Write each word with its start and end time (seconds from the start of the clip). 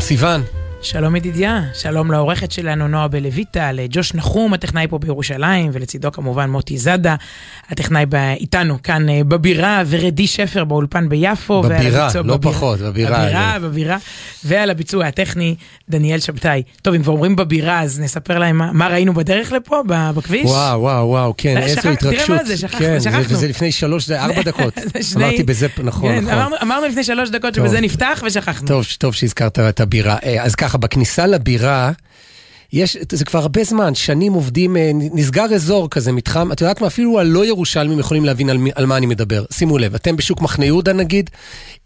סיון. 0.00 0.55
שלום 0.82 1.16
ידידיה, 1.16 1.62
שלום 1.74 2.10
לעורכת 2.10 2.52
שלנו 2.52 2.88
נועה 2.88 3.08
בלויטה, 3.08 3.72
לג'וש 3.72 4.14
נחום, 4.14 4.54
הטכנאי 4.54 4.86
פה 4.90 4.98
בירושלים, 4.98 5.70
ולצידו 5.72 6.12
כמובן 6.12 6.50
מוטי 6.50 6.78
זאדה, 6.78 7.14
הטכנאי 7.70 8.04
איתנו 8.40 8.82
כאן 8.82 9.08
אה, 9.08 9.24
בבירה, 9.24 9.82
ורדי 9.86 10.26
שפר 10.26 10.64
באולפן 10.64 11.08
ביפו. 11.08 11.62
בבירה, 11.62 12.08
לא 12.24 12.36
בביר... 12.36 12.52
פחות, 12.52 12.80
בבירה. 12.80 13.24
בבירה, 13.24 13.58
בבירה, 13.58 13.96
ועל 14.44 14.70
הביצוע 14.70 15.06
הטכני, 15.06 15.54
דניאל 15.88 16.20
שבתאי. 16.20 16.62
טוב, 16.82 16.94
אם 16.94 17.02
כבר 17.02 17.12
אומרים 17.12 17.36
בבירה, 17.36 17.82
אז 17.82 18.00
נספר 18.00 18.38
להם 18.38 18.58
מה, 18.58 18.72
מה 18.72 18.88
ראינו 18.88 19.14
בדרך 19.14 19.52
לפה, 19.52 19.82
בכביש. 19.86 20.50
וואו, 20.50 20.80
וואו, 20.80 21.08
וואו, 21.08 21.34
כן, 21.36 21.56
איזו 21.56 21.88
התרגשות. 21.88 22.26
תראה 22.26 22.38
מה 22.38 22.44
זה, 22.44 22.56
שכחנו. 22.56 22.78
כן, 22.78 23.00
שכחנו. 23.00 23.20
וזה 23.20 23.48
לפני 23.48 23.72
שלוש, 23.72 24.10
ארבע 24.10 24.42
דקות. 24.50 24.78
שני... 25.00 25.24
אמרתי 25.24 25.42
בזה, 25.42 25.66
נכון, 25.84 26.10
כן, 26.10 26.24
נכון. 26.24 26.38
אמרנו, 26.38 26.56
אמרנו 26.62 26.86
לפני 26.86 27.04
שלוש 27.04 27.30
דקות 27.30 27.54
שבזה 27.54 27.80
נפתח 27.80 28.22
ושכחנו. 28.26 28.68
טוב, 28.68 28.84
טוב 28.98 29.14
שהזכרת 29.14 29.58
את 29.58 29.80
הבירה. 29.80 30.16
אה, 30.24 30.42
אז 30.42 30.54
ככה, 30.54 30.65
בכניסה 30.74 31.26
לבירה, 31.26 31.92
יש, 32.72 32.96
זה 33.12 33.24
כבר 33.24 33.38
הרבה 33.38 33.64
זמן, 33.64 33.94
שנים 33.94 34.32
עובדים, 34.32 34.76
אה, 34.76 34.90
נסגר 34.94 35.44
אזור 35.54 35.90
כזה, 35.90 36.12
מתחם, 36.12 36.52
את 36.52 36.60
יודעת 36.60 36.80
מה, 36.80 36.86
אפילו 36.86 37.20
הלא 37.20 37.46
ירושלמים 37.46 37.98
יכולים 37.98 38.24
להבין 38.24 38.50
על, 38.50 38.58
על 38.74 38.86
מה 38.86 38.96
אני 38.96 39.06
מדבר. 39.06 39.44
שימו 39.52 39.78
לב, 39.78 39.94
אתם 39.94 40.16
בשוק 40.16 40.40
מחנה 40.40 40.64
יהודה 40.64 40.92
נגיד, 40.92 41.30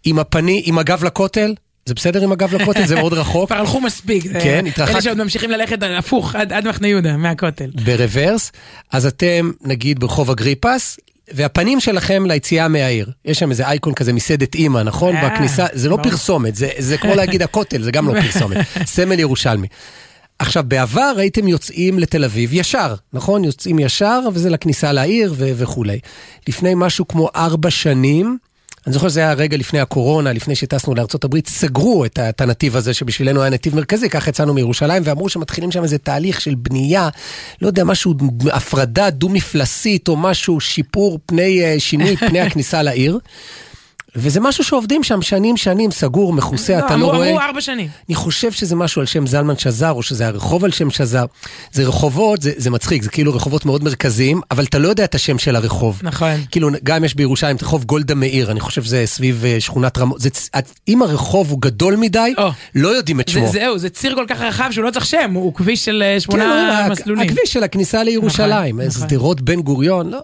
עם 0.05 0.19
הפני, 0.19 0.61
עם 0.65 0.77
הגב 0.77 1.03
לכותל, 1.03 1.53
זה 1.85 1.93
בסדר 1.93 2.23
עם 2.23 2.31
הגב 2.31 2.55
לכותל? 2.55 2.85
זה 2.85 2.95
מאוד 2.95 3.13
רחוק. 3.13 3.47
כבר 3.49 3.59
הלכו 3.59 3.81
מספיק. 3.81 4.23
כן, 4.23 4.65
התרחק. 4.65 4.91
אלה 4.91 5.01
שעוד 5.01 5.17
ממשיכים 5.17 5.51
ללכת 5.51 5.77
הפוך, 5.97 6.35
עד, 6.35 6.53
עד 6.53 6.67
מחנה 6.67 6.87
יהודה, 6.87 7.17
מהכותל. 7.17 7.69
ברוורס, 7.85 8.51
אז 8.91 9.05
אתם, 9.05 9.51
נגיד, 9.61 9.99
ברחוב 9.99 10.29
אגריפס, 10.29 10.97
והפנים 11.33 11.79
שלכם 11.79 12.23
ליציאה 12.25 12.67
מהעיר. 12.67 13.11
יש 13.25 13.39
שם 13.39 13.49
איזה 13.51 13.67
אייקון 13.67 13.93
כזה 13.93 14.13
מסעדת 14.13 14.55
אימא, 14.55 14.81
נכון? 14.83 15.15
אה, 15.15 15.29
בכניסה, 15.29 15.65
זה 15.73 15.89
לא 15.89 15.97
פרסומת, 16.03 16.55
זה, 16.55 16.69
זה 16.77 16.97
כמו 16.97 17.15
להגיד 17.15 17.41
הכותל, 17.41 17.81
זה 17.81 17.91
גם 17.91 18.07
לא 18.07 18.13
פרסומת. 18.21 18.57
סמל 18.85 19.19
ירושלמי. 19.19 19.67
עכשיו, 20.39 20.63
בעבר 20.67 21.13
הייתם 21.17 21.47
יוצאים 21.47 21.99
לתל 21.99 22.23
אביב 22.23 22.49
ישר, 22.53 22.95
נכון? 23.13 23.43
יוצאים 23.43 23.79
ישר, 23.79 24.19
וזה 24.33 24.49
לכניסה 24.49 24.91
לעיר 24.91 25.33
ו- 25.37 25.51
וכולי. 25.57 25.99
לפני 26.47 26.71
משהו 26.75 27.07
כמו 27.07 27.29
ארבע 27.35 27.69
שנים, 27.71 28.37
אני 28.87 28.93
זוכר 28.93 29.09
שזה 29.09 29.19
היה 29.19 29.33
רגע 29.33 29.57
לפני 29.57 29.79
הקורונה, 29.79 30.33
לפני 30.33 30.55
שטסנו 30.55 30.95
לארה"ב, 30.95 31.39
סגרו 31.47 32.05
את, 32.05 32.19
את 32.19 32.41
הנתיב 32.41 32.75
הזה 32.75 32.93
שבשבילנו 32.93 33.41
היה 33.41 33.49
נתיב 33.49 33.75
מרכזי, 33.75 34.09
ככה 34.09 34.29
יצאנו 34.29 34.53
מירושלים, 34.53 35.03
ואמרו 35.05 35.29
שמתחילים 35.29 35.71
שם 35.71 35.83
איזה 35.83 35.97
תהליך 35.97 36.41
של 36.41 36.55
בנייה, 36.55 37.09
לא 37.61 37.67
יודע, 37.67 37.83
משהו, 37.83 38.13
הפרדה 38.51 39.09
דו-מפלסית 39.09 40.07
או 40.07 40.17
משהו, 40.17 40.59
שיפור 40.59 41.19
פני, 41.25 41.63
אה, 41.63 41.75
שינוי 41.79 42.17
פני 42.17 42.39
הכניסה 42.41 42.83
לעיר. 42.83 43.19
וזה 44.15 44.39
משהו 44.39 44.63
שעובדים 44.63 45.03
שם 45.03 45.21
שנים 45.21 45.57
שנים, 45.57 45.91
סגור, 45.91 46.33
מכוסה, 46.33 46.79
לא, 46.79 46.85
אתה 46.85 46.95
לא 46.97 47.05
רואה... 47.05 47.27
אמרו 47.27 47.39
ארבע 47.39 47.61
שנים. 47.61 47.87
אני 48.09 48.15
חושב 48.15 48.51
שזה 48.51 48.75
משהו 48.75 49.01
על 49.01 49.05
שם 49.05 49.27
זלמן 49.27 49.57
שזר, 49.57 49.91
או 49.91 50.03
שזה 50.03 50.27
הרחוב 50.27 50.65
על 50.65 50.71
שם 50.71 50.89
שזר. 50.89 51.25
זה 51.71 51.83
רחובות, 51.83 52.41
זה, 52.41 52.51
זה 52.57 52.69
מצחיק, 52.69 53.03
זה 53.03 53.09
כאילו 53.09 53.33
רחובות 53.33 53.65
מאוד 53.65 53.83
מרכזיים, 53.83 54.41
אבל 54.51 54.63
אתה 54.63 54.79
לא 54.79 54.87
יודע 54.87 55.03
את 55.03 55.15
השם 55.15 55.37
של 55.37 55.55
הרחוב. 55.55 55.99
נכון. 56.03 56.31
כאילו, 56.51 56.69
גם 56.83 57.03
יש 57.03 57.15
בירושלים 57.15 57.55
את 57.55 57.63
רחוב 57.63 57.83
גולדה 57.83 58.15
מאיר, 58.15 58.51
אני 58.51 58.59
חושב 58.59 58.83
שזה 58.83 59.03
סביב 59.05 59.45
אה, 59.45 59.55
שכונת 59.59 59.97
רמות. 59.97 60.21
אם 60.87 61.01
הרחוב 61.01 61.51
הוא 61.51 61.61
גדול 61.61 61.95
מדי, 61.95 62.33
או, 62.37 62.49
לא 62.75 62.87
יודעים 62.87 63.19
את 63.19 63.27
שמו. 63.27 63.45
זה, 63.45 63.51
זהו, 63.51 63.77
זה 63.77 63.89
ציר 63.89 64.15
כל 64.15 64.25
כך 64.27 64.41
רחב 64.41 64.69
שהוא 64.71 64.85
לא 64.85 64.91
צריך 64.91 65.05
שם, 65.05 65.31
הוא 65.33 65.53
כביש 65.53 65.85
של 65.85 66.03
אה, 66.05 66.19
שמונה 66.19 66.83
כן, 66.85 66.91
מסלולים. 66.91 67.29
הכביש 67.29 67.53
של 67.53 67.63
הכניסה 67.63 68.03
לירושלים, 68.03 68.75
נכון, 68.81 68.87
נכון. 68.87 69.09
שדרות 69.09 69.41
בן 69.41 69.61
גוריון, 69.61 70.09
לא. 70.09 70.19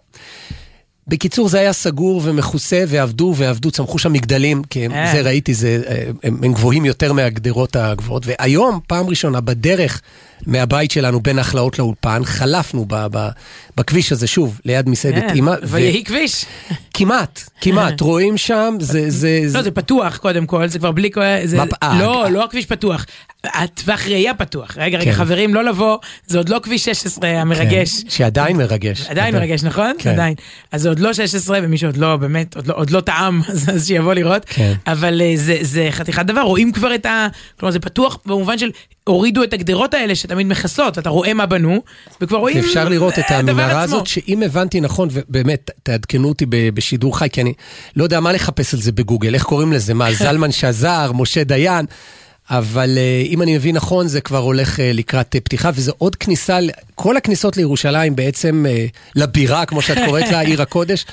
בקיצור, 1.07 1.50
זה 1.50 1.59
היה 1.59 1.73
סגור 1.73 2.22
ומכוסה, 2.23 2.84
ועבדו 2.88 3.34
ועבדו, 3.38 3.72
צמחו 3.72 4.00
שם 4.00 4.13
מגדלים, 4.13 4.63
כי 4.63 4.88
אה. 4.88 5.12
זה 5.12 5.22
ראיתי, 5.22 5.53
זה, 5.53 5.81
הם, 6.23 6.40
הם 6.44 6.53
גבוהים 6.53 6.85
יותר 6.85 7.13
מהגדרות 7.13 7.75
הגבוהות. 7.75 8.23
והיום, 8.25 8.79
פעם 8.88 9.07
ראשונה, 9.07 9.41
בדרך 9.41 10.01
מהבית 10.45 10.91
שלנו 10.91 11.19
בין 11.19 11.39
החלאות 11.39 11.79
לאולפן, 11.79 12.21
חלפנו 12.25 12.85
ב, 12.87 13.07
ב, 13.11 13.29
בכביש 13.77 14.11
הזה, 14.11 14.27
שוב, 14.27 14.59
ליד 14.65 14.89
מסעדת 14.89 15.23
כן, 15.27 15.35
אימא. 15.35 15.53
ויהי 15.63 16.03
כביש. 16.03 16.45
כמעט, 16.93 17.49
כמעט, 17.61 18.01
רואים 18.07 18.37
שם, 18.37 18.75
זה... 18.79 19.09
זה 19.09 19.41
לא, 19.53 19.61
זה 19.61 19.71
פתוח 19.71 20.17
קודם 20.17 20.45
כל, 20.45 20.67
זה 20.67 20.79
כבר 20.79 20.91
בלי... 20.91 21.09
זה, 21.43 21.57
לא, 21.99 22.27
לא 22.29 22.43
הכביש 22.43 22.65
פתוח. 22.65 23.05
הטווח 23.43 24.07
ראייה 24.07 24.33
פתוח. 24.33 24.77
רגע, 24.77 24.97
רגע, 24.97 25.11
כן. 25.11 25.17
חברים, 25.17 25.55
לא 25.55 25.63
לבוא, 25.63 25.97
זה 26.27 26.37
עוד 26.37 26.49
לא 26.49 26.59
כביש 26.63 26.85
16 26.85 27.29
המרגש. 27.29 28.03
כן, 28.03 28.09
שעדיין 28.09 28.57
מרגש. 28.57 29.07
עדיין 29.09 29.35
מרגש, 29.35 29.63
נכון? 29.63 29.93
כן. 29.99 30.09
עדיין. 30.09 30.33
אז 30.71 30.81
זה 30.81 30.89
עוד 30.89 30.99
לא 30.99 31.13
16, 31.13 31.59
ומי 31.63 31.77
שעוד 31.77 31.97
לא, 31.97 32.17
באמת, 32.17 32.55
עוד 32.55 32.67
לא, 32.67 32.73
עוד 32.77 32.89
לא 32.89 33.01
טעם, 33.01 33.41
אז 33.73 33.87
שיבוא 33.87 34.13
לראות. 34.13 34.45
כן. 34.45 34.73
אבל 34.87 35.21
אה, 35.21 35.31
זה, 35.35 35.57
זה 35.61 35.87
חתיכת 35.91 36.25
דבר, 36.25 36.41
רואים 36.41 36.71
כבר 36.71 36.95
את 36.95 37.05
ה... 37.05 37.27
כלומר, 37.59 37.71
זה 37.71 37.79
פתוח 37.79 38.17
במובן 38.25 38.57
של 38.57 38.69
הורידו 39.07 39.44
את 39.44 39.53
הגדרות 39.53 39.94
האלה 39.94 40.16
שתמיד 40.16 40.47
מכסות, 40.47 40.97
אתה 40.97 41.09
רואה 41.09 41.34
מה 41.34 41.45
בנו, 41.45 41.81
וכבר 42.22 42.38
רואים 42.38 42.57
אפשר 42.57 42.90
לראות 42.90 43.19
את 43.19 43.31
המנהרה 43.31 43.81
הזאת, 43.81 44.07
שאם 44.07 44.44
הבנתי 44.44 44.81
נכון, 44.81 45.09
ובאמת, 45.12 45.72
תעדכנו 45.84 46.28
אותי 46.28 46.45
בשידור 46.50 47.17
חי, 47.17 47.28
כי 47.31 47.41
אני 47.41 47.53
לא 47.96 48.03
יודע 48.03 48.19
מה 48.19 48.31
לחפש 48.31 48.73
על 48.73 48.79
זה 48.79 48.91
בגוגל, 48.91 49.34
איך 49.34 49.44
קוראים 49.44 49.73
לזה, 49.73 49.94
מה, 49.94 50.13
זלמן 50.23 50.51
שזר, 50.51 51.12
משה 51.16 51.44
דיין. 51.44 51.85
אבל 52.50 52.97
אה, 52.97 53.23
אם 53.25 53.41
אני 53.41 53.56
מבין 53.56 53.75
נכון, 53.75 54.07
זה 54.07 54.22
כבר 54.22 54.38
הולך 54.38 54.79
אה, 54.79 54.91
לקראת 54.94 55.35
אה, 55.35 55.41
פתיחה, 55.41 55.72
וזה 55.73 55.91
עוד 55.97 56.16
כניסה, 56.16 56.59
כל 56.96 57.17
הכניסות 57.17 57.57
לירושלים 57.57 58.16
בעצם, 58.16 58.66
לבירה, 59.16 59.66
כמו 59.66 59.81
שאת 59.81 59.97
קוראת 60.06 60.31
לה, 60.31 60.40
עיר 60.47 60.62
הקודש, 60.62 61.06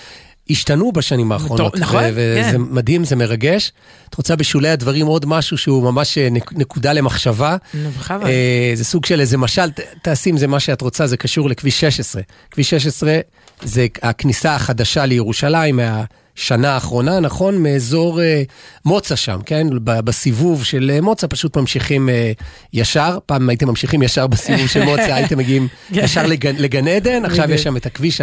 השתנו 0.50 0.92
בשנים 0.92 1.32
האחרונות. 1.32 1.76
נכון, 1.78 2.02
כן. 2.02 2.12
וזה 2.14 2.58
מדהים, 2.58 3.04
זה 3.04 3.16
מרגש. 3.16 3.72
את 4.08 4.14
רוצה 4.14 4.36
בשולי 4.36 4.68
הדברים 4.68 5.06
עוד 5.06 5.26
משהו 5.26 5.58
שהוא 5.58 5.82
ממש 5.82 6.18
נקודה 6.52 6.92
למחשבה. 6.92 7.56
בכבוד. 7.98 8.28
זה 8.74 8.84
סוג 8.84 9.04
של 9.04 9.20
איזה 9.20 9.38
משל, 9.38 9.70
תעשי 10.02 10.30
עם 10.30 10.36
זה 10.36 10.46
מה 10.46 10.60
שאת 10.60 10.80
רוצה, 10.80 11.06
זה 11.06 11.16
קשור 11.16 11.48
לכביש 11.48 11.80
16. 11.80 12.22
כביש 12.50 12.70
16 12.70 13.18
זה 13.62 13.86
הכניסה 14.02 14.54
החדשה 14.54 15.06
לירושלים, 15.06 15.76
מה... 15.76 16.04
שנה 16.34 16.70
האחרונה, 16.70 17.20
נכון? 17.20 17.62
מאזור 17.62 18.22
אה, 18.22 18.42
מוצא 18.84 19.16
שם, 19.16 19.38
כן? 19.46 19.66
בסיבוב 19.84 20.64
של 20.64 20.90
אה, 20.94 21.00
מוצא 21.00 21.26
פשוט 21.30 21.56
ממשיכים 21.56 22.08
אה, 22.08 22.32
ישר. 22.72 23.18
פעם 23.26 23.48
הייתם 23.48 23.68
ממשיכים 23.68 24.02
ישר 24.02 24.26
בסיבוב 24.26 24.66
של 24.66 24.84
מוצא, 24.84 25.14
הייתם 25.14 25.38
מגיעים 25.38 25.68
כן. 25.94 26.04
ישר 26.04 26.26
לגן, 26.26 26.56
לגן 26.58 26.88
עדן, 26.88 27.24
עכשיו 27.24 27.50
יש 27.50 27.62
שם 27.62 27.76
את 27.76 27.86
הכביש 27.86 28.20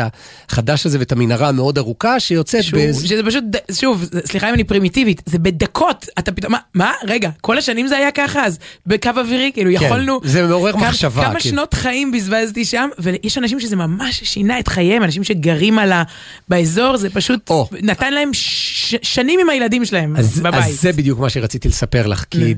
החדש 0.50 0.86
הזה 0.86 1.00
ואת 1.00 1.12
המנהרה 1.12 1.50
המאוד 1.50 1.78
ארוכה 1.78 2.20
שיוצאת 2.20 2.64
שוב, 2.64 2.80
ב... 2.80 2.94
שזה 2.94 3.24
פשוט, 3.26 3.44
שוב, 3.72 4.06
סליחה 4.26 4.50
אם 4.50 4.54
אני 4.54 4.64
פרימיטיבית, 4.64 5.22
זה 5.26 5.40
בדקות, 5.40 6.06
אתה 6.20 6.32
פתאום, 6.32 6.52
מה, 6.52 6.60
מה? 6.74 6.92
רגע, 7.08 7.30
כל 7.42 7.58
השנים 7.58 7.88
זה 7.88 7.98
היה 7.98 8.12
ככה, 8.12 8.46
אז 8.46 8.60
בקו 8.88 9.10
אווירי, 9.18 9.52
כאילו 9.54 9.72
כן, 9.80 9.86
יכולנו... 9.86 10.20
זה 10.24 10.48
מעורר 10.48 10.72
כמה, 10.72 10.90
מחשבה. 10.90 11.24
כמה 11.24 11.34
כן. 11.34 11.40
שנות 11.40 11.74
חיים 11.74 12.12
בזבזתי 12.12 12.66
שם, 12.66 12.90
ויש 13.00 13.38
אנשים 13.38 13.60
שזה 13.60 13.76
ממש 13.76 14.22
שינה 14.24 14.60
את 14.60 14.68
חייהם, 14.68 15.04
אנשים 15.04 15.24
שגרים 15.24 15.80
על 15.80 15.92
ה... 15.92 16.04
באזור, 16.50 16.98
זה 16.98 17.10
פשוט... 17.10 17.50
או. 17.50 17.68
נתן 18.02 18.14
להם 18.14 18.34
ש- 18.34 18.96
שנים 19.02 19.40
עם 19.40 19.50
הילדים 19.50 19.86
שלהם 19.86 20.16
אז, 20.16 20.40
בבית. 20.40 20.64
אז 20.64 20.82
זה 20.82 20.94
בדיוק 20.94 21.20
מה 21.20 21.30
שרציתי 21.30 21.68
לספר 21.68 22.08
לך, 22.08 22.26
כי 22.30 22.56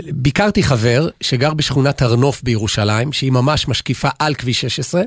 ביקרתי 0.00 0.62
חבר 0.62 1.08
שגר 1.20 1.54
בשכונת 1.54 2.02
הר 2.02 2.16
נוף 2.16 2.42
בירושלים, 2.42 3.12
שהיא 3.12 3.32
ממש 3.32 3.68
משקיפה 3.68 4.08
על 4.18 4.34
כביש 4.34 4.60
16, 4.60 5.02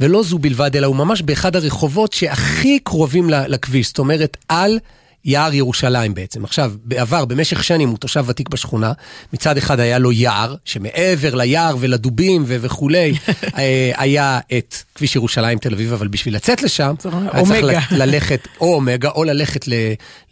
ולא 0.00 0.22
זו 0.22 0.38
בלבד, 0.38 0.76
אלא 0.76 0.86
הוא 0.86 0.96
ממש 0.96 1.22
באחד 1.22 1.56
הרחובות 1.56 2.12
שהכי 2.12 2.78
קרובים 2.78 3.30
לכביש, 3.30 3.86
זאת 3.86 3.98
אומרת, 3.98 4.36
על... 4.48 4.78
יער 5.24 5.54
ירושלים 5.54 6.14
בעצם. 6.14 6.44
עכשיו, 6.44 6.72
בעבר, 6.84 7.24
במשך 7.24 7.64
שנים, 7.64 7.88
הוא 7.88 7.98
תושב 7.98 8.24
ותיק 8.26 8.48
בשכונה. 8.48 8.92
מצד 9.32 9.56
אחד 9.56 9.80
היה 9.80 9.98
לו 9.98 10.12
יער, 10.12 10.54
שמעבר 10.64 11.34
ליער 11.34 11.76
ולדובים 11.80 12.44
ו- 12.46 12.56
וכולי, 12.60 13.14
אה, 13.58 13.92
היה 13.96 14.38
את 14.58 14.76
כביש 14.94 15.16
ירושלים 15.16 15.58
תל 15.58 15.74
אביב, 15.74 15.92
אבל 15.92 16.08
בשביל 16.08 16.34
לצאת 16.34 16.62
לשם, 16.62 16.94
היה 17.32 17.44
צריך 17.44 17.92
ללכת, 17.92 18.48
או 18.60 18.74
אומגה, 18.74 19.08
או 19.08 19.24
ללכת 19.24 19.68
ל- 19.68 19.72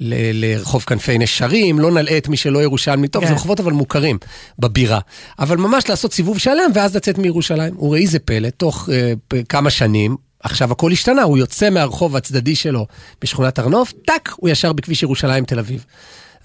ל- 0.00 0.44
לרחוב 0.44 0.82
כנפי 0.82 1.18
נשרים, 1.18 1.78
לא 1.78 1.90
נלאה 1.90 2.18
את 2.18 2.28
מי 2.28 2.36
שלא 2.36 2.62
ירושלמי. 2.62 3.08
טוב, 3.08 3.24
זה 3.24 3.28
כן. 3.28 3.34
רחובות 3.34 3.60
אבל 3.60 3.72
מוכרים 3.72 4.18
בבירה. 4.58 4.98
אבל 5.38 5.56
ממש 5.56 5.88
לעשות 5.88 6.12
סיבוב 6.12 6.38
שלם 6.38 6.70
ואז 6.74 6.96
לצאת 6.96 7.18
מירושלים. 7.18 7.78
וראי 7.78 8.06
זה 8.06 8.18
פלא, 8.18 8.50
תוך 8.50 8.88
uh, 8.88 9.36
כמה 9.48 9.70
שנים, 9.70 10.16
עכשיו 10.42 10.72
הכל 10.72 10.92
השתנה, 10.92 11.22
הוא 11.22 11.38
יוצא 11.38 11.70
מהרחוב 11.70 12.16
הצדדי 12.16 12.54
שלו 12.54 12.86
בשכונת 13.22 13.58
הר 13.58 13.68
נוף, 13.68 13.92
טאק, 14.06 14.34
הוא 14.36 14.48
ישר 14.48 14.72
בכביש 14.72 15.02
ירושלים 15.02 15.44
תל 15.44 15.58
אביב. 15.58 15.84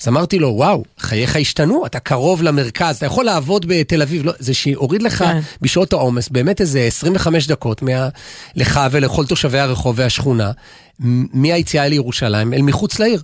אז 0.01 0.07
אמרתי 0.07 0.39
לו, 0.39 0.47
וואו, 0.47 0.83
חייך 0.99 1.35
השתנו, 1.35 1.85
אתה 1.85 1.99
קרוב 1.99 2.43
למרכז, 2.43 2.95
אתה 2.95 3.05
יכול 3.05 3.25
לעבוד 3.25 3.65
בתל 3.67 4.01
אביב, 4.01 4.25
לא, 4.25 4.33
זה 4.39 4.53
שהוריד 4.53 5.01
לך 5.01 5.17
כן. 5.17 5.39
בשעות 5.61 5.93
העומס 5.93 6.29
באמת 6.29 6.61
איזה 6.61 6.81
25 6.81 7.47
דקות 7.47 7.81
מה, 7.81 8.09
לך 8.55 8.81
ולכל 8.91 9.25
תושבי 9.25 9.59
הרחוב 9.59 9.95
והשכונה, 9.99 10.51
מהיציאה 11.33 11.87
לירושלים 11.87 12.53
אל 12.53 12.61
מחוץ 12.61 12.99
לעיר. 12.99 13.21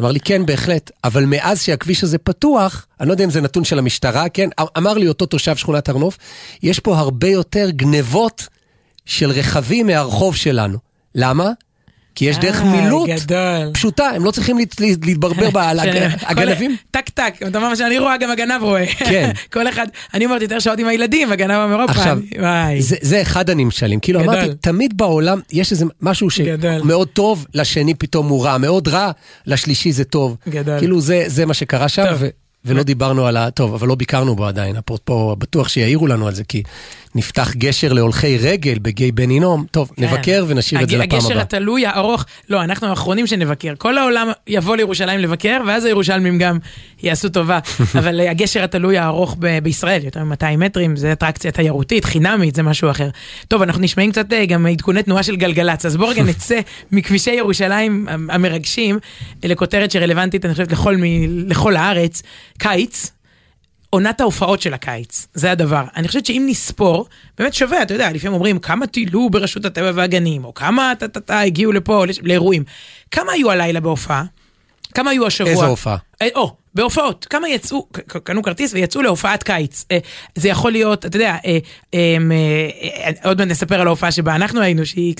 אמר 0.00 0.12
לי, 0.12 0.20
כן, 0.20 0.46
בהחלט, 0.46 0.90
אבל 1.04 1.24
מאז 1.24 1.62
שהכביש 1.62 2.04
הזה 2.04 2.18
פתוח, 2.18 2.86
אני 3.00 3.08
לא 3.08 3.12
יודע 3.12 3.24
אם 3.24 3.30
זה 3.30 3.40
נתון 3.40 3.64
של 3.64 3.78
המשטרה, 3.78 4.28
כן, 4.28 4.48
אמר 4.78 4.94
לי 4.94 5.08
אותו 5.08 5.26
תושב 5.26 5.56
שכונת 5.56 5.88
הר 5.88 5.98
נוף, 5.98 6.18
יש 6.62 6.80
פה 6.80 6.98
הרבה 6.98 7.28
יותר 7.28 7.70
גנבות 7.70 8.48
של 9.06 9.30
רכבים 9.30 9.86
מהרחוב 9.86 10.36
שלנו. 10.36 10.78
למה? 11.14 11.50
כי 12.14 12.24
יש 12.24 12.38
דרך 12.38 12.62
מילוט 12.62 13.10
פשוטה, 13.72 14.08
הם 14.08 14.24
לא 14.24 14.30
צריכים 14.30 14.58
להתברבר 15.02 15.58
על 15.68 15.80
הגנבים. 16.22 16.76
טק 16.90 17.08
טק, 17.08 17.34
אתה 17.48 17.58
אומר 17.58 17.68
מה 17.68 17.76
שאני 17.76 17.98
רואה, 17.98 18.16
גם 18.16 18.30
הגנב 18.30 18.62
רואה. 18.62 18.86
כן. 18.86 19.30
כל 19.52 19.68
אחד, 19.68 19.86
אני 20.14 20.24
אומרת 20.24 20.42
יותר 20.42 20.58
שעות 20.58 20.78
עם 20.78 20.86
הילדים, 20.86 21.32
הגנב 21.32 21.56
אומר, 21.56 21.84
עכשיו, 21.88 22.18
זה 22.80 23.22
אחד 23.22 23.50
הנמשלים. 23.50 24.00
כאילו 24.00 24.20
אמרתי, 24.20 24.54
תמיד 24.60 24.96
בעולם 24.96 25.40
יש 25.52 25.72
איזה 25.72 25.84
משהו 26.00 26.30
שמאוד 26.30 27.08
טוב, 27.08 27.46
לשני 27.54 27.94
פתאום 27.94 28.28
הוא 28.28 28.44
רע, 28.44 28.58
מאוד 28.58 28.88
רע, 28.88 29.10
לשלישי 29.46 29.92
זה 29.92 30.04
טוב. 30.04 30.36
גדול. 30.48 30.78
כאילו 30.78 31.00
זה 31.26 31.46
מה 31.46 31.54
שקרה 31.54 31.88
שם. 31.88 32.04
ולא 32.64 32.82
דיברנו 32.82 33.26
על 33.26 33.36
ה... 33.36 33.50
טוב, 33.50 33.74
אבל 33.74 33.88
לא 33.88 33.94
ביקרנו 33.94 34.36
בו 34.36 34.46
עדיין, 34.46 34.76
אפרופו, 34.76 35.36
בטוח 35.36 35.68
שיעירו 35.68 36.06
לנו 36.06 36.26
על 36.26 36.34
זה, 36.34 36.44
כי 36.44 36.62
נפתח 37.14 37.52
גשר 37.56 37.92
להולכי 37.92 38.38
רגל 38.38 38.78
בגיא 38.82 39.12
בן 39.14 39.30
הינום. 39.30 39.64
טוב, 39.70 39.90
כן. 39.96 40.04
נבקר 40.04 40.44
ונשאיר 40.48 40.82
את 40.82 40.88
זה 40.88 40.96
לפעם 40.96 41.08
הבאה. 41.08 41.18
הגשר 41.18 41.40
התלוי, 41.40 41.86
הארוך, 41.86 42.24
לא, 42.48 42.62
אנחנו 42.64 42.86
האחרונים 42.88 43.26
שנבקר. 43.26 43.72
כל 43.78 43.98
העולם 43.98 44.28
יבוא 44.46 44.76
לירושלים 44.76 45.20
לבקר, 45.20 45.60
ואז 45.66 45.84
הירושלמים 45.84 46.38
גם 46.38 46.58
יעשו 47.02 47.28
טובה. 47.28 47.58
אבל 47.98 48.20
אה, 48.20 48.30
הגשר 48.30 48.64
התלוי 48.64 48.98
הארוך 48.98 49.36
ב- 49.38 49.58
בישראל, 49.58 50.04
יותר 50.04 50.24
מ-200 50.24 50.56
מטרים, 50.58 50.96
זה 50.96 51.12
אטרקציה 51.12 51.50
תיירותית, 51.50 52.04
חינמית, 52.04 52.54
זה 52.54 52.62
משהו 52.62 52.90
אחר. 52.90 53.08
טוב, 53.48 53.62
אנחנו 53.62 53.82
נשמעים 53.82 54.12
קצת 54.12 54.32
אה, 54.32 54.46
גם 54.46 54.66
עדכוני 54.66 55.02
תנועה 55.02 55.22
של 55.22 55.36
גלגלצ, 55.36 55.86
אז 55.86 55.96
בואו 55.96 56.08
רגע 56.08 56.22
נצא 56.30 56.60
מכבישי 56.92 57.30
ירושלים 57.30 58.06
המרגשים 58.28 58.98
לכותרת 59.44 59.90
שרלוונטית, 59.90 60.44
אני 60.44 60.52
חושבת, 60.54 60.72
לכל, 60.72 60.96
מ- 60.96 61.48
לכל 61.48 61.76
הארץ. 61.76 62.22
קיץ, 62.58 63.10
עונת 63.90 64.20
ההופעות 64.20 64.60
של 64.60 64.74
הקיץ, 64.74 65.26
זה 65.34 65.50
הדבר. 65.50 65.84
אני 65.96 66.08
חושבת 66.08 66.26
שאם 66.26 66.44
נספור, 66.48 67.06
באמת 67.38 67.54
שווה, 67.54 67.82
אתה 67.82 67.94
יודע, 67.94 68.12
לפעמים 68.12 68.34
אומרים 68.34 68.58
כמה 68.58 68.86
טילו 68.86 69.30
ברשות 69.30 69.64
הטבע 69.64 69.90
והגנים, 69.94 70.44
או 70.44 70.54
כמה 70.54 70.92
טה-טה-טה 70.98 71.40
הגיעו 71.40 71.72
לפה 71.72 72.04
לאירועים. 72.22 72.64
כמה 73.10 73.32
היו 73.32 73.50
הלילה 73.50 73.80
בהופעה? 73.80 74.24
כמה 74.94 75.10
היו 75.10 75.26
השבוע? 75.26 75.52
איזה 75.52 75.64
הופעה? 75.66 75.96
אה, 76.22 76.28
או, 76.34 76.56
בהופעות. 76.74 77.26
כמה 77.30 77.48
יצאו, 77.48 77.88
קנו 78.24 78.42
כרטיס 78.42 78.74
ויצאו 78.74 79.02
להופעת 79.02 79.42
קיץ. 79.42 79.84
אה, 79.90 79.98
זה 80.34 80.48
יכול 80.48 80.72
להיות, 80.72 81.06
אתה 81.06 81.16
יודע, 81.16 81.36
אה, 81.94 82.16
עוד 83.24 83.38
מעט 83.38 83.48
נספר 83.48 83.80
על 83.80 83.86
ההופעה 83.86 84.12
שבה 84.12 84.34
אנחנו 84.34 84.60
היינו, 84.60 84.86
שהיא 84.86 85.14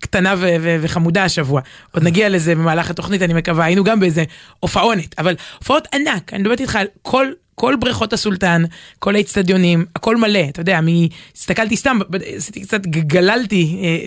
קטנה 0.00 0.34
וחמודה 0.80 1.24
השבוע. 1.24 1.60
עוד 1.92 2.02
נגיע 2.02 2.28
לזה 2.28 2.54
במהלך 2.54 2.90
התוכנית, 2.90 3.22
אני 3.22 3.34
מקווה. 3.34 3.64
היינו 3.64 3.84
גם 3.84 4.00
באיזה 4.00 4.24
הופעונת, 4.60 5.18
אבל 5.18 5.34
הופעות 5.58 5.88
ענק. 5.94 6.32
אני 6.32 6.42
מדברת 6.42 6.60
איתך 6.60 6.76
על 6.76 6.86
כל 7.02 7.26
כל 7.54 7.74
בריכות 7.80 8.12
הסולטן, 8.12 8.62
כל 8.98 9.16
האצטדיונים, 9.16 9.84
הכל 9.96 10.16
מלא, 10.16 10.40
אתה 10.48 10.60
יודע, 10.60 10.80
מי... 10.80 11.08
הסתכלתי 11.36 11.76
סתם, 11.76 11.98
עשיתי 12.36 12.60
קצת, 12.60 12.86
גללתי 12.86 13.80
אה, 13.82 14.06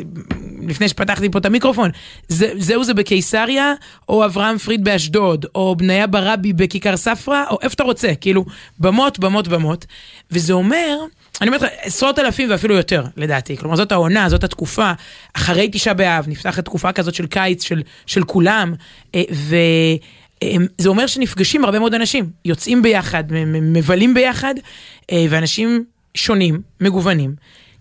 לפני 0.67 0.89
שפתחתי 0.89 1.29
פה 1.29 1.39
את 1.39 1.45
המיקרופון, 1.45 1.89
זה, 2.27 2.51
זהו 2.57 2.83
זה 2.83 2.93
בקיסריה, 2.93 3.73
או 4.09 4.25
אברהם 4.25 4.57
פריד 4.57 4.83
באשדוד, 4.83 5.45
או 5.55 5.75
בניה 5.75 6.07
ברבי 6.07 6.53
בכיכר 6.53 6.97
ספרא, 6.97 7.43
או 7.49 7.57
איפה 7.61 7.73
אתה 7.73 7.83
רוצה, 7.83 8.15
כאילו, 8.21 8.45
במות, 8.79 9.19
במות, 9.19 9.47
במות, 9.47 9.85
וזה 10.31 10.53
אומר... 10.53 10.97
אני 11.41 11.47
אומרת 11.47 11.61
לך, 11.61 11.69
עשרות 11.81 12.19
אלפים 12.19 12.51
ואפילו 12.51 12.75
יותר, 12.75 13.03
לדעתי. 13.17 13.57
כלומר, 13.57 13.75
זאת 13.75 13.91
העונה, 13.91 14.29
זאת 14.29 14.43
התקופה, 14.43 14.91
אחרי 15.33 15.69
תשעה 15.71 15.93
באב, 15.93 16.25
נפתחת 16.27 16.65
תקופה 16.65 16.91
כזאת 16.91 17.13
של 17.13 17.27
קיץ, 17.27 17.63
של, 17.63 17.81
של 18.05 18.23
כולם, 18.23 18.73
אה, 19.15 19.21
ו... 19.33 19.55
זה 20.77 20.89
אומר 20.89 21.07
שנפגשים 21.07 21.65
הרבה 21.65 21.79
מאוד 21.79 21.93
אנשים, 21.93 22.29
יוצאים 22.45 22.81
ביחד, 22.81 23.23
מבלים 23.61 24.13
ביחד, 24.13 24.53
אה, 25.11 25.25
ואנשים 25.29 25.85
שונים, 26.15 26.61
מגוונים. 26.81 27.35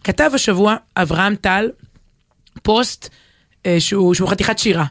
כתב 0.05 0.31
השבוע 0.35 0.77
אברהם 0.97 1.35
טל 1.35 1.71
פוסט 2.63 3.09
אה, 3.67 3.77
שהוא, 3.81 4.15
שהוא 4.15 4.29
חתיכת 4.29 4.59
שירה. 4.59 4.85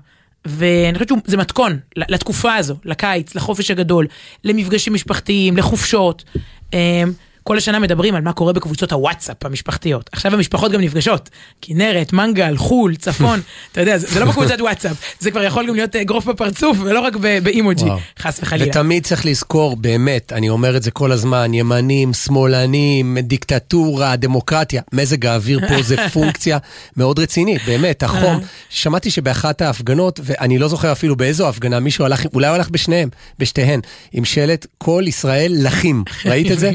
ואני 0.45 0.93
חושבת 0.93 1.11
שזה 1.27 1.37
מתכון 1.37 1.79
לתקופה 1.95 2.55
הזו, 2.55 2.75
לקיץ, 2.85 3.35
לחופש 3.35 3.71
הגדול, 3.71 4.07
למפגשים 4.43 4.93
משפחתיים, 4.93 5.57
לחופשות. 5.57 6.23
אה, 7.45 7.49
כל 7.49 7.57
השנה 7.57 7.79
מדברים 7.79 8.15
על 8.15 8.21
מה 8.21 8.33
קורה 8.33 8.53
בקבוצות 8.53 8.91
הוואטסאפ 8.91 9.45
המשפחתיות. 9.45 10.09
עכשיו 10.11 10.33
המשפחות 10.33 10.71
גם 10.71 10.81
נפגשות. 10.81 11.29
כנרת, 11.61 12.13
מנגל, 12.13 12.57
חו"ל, 12.57 12.95
צפון, 12.95 13.41
אתה 13.71 13.81
יודע, 13.81 13.97
זה, 13.97 14.07
זה 14.07 14.19
לא 14.19 14.25
בקבוצת 14.25 14.61
וואטסאפ, 14.61 14.97
זה 15.19 15.31
כבר 15.31 15.43
יכול 15.43 15.67
גם 15.67 15.75
להיות 15.75 15.95
אגרוף 15.95 16.25
בפרצוף 16.25 16.77
ולא 16.81 16.99
רק 16.99 17.15
באימוג'י, 17.15 17.85
חס 18.19 18.39
וחלילה. 18.43 18.69
ותמיד 18.69 19.03
צריך 19.03 19.25
לזכור, 19.25 19.75
באמת, 19.75 20.33
אני 20.33 20.49
אומר 20.49 20.77
את 20.77 20.83
זה 20.83 20.91
כל 20.91 21.11
הזמן, 21.11 21.53
ימנים, 21.53 22.13
שמאלנים, 22.13 23.17
דיקטטורה, 23.19 24.15
דמוקרטיה, 24.15 24.81
מזג 24.93 25.25
האוויר 25.25 25.59
פה 25.67 25.81
זה 25.81 25.95
פונקציה 26.13 26.57
מאוד 26.97 27.19
רצינית, 27.19 27.61
באמת, 27.65 28.03
החום. 28.03 28.39
שמעתי 28.69 29.11
שבאחת 29.11 29.61
ההפגנות, 29.61 30.19
ואני 30.23 30.57
לא 30.57 30.67
זוכר 30.67 30.91
אפילו 30.91 31.15
באיזו 31.15 31.49
הפגנה, 31.49 31.79
מישהו 31.79 32.05
הלך, 32.05 32.25
אולי 32.33 32.47
הוא 32.47 32.55
הלך 32.55 32.69
בשניהם, 32.69 33.09
בשתיהן, 33.39 33.79
עם 34.11 34.25
שלט, 34.25 34.65
כל 34.77 35.03
ישראל 35.07 35.51
לחים. 35.55 36.03
ראית 36.25 36.51
את 36.51 36.59
זה? 36.59 36.71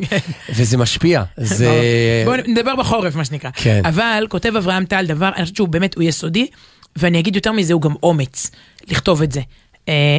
וזה 0.61 0.77
משפיע, 0.77 1.23
זה... 1.37 2.23
בואו 2.25 2.37
נדבר 2.47 2.77
בחורף, 2.77 3.17
מה 3.17 3.25
שנקרא. 3.25 3.51
כן. 3.55 3.83
אבל 3.85 4.27
כותב 4.29 4.57
אברהם 4.57 4.85
טל 4.85 5.07
דבר, 5.07 5.31
אני 5.37 5.43
חושבת 5.43 5.57
שהוא 5.57 5.69
באמת, 5.69 5.95
הוא 5.95 6.03
יסודי, 6.03 6.47
ואני 6.97 7.19
אגיד 7.19 7.37
יותר 7.37 7.53
מזה, 7.53 7.73
הוא 7.73 7.83
גם 7.83 7.95
אומץ 8.03 8.51
לכתוב 8.89 9.23
את 9.23 9.33
זה. 9.33 9.41
אה, 9.89 10.17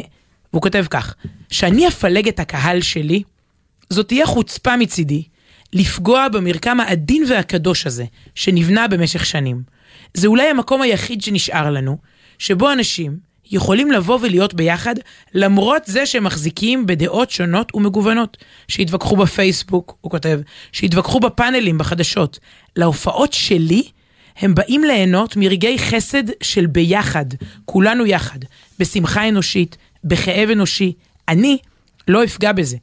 והוא 0.52 0.62
כותב 0.62 0.84
כך, 0.90 1.14
שאני 1.50 1.88
אפלג 1.88 2.28
את 2.28 2.40
הקהל 2.40 2.80
שלי, 2.80 3.22
זאת 3.90 4.08
תהיה 4.08 4.26
חוצפה 4.26 4.76
מצידי 4.76 5.22
לפגוע 5.72 6.28
במרקם 6.28 6.80
העדין 6.80 7.24
והקדוש 7.30 7.86
הזה, 7.86 8.04
שנבנה 8.34 8.88
במשך 8.88 9.26
שנים. 9.26 9.62
זה 10.14 10.26
אולי 10.26 10.48
המקום 10.48 10.82
היחיד 10.82 11.22
שנשאר 11.22 11.70
לנו, 11.70 11.98
שבו 12.38 12.72
אנשים, 12.72 13.16
יכולים 13.52 13.92
לבוא 13.92 14.18
ולהיות 14.22 14.54
ביחד, 14.54 14.94
למרות 15.34 15.82
זה 15.86 16.06
שהם 16.06 16.24
מחזיקים 16.24 16.86
בדעות 16.86 17.30
שונות 17.30 17.74
ומגוונות. 17.74 18.36
שיתווכחו 18.68 19.16
בפייסבוק, 19.16 19.96
הוא 20.00 20.10
כותב, 20.10 20.40
שיתווכחו 20.72 21.20
בפאנלים, 21.20 21.78
בחדשות. 21.78 22.38
להופעות 22.76 23.32
שלי, 23.32 23.82
הם 24.38 24.54
באים 24.54 24.84
ליהנות 24.84 25.36
מרגעי 25.36 25.78
חסד 25.78 26.24
של 26.42 26.66
ביחד, 26.66 27.24
כולנו 27.64 28.06
יחד, 28.06 28.38
בשמחה 28.78 29.28
אנושית, 29.28 29.76
בכאב 30.04 30.50
אנושי. 30.50 30.92
אני 31.28 31.58
לא 32.08 32.24
אפגע 32.24 32.52
בזה. 32.52 32.76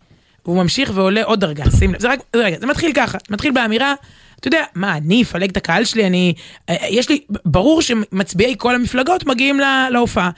והוא 0.46 0.64
ממשיך 0.64 0.92
ועולה 0.94 1.24
עוד 1.24 1.40
דרגה, 1.40 1.64
שים 1.80 1.94
לב, 1.94 2.00
זה 2.00 2.10
רק, 2.10 2.20
רגע, 2.36 2.60
זה 2.60 2.66
מתחיל 2.66 2.92
ככה, 2.94 3.18
מתחיל 3.30 3.52
באמירה, 3.52 3.94
אתה 4.40 4.48
יודע, 4.48 4.64
מה, 4.76 4.98
אני 4.98 5.22
אפלג 5.22 5.50
את 5.50 5.58
הקהל 5.58 5.86
שלי, 5.86 6.08
אני, 6.08 6.34
אה, 6.70 6.76
יש 6.90 7.10
לי, 7.10 7.22
ברור 7.46 7.82
שמצביעי 7.82 8.56
כל 8.58 8.76
המפלגות 8.76 9.26
מגיעים 9.26 9.60
להופעה. 9.92 10.30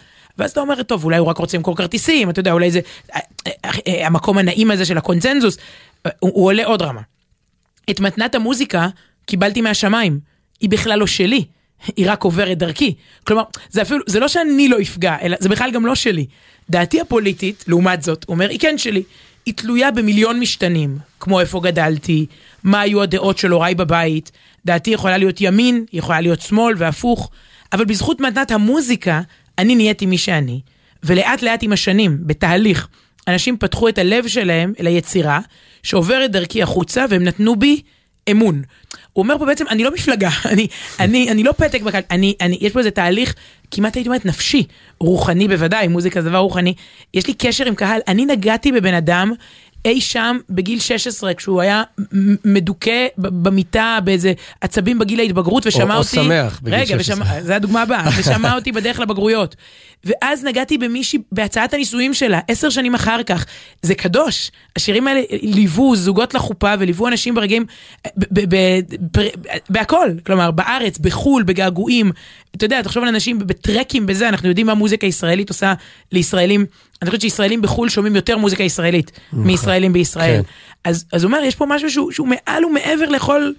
ואז 0.41 0.51
אתה 0.51 0.59
אומר, 0.59 0.83
טוב, 0.83 1.03
אולי 1.03 1.17
הוא 1.17 1.27
רק 1.27 1.37
רוצה 1.37 1.57
למכור 1.57 1.77
כרטיסים, 1.77 2.29
אתה 2.29 2.39
יודע, 2.39 2.51
אולי 2.51 2.71
זה 2.71 2.79
אה, 3.15 3.19
אה, 3.47 3.71
אה, 3.87 4.07
המקום 4.07 4.37
הנעים 4.37 4.71
הזה 4.71 4.85
של 4.85 4.97
הקונצנזוס, 4.97 5.57
הוא, 6.03 6.11
הוא 6.19 6.45
עולה 6.45 6.65
עוד 6.65 6.81
רמה. 6.81 7.01
את 7.89 7.99
מתנת 7.99 8.35
המוזיקה 8.35 8.87
קיבלתי 9.25 9.61
מהשמיים, 9.61 10.19
היא 10.59 10.69
בכלל 10.69 10.99
לא 10.99 11.07
שלי, 11.07 11.45
היא 11.97 12.11
רק 12.11 12.23
עוברת 12.23 12.57
דרכי. 12.57 12.93
כלומר, 13.23 13.43
זה 13.69 13.81
אפילו, 13.81 14.03
זה 14.07 14.19
לא 14.19 14.27
שאני 14.27 14.67
לא 14.67 14.81
אפגע, 14.81 15.17
אלא 15.21 15.37
זה 15.39 15.49
בכלל 15.49 15.71
גם 15.71 15.85
לא 15.85 15.95
שלי. 15.95 16.25
דעתי 16.69 17.01
הפוליטית, 17.01 17.63
לעומת 17.67 18.03
זאת, 18.03 18.25
אומר, 18.27 18.49
היא 18.49 18.59
כן 18.59 18.77
שלי. 18.77 19.03
היא 19.45 19.53
תלויה 19.53 19.91
במיליון 19.91 20.39
משתנים, 20.39 20.97
כמו 21.19 21.39
איפה 21.39 21.61
גדלתי, 21.63 22.25
מה 22.63 22.81
היו 22.81 23.01
הדעות 23.01 23.37
של 23.37 23.51
הוריי 23.51 23.75
בבית, 23.75 24.31
דעתי 24.65 24.91
יכולה 24.91 25.17
להיות 25.17 25.41
ימין, 25.41 25.85
יכולה 25.93 26.21
להיות 26.21 26.41
שמאל 26.41 26.75
והפוך, 26.77 27.29
אבל 27.73 27.85
בזכות 27.85 28.21
מתנת 28.21 28.51
המוזיקה, 28.51 29.21
אני 29.57 29.75
נהייתי 29.75 30.05
מי 30.05 30.17
שאני, 30.17 30.61
ולאט 31.03 31.41
לאט 31.41 31.63
עם 31.63 31.73
השנים, 31.73 32.17
בתהליך, 32.21 32.87
אנשים 33.27 33.57
פתחו 33.57 33.89
את 33.89 33.97
הלב 33.97 34.27
שלהם 34.27 34.73
אל 34.79 34.87
היצירה, 34.87 35.39
שעוברת 35.83 36.31
דרכי 36.31 36.63
החוצה, 36.63 37.05
והם 37.09 37.23
נתנו 37.23 37.55
בי 37.55 37.81
אמון. 38.31 38.61
הוא 39.13 39.23
אומר 39.23 39.37
פה 39.37 39.45
בעצם, 39.45 39.65
אני 39.69 39.83
לא 39.83 39.91
מפלגה, 39.93 40.29
אני, 40.51 40.67
אני, 40.99 41.31
אני 41.31 41.43
לא 41.43 41.51
פתק 41.51 41.81
בקהל, 41.81 42.03
אני, 42.11 42.35
אני, 42.41 42.57
יש 42.61 42.71
פה 42.71 42.79
איזה 42.79 42.91
תהליך, 42.91 43.35
כמעט 43.71 43.95
הייתי 43.95 44.09
אומרת 44.09 44.25
נפשי, 44.25 44.63
רוחני 44.99 45.47
בוודאי, 45.47 45.87
מוזיקה 45.87 46.21
זה 46.21 46.29
דבר 46.29 46.37
רוחני. 46.37 46.73
יש 47.13 47.27
לי 47.27 47.33
קשר 47.33 47.65
עם 47.65 47.75
קהל, 47.75 48.01
אני 48.07 48.25
נגעתי 48.25 48.71
בבן 48.71 48.93
אדם 48.93 49.31
אי 49.85 50.01
שם 50.01 50.37
בגיל 50.49 50.79
16, 50.79 51.33
כשהוא 51.33 51.61
היה 51.61 51.83
מדוכא 52.45 53.07
במיטה 53.17 53.99
באיזה 54.03 54.33
עצבים 54.61 54.99
בגיל 54.99 55.19
ההתבגרות, 55.19 55.67
ושמע 55.67 55.93
או, 55.93 55.99
אותי... 55.99 56.19
או 56.19 56.23
שמח 56.23 56.59
בגיל 56.63 56.79
רגע, 56.79 56.85
16. 56.85 57.15
רגע, 57.15 57.25
ושמע, 57.25 57.41
זה 57.41 57.55
הדוגמה 57.55 57.81
הבאה, 57.81 58.09
ושמע 58.19 58.55
אותי 58.55 58.71
בדרך 58.71 58.99
לבגרויות. 58.99 59.55
ואז 60.03 60.43
נגעתי 60.43 60.77
במישהי 60.77 61.19
בהצעת 61.31 61.73
הנישואים 61.73 62.13
שלה, 62.13 62.39
עשר 62.47 62.69
שנים 62.69 62.95
אחר 62.95 63.23
כך. 63.23 63.45
זה 63.81 63.95
קדוש. 63.95 64.51
השירים 64.75 65.07
האלה 65.07 65.21
ליוו 65.41 65.95
זוגות 65.95 66.33
לחופה 66.33 66.73
וליוו 66.79 67.07
אנשים 67.07 67.35
ברגעים, 67.35 67.65
בהכל. 69.69 70.09
כלומר, 70.25 70.51
בארץ, 70.51 70.97
בחו"ל, 70.97 71.43
בגעגועים. 71.43 72.11
אתה 72.55 72.65
יודע, 72.65 72.81
תחשוב 72.81 73.03
על 73.03 73.09
אנשים 73.09 73.39
בטרקים 73.39 74.05
בזה, 74.05 74.29
אנחנו 74.29 74.49
יודעים 74.49 74.67
מה 74.67 74.73
מוזיקה 74.73 75.07
ישראלית 75.07 75.49
עושה 75.49 75.73
לישראלים. 76.11 76.65
אני 77.01 77.09
חושבת 77.09 77.21
שישראלים 77.21 77.61
בחו"ל 77.61 77.89
שומעים 77.89 78.15
יותר 78.15 78.37
מוזיקה 78.37 78.63
ישראלית 78.63 79.11
נכון. 79.33 79.47
מישראלים 79.47 79.93
בישראל. 79.93 80.41
כן. 80.41 80.49
אז, 80.83 81.05
אז 81.13 81.23
הוא 81.23 81.31
אומר, 81.31 81.43
יש 81.43 81.55
פה 81.55 81.65
משהו 81.69 81.91
שהוא, 81.91 82.11
שהוא 82.11 82.27
מעל 82.27 82.65
ומעבר 82.65 83.09
לכל 83.09 83.51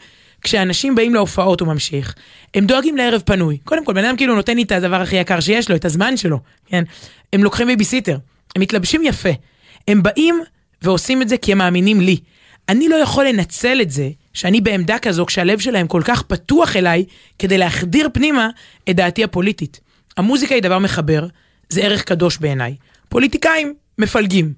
כשאנשים 0.43 0.95
באים 0.95 1.15
להופעות, 1.15 1.61
הוא 1.61 1.69
ממשיך, 1.69 2.15
הם 2.55 2.67
דואגים 2.67 2.97
לערב 2.97 3.23
פנוי. 3.25 3.59
קודם 3.65 3.85
כל, 3.85 3.93
בן 3.93 4.05
אדם 4.05 4.17
כאילו 4.17 4.35
נותן 4.35 4.57
לי 4.57 4.63
את 4.63 4.73
הדבר 4.73 5.01
הכי 5.01 5.17
יקר 5.17 5.41
שיש 5.41 5.71
לו, 5.71 5.77
את 5.77 5.85
הזמן 5.85 6.17
שלו, 6.17 6.39
כן? 6.67 6.85
הם 7.33 7.45
לוקחים 7.45 7.67
ביביסיטר, 7.67 8.19
הם 8.57 8.63
מתלבשים 8.63 9.03
יפה. 9.05 9.29
הם 9.89 10.03
באים 10.03 10.41
ועושים 10.83 11.23
את 11.23 11.29
זה 11.29 11.37
כי 11.37 11.53
הם 11.53 11.59
מאמינים 11.59 12.01
לי. 12.01 12.17
אני 12.69 12.89
לא 12.89 12.97
יכול 12.97 13.27
לנצל 13.29 13.81
את 13.83 13.91
זה 13.91 14.09
שאני 14.33 14.61
בעמדה 14.61 14.99
כזו 14.99 15.27
כשהלב 15.27 15.59
שלהם 15.59 15.87
כל 15.87 16.03
כך 16.05 16.23
פתוח 16.23 16.77
אליי, 16.77 17.05
כדי 17.39 17.59
להחדיר 17.59 18.09
פנימה 18.13 18.49
את 18.91 18.97
דעתי 18.97 19.25
הפוליטית. 19.25 19.81
המוזיקה 20.17 20.55
היא 20.55 20.63
דבר 20.63 20.79
מחבר, 20.79 21.27
זה 21.69 21.83
ערך 21.83 22.05
קדוש 22.05 22.39
בעיניי. 22.39 22.77
פוליטיקאים 23.09 23.75
מפלגים. 23.99 24.53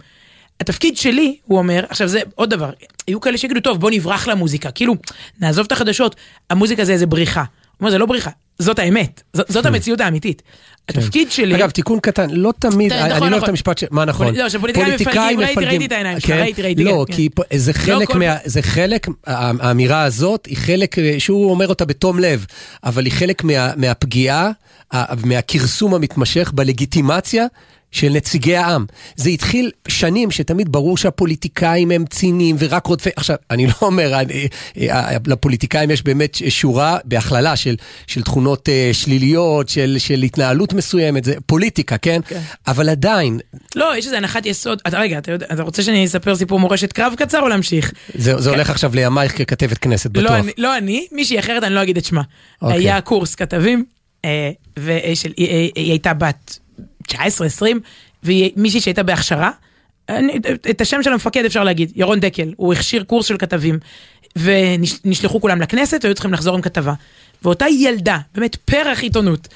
התפקיד 0.60 0.96
שלי, 0.96 1.36
הוא 1.44 1.58
אומר, 1.58 1.84
עכשיו 1.88 2.08
זה 2.08 2.20
עוד 2.34 2.50
דבר, 2.50 2.70
היו 3.06 3.20
כאלה 3.20 3.38
שיגידו, 3.38 3.60
טוב, 3.60 3.80
בוא 3.80 3.90
נברח 3.90 4.28
למוזיקה, 4.28 4.70
כאילו, 4.70 4.94
נעזוב 5.40 5.66
את 5.66 5.72
החדשות, 5.72 6.16
המוזיקה 6.50 6.84
זה 6.84 6.92
איזה 6.92 7.06
בריחה. 7.06 7.44
אומר, 7.80 7.90
זה 7.90 7.98
לא 7.98 8.06
בריחה, 8.06 8.30
זאת 8.58 8.78
האמת, 8.78 9.22
זאת, 9.32 9.46
זאת 9.52 9.66
המציאות 9.66 10.00
האמיתית. 10.00 10.42
כן. 10.86 10.98
התפקיד 10.98 11.30
שלי... 11.30 11.56
אגב, 11.56 11.70
תיקון 11.70 12.00
קטן, 12.00 12.30
לא 12.30 12.52
תמיד, 12.58 12.92
אני 12.92 13.20
לא 13.20 13.26
אוהב 13.26 13.42
את 13.42 13.48
המשפט 13.48 13.78
ש... 13.78 13.84
מה 13.90 14.04
נכון? 14.04 14.34
לא, 14.34 14.48
שפוליטיקאים 14.48 14.94
מפלגים, 15.40 15.68
ראיתי 15.68 15.86
את 15.86 15.92
העיניים 15.92 16.20
שלך, 16.20 16.30
כן? 16.30 16.38
ראיתי, 16.40 16.62
ראיתי. 16.62 16.84
לא, 16.84 17.06
כי 17.12 17.28
זה 17.52 17.72
לא 17.72 17.78
חלק 17.78 18.14
מה... 18.14 18.36
זה 18.44 18.62
חלק, 18.62 19.06
האמירה 19.26 20.02
הזאת 20.02 20.46
היא 20.46 20.56
חלק 20.56 20.96
שהוא 21.18 21.50
אומר 21.50 21.68
אותה 21.68 21.84
בתום 21.84 22.18
לב, 22.18 22.46
אבל 22.84 23.04
היא 23.04 23.12
חלק 23.12 23.42
מהפגיעה, 23.76 24.50
מהכרסום 25.24 25.94
המתמשך 25.94 26.52
בלגיטימציה 26.54 27.46
של 27.94 28.08
נציגי 28.08 28.56
העם. 28.56 28.86
זה 29.16 29.30
התחיל 29.30 29.70
שנים 29.88 30.30
שתמיד 30.30 30.72
ברור 30.72 30.96
שהפוליטיקאים 30.96 31.90
הם 31.90 32.04
ציניים 32.10 32.56
ורק 32.58 32.86
רודפי... 32.86 33.10
עכשיו, 33.16 33.36
אני 33.50 33.66
לא 33.66 33.72
אומר, 33.82 34.20
אני, 34.20 34.48
אה, 34.80 35.16
לפוליטיקאים 35.26 35.90
יש 35.90 36.02
באמת 36.02 36.36
שורה 36.48 36.98
בהכללה 37.04 37.56
של, 37.56 37.74
של 38.06 38.22
תכונות 38.22 38.68
uh, 38.68 38.94
שליליות, 38.94 39.68
של, 39.68 39.96
של 39.98 40.22
התנהלות 40.22 40.72
מסוימת, 40.72 41.24
זה 41.24 41.34
פוליטיקה, 41.46 41.98
כן? 41.98 42.20
כן. 42.28 42.40
אבל 42.66 42.88
עדיין... 42.88 43.38
לא, 43.76 43.96
יש 43.96 44.04
איזה 44.04 44.16
הנחת 44.16 44.46
יסוד. 44.46 44.80
אתה, 44.86 44.98
רגע, 44.98 45.18
אתה, 45.18 45.32
יודע, 45.32 45.46
אתה 45.52 45.62
רוצה 45.62 45.82
שאני 45.82 46.04
אספר 46.04 46.36
סיפור 46.36 46.60
מורשת 46.60 46.92
קרב 46.92 47.14
קצר 47.16 47.40
או 47.40 47.48
להמשיך? 47.48 47.92
זה, 48.14 48.38
זה 48.38 48.50
כן. 48.50 48.54
הולך 48.54 48.70
עכשיו 48.70 48.94
לימייך 48.94 49.38
ככתבת 49.38 49.78
כנסת, 49.78 50.16
לא, 50.16 50.22
בטוח. 50.22 50.32
לא 50.32 50.40
אני, 50.40 50.52
לא 50.58 50.78
אני, 50.78 51.06
מישהי 51.12 51.38
אחרת, 51.38 51.62
אני 51.62 51.74
לא 51.74 51.82
אגיד 51.82 51.96
את 51.96 52.04
שמה. 52.04 52.22
אוקיי. 52.62 52.78
היה 52.78 53.00
קורס 53.00 53.34
כתבים, 53.34 53.84
אה, 54.24 54.50
והיא 54.76 55.72
הייתה 55.76 56.14
בת 56.14 56.58
19-20, 57.08 57.16
והיא 58.22 58.50
מישהי 58.56 58.80
שהייתה 58.80 59.02
בהכשרה. 59.02 59.50
אני, 60.08 60.38
את 60.70 60.80
השם 60.80 61.02
של 61.02 61.12
המפקד 61.12 61.44
אפשר 61.44 61.64
להגיד, 61.64 61.92
ירון 61.96 62.20
דקל, 62.20 62.52
הוא 62.56 62.74
הכשיר 62.74 63.04
קורס 63.04 63.26
של 63.26 63.36
כתבים, 63.36 63.78
ונשלחו 64.36 65.40
כולם 65.40 65.60
לכנסת, 65.60 66.00
והיו 66.02 66.14
צריכים 66.14 66.32
לחזור 66.32 66.54
עם 66.54 66.62
כתבה. 66.62 66.92
ואותה 67.42 67.66
ילדה, 67.68 68.18
באמת 68.34 68.56
פרח 68.56 69.00
עיתונות, 69.00 69.48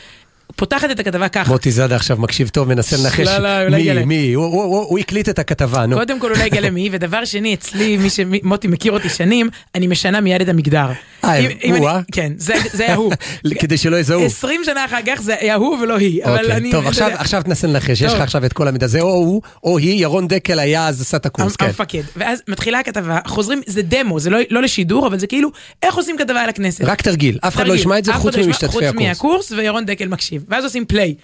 פותחת 0.59 0.91
את 0.91 1.01
הכתבה 1.01 1.29
ככה. 1.29 1.53
מוטי 1.53 1.71
זאדה 1.71 1.97
עכשיו 1.97 2.17
מקשיב 2.17 2.49
טוב, 2.49 2.69
מנסה 2.69 2.97
לנחש 2.97 3.27
לא, 3.27 3.39
לא, 3.39 3.77
מי, 3.77 3.93
מי, 3.93 4.05
מי, 4.05 4.33
הוא, 4.33 4.45
הוא, 4.45 4.63
הוא, 4.63 4.85
הוא 4.89 4.99
הקליט 4.99 5.29
את 5.29 5.39
הכתבה, 5.39 5.87
נו. 5.87 5.97
קודם 5.97 6.21
כל 6.21 6.31
אולי 6.31 6.47
יגלה 6.53 6.71
מי, 6.71 6.89
ודבר 6.93 7.25
שני, 7.25 7.55
אצלי, 7.55 7.97
מי 7.97 8.11
שמוטי 8.11 8.69
מכיר 8.69 8.93
אותי 8.93 9.09
שנים, 9.09 9.49
אני 9.75 9.87
משנה 9.87 10.21
מיד 10.21 10.41
את 10.41 10.49
המגדר. 10.49 10.87
אה, 11.25 11.49
הוא, 11.65 11.89
אה? 11.89 12.01
כן, 12.13 12.33
זה 12.37 12.55
היה 12.79 12.95
הוא. 12.95 13.13
כדי 13.61 13.77
שלא 13.77 13.97
יזהו. 13.97 14.25
20 14.25 14.61
שנה 14.65 14.85
אחר 14.85 14.99
כך 15.07 15.23
זה 15.23 15.35
היה 15.41 15.55
הוא 15.55 15.79
ולא 15.79 15.99
היא, 15.99 16.23
אוקיי. 16.25 16.71
טוב, 16.71 16.87
עכשיו 17.15 17.43
תנסה 17.43 17.67
לנחש, 17.67 18.01
יש 18.01 18.13
לך 18.13 18.21
עכשיו 18.21 18.45
את 18.45 18.53
כל 18.53 18.69
המידע, 18.69 18.87
זה 18.87 19.01
או 19.01 19.09
הוא, 19.09 19.43
או 19.65 19.79
היא, 19.79 20.03
ירון 20.03 20.29
דקל 20.29 20.59
היה 20.59 20.89
אז 20.89 21.01
עשה 21.01 21.17
את 21.17 21.27
הקורס, 21.27 21.57
כן. 21.57 21.67
המפקד. 21.67 22.03
ואז 22.17 22.43
מתחילה 22.49 22.79
הכתבה, 22.79 23.19
חוזרים, 23.27 23.61
זה 23.67 23.83
דמו, 23.83 24.21
זה 24.21 24.31
לא, 24.31 24.39
לא 24.51 24.63
לשידור, 24.63 25.07
אבל 25.07 25.19
זה 25.19 25.27
כאילו, 25.27 25.51
איך 25.83 25.95
עושים 25.95 26.17
כתבה 26.19 26.43
על 26.43 26.49
הכנסת? 26.49 26.85
רק 26.85 27.03
תרגיל, 27.03 27.39
אף 27.41 27.57
אחד 27.57 27.67
לא 27.67 27.75
ישמע 27.75 27.99
את 27.99 28.05
זה 28.05 28.13
חוץ 28.13 28.37
ממשתתפי 28.37 28.67
הקורס. 28.67 28.93
חוץ 28.93 29.03
מהקורס, 29.03 29.53
וירון 29.53 29.87
דקל 29.87 30.09
מקשיב. 30.09 30.45
ואז 30.49 30.65
עושים 30.65 30.87
פליי. 30.87 31.15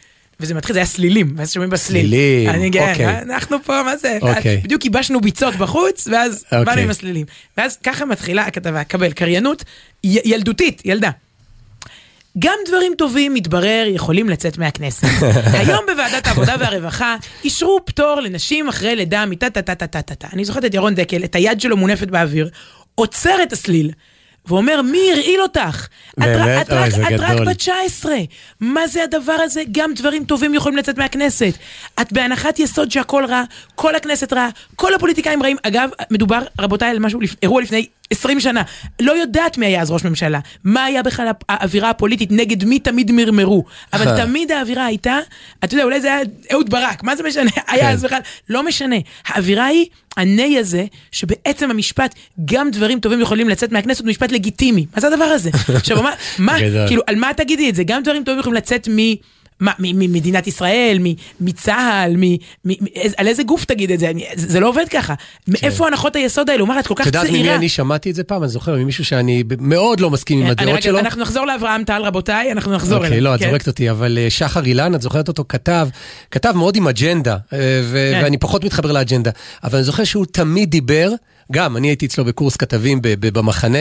וזה 0.40 0.54
מתחיל, 0.54 0.72
זה 0.72 0.78
היה 0.78 0.86
סלילים, 0.86 1.34
ואז 1.36 1.52
שומעים 1.52 1.70
בסליל. 1.70 2.06
סלילים, 2.06 2.50
אני 2.50 2.70
גאה, 2.70 2.90
אוקיי. 2.90 3.18
אנחנו 3.18 3.62
פה, 3.62 3.82
מה 3.82 3.96
זה? 3.96 4.18
אוקיי. 4.22 4.60
בדיוק 4.64 4.84
ייבשנו 4.84 5.20
ביצות 5.20 5.54
בחוץ, 5.54 6.08
ואז 6.12 6.44
אוקיי. 6.44 6.64
באנו 6.64 6.80
עם 6.80 6.90
הסלילים. 6.90 7.26
ואז 7.56 7.76
ככה 7.76 8.04
מתחילה 8.04 8.46
הכתבה, 8.46 8.84
קבל, 8.84 9.12
קריינות 9.12 9.64
ילדותית, 10.04 10.82
ילדה. 10.84 11.10
גם 12.38 12.54
דברים 12.68 12.92
טובים, 12.98 13.34
מתברר, 13.34 13.84
יכולים 13.88 14.28
לצאת 14.28 14.58
מהכנסת. 14.58 15.08
היום 15.58 15.84
בוועדת 15.86 16.26
העבודה 16.26 16.54
והרווחה 16.60 17.16
אישרו 17.44 17.80
פטור 17.84 18.20
לנשים 18.20 18.68
אחרי 18.68 18.96
לידה 18.96 19.26
מטה 19.26 19.50
טה 19.50 19.62
טה 19.62 19.74
טה 19.74 19.86
טה 19.86 20.02
טה 20.02 20.14
טה. 20.14 20.28
אני 20.32 20.44
זוכרת 20.44 20.64
את 20.64 20.74
ירון 20.74 20.94
דקל, 20.94 21.24
את 21.24 21.34
היד 21.34 21.60
שלו 21.60 21.76
מונפת 21.76 22.08
באוויר, 22.08 22.48
עוצר 22.94 23.42
את 23.42 23.52
הסליל. 23.52 23.90
ואומר, 24.46 24.82
מי 24.82 25.12
הרעיל 25.12 25.42
אותך? 25.42 25.86
באמת? 26.16 26.66
את, 26.66 26.72
אוי, 26.72 26.90
זה 26.90 27.02
את 27.02 27.12
גדול. 27.12 27.26
את 27.26 27.40
רק 27.40 27.48
בת 27.48 27.56
19. 27.56 28.14
מה 28.60 28.86
זה 28.86 29.04
הדבר 29.04 29.36
הזה? 29.42 29.62
גם 29.72 29.94
דברים 29.94 30.24
טובים 30.24 30.54
יכולים 30.54 30.78
לצאת 30.78 30.98
מהכנסת. 30.98 31.52
את 32.00 32.12
בהנחת 32.12 32.58
יסוד 32.58 32.90
שהכל 32.90 33.24
רע, 33.24 33.42
כל 33.74 33.94
הכנסת 33.94 34.32
רע, 34.32 34.48
כל 34.76 34.94
הפוליטיקאים 34.94 35.42
רעים. 35.42 35.56
אגב, 35.62 35.90
מדובר, 36.10 36.42
רבותיי, 36.60 36.90
על 36.90 36.98
משהו, 36.98 37.20
אירוע 37.42 37.62
לפני 37.62 37.86
20 38.10 38.40
שנה. 38.40 38.62
לא 39.00 39.12
יודעת 39.12 39.58
מי 39.58 39.66
היה 39.66 39.82
אז 39.82 39.90
ראש 39.90 40.04
ממשלה. 40.04 40.40
מה 40.64 40.84
היה 40.84 41.02
בכלל 41.02 41.28
האווירה 41.48 41.90
הפוליטית, 41.90 42.32
נגד 42.32 42.64
מי 42.64 42.78
תמיד 42.78 43.12
מרמרו. 43.12 43.64
אבל 43.92 44.16
תמיד 44.16 44.52
האווירה 44.52 44.84
הייתה, 44.84 45.18
אתה 45.64 45.74
יודע, 45.74 45.84
אולי 45.84 46.00
זה 46.00 46.14
היה 46.14 46.20
אהוד 46.52 46.70
ברק, 46.70 47.02
מה 47.02 47.16
זה 47.16 47.22
משנה? 47.22 47.50
היה 47.68 47.82
כן. 47.82 47.92
אז 47.92 48.04
בכלל, 48.04 48.20
לא 48.48 48.62
משנה. 48.62 48.96
האווירה 49.26 49.66
היא... 49.66 49.86
הני 50.16 50.58
הזה, 50.58 50.84
שבעצם 51.12 51.70
המשפט, 51.70 52.14
גם 52.44 52.70
דברים 52.70 53.00
טובים 53.00 53.20
יכולים 53.20 53.48
לצאת 53.48 53.72
מהכנסת, 53.72 54.00
הוא 54.00 54.08
משפט 54.08 54.32
לגיטימי. 54.32 54.86
מה 54.94 55.00
זה 55.00 55.06
הדבר 55.06 55.24
הזה? 55.24 55.50
עכשיו, 55.76 56.02
מה, 56.02 56.10
מה 56.38 56.56
כאילו, 56.88 57.02
על 57.06 57.16
מה 57.16 57.30
תגידי 57.36 57.70
את 57.70 57.74
זה? 57.74 57.84
גם 57.84 58.02
דברים 58.02 58.24
טובים 58.24 58.40
יכולים 58.40 58.56
לצאת 58.56 58.88
מ... 58.88 58.98
מה, 59.60 59.72
ממדינת 59.78 60.46
ישראל, 60.46 60.98
מצה"ל, 61.40 62.16
על 63.16 63.28
איזה 63.28 63.42
גוף 63.42 63.64
תגיד 63.64 63.90
את 63.90 63.98
זה? 63.98 64.12
זה 64.34 64.60
לא 64.60 64.68
עובד 64.68 64.84
ככה. 64.90 65.14
מאיפה 65.48 65.84
כן. 65.84 65.84
הנחות 65.84 66.16
היסוד 66.16 66.50
האלו? 66.50 66.66
מה, 66.66 66.80
את 66.80 66.86
כל 66.86 66.94
כך 66.96 67.08
צעירה. 67.08 67.22
את 67.22 67.28
יודעת 67.28 67.40
ממי 67.40 67.54
אני 67.54 67.68
שמעתי 67.68 68.10
את 68.10 68.14
זה 68.14 68.24
פעם? 68.24 68.42
אני 68.42 68.48
זוכר 68.48 68.76
ממישהו 68.76 69.04
שאני 69.04 69.44
מאוד 69.60 70.00
לא 70.00 70.10
מסכים 70.10 70.40
עם 70.40 70.46
הדעות 70.46 70.82
שלו. 70.82 70.98
אנחנו 70.98 71.22
נחזור 71.22 71.46
לאברהם 71.46 71.84
טל, 71.84 72.02
רבותיי, 72.02 72.52
אנחנו 72.52 72.72
נחזור 72.72 72.98
אוקיי, 72.98 73.12
אליו. 73.12 73.24
לא, 73.24 73.34
את 73.34 73.40
כן. 73.40 73.48
זורקת 73.48 73.66
אותי, 73.66 73.90
אבל 73.90 74.18
אה, 74.18 74.30
שחר 74.30 74.64
אילן, 74.64 74.94
את 74.94 75.02
זוכרת 75.02 75.28
אותו, 75.28 75.44
כתב, 75.48 75.88
כתב 76.30 76.52
מאוד 76.56 76.76
עם 76.76 76.88
אג'נדה, 76.88 77.36
אה, 77.52 77.58
כן. 78.12 78.20
ואני 78.22 78.38
פחות 78.38 78.64
מתחבר 78.64 78.92
לאג'נדה, 78.92 79.30
אבל 79.64 79.76
אני 79.76 79.84
זוכר 79.84 80.04
שהוא 80.04 80.26
תמיד 80.32 80.70
דיבר, 80.70 81.10
גם, 81.52 81.76
אני 81.76 81.88
הייתי 81.88 82.06
אצלו 82.06 82.24
בקורס 82.24 82.56
כתבים 82.56 82.98
במחנה, 83.02 83.78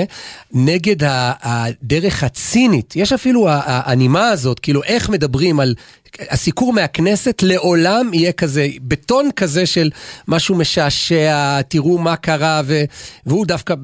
נגד 0.52 0.96
הדרך 1.42 2.24
הצינית. 2.24 2.96
יש 2.96 3.14
אפילו 3.14 3.48
הנימה 3.66 4.30
הזאת, 4.30 4.60
כאילו 4.60 4.84
איך 4.84 5.10
מדברים 5.10 5.60
על 5.60 5.76
הסיקור 6.20 6.74
מהכנסת 6.74 7.44
לעולם 7.44 8.14
יהיה 8.14 8.32
כזה, 8.32 8.68
בטון 8.82 9.30
כזה 9.36 9.66
של 9.66 9.90
משהו 10.28 10.56
משעשע, 10.56 11.62
תראו 11.62 11.98
מה 11.98 12.16
קרה, 12.16 12.62
ו... 12.66 12.84
והוא 13.26 13.46
דווקא 13.46 13.76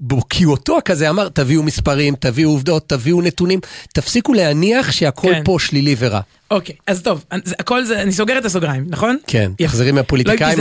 בבקיאותו 0.00 0.78
כזה 0.84 1.10
אמר, 1.10 1.28
תביאו 1.28 1.62
מספרים, 1.62 2.14
תביאו 2.20 2.50
עובדות, 2.50 2.88
תביאו 2.88 3.22
נתונים, 3.22 3.60
תפסיקו 3.94 4.32
להניח 4.34 4.92
שהכל 4.92 5.32
כן. 5.34 5.42
פה 5.44 5.56
שלילי 5.58 5.96
ורע. 5.98 6.20
אוקיי, 6.50 6.74
אז 6.86 7.02
טוב, 7.02 7.24
הכל 7.58 7.84
זה, 7.84 8.02
אני 8.02 8.12
סוגר 8.12 8.38
את 8.38 8.44
הסוגריים, 8.44 8.86
נכון? 8.88 9.16
כן, 9.26 9.52
תחזרי 9.58 9.92
מהפוליטיקאים 9.92 10.58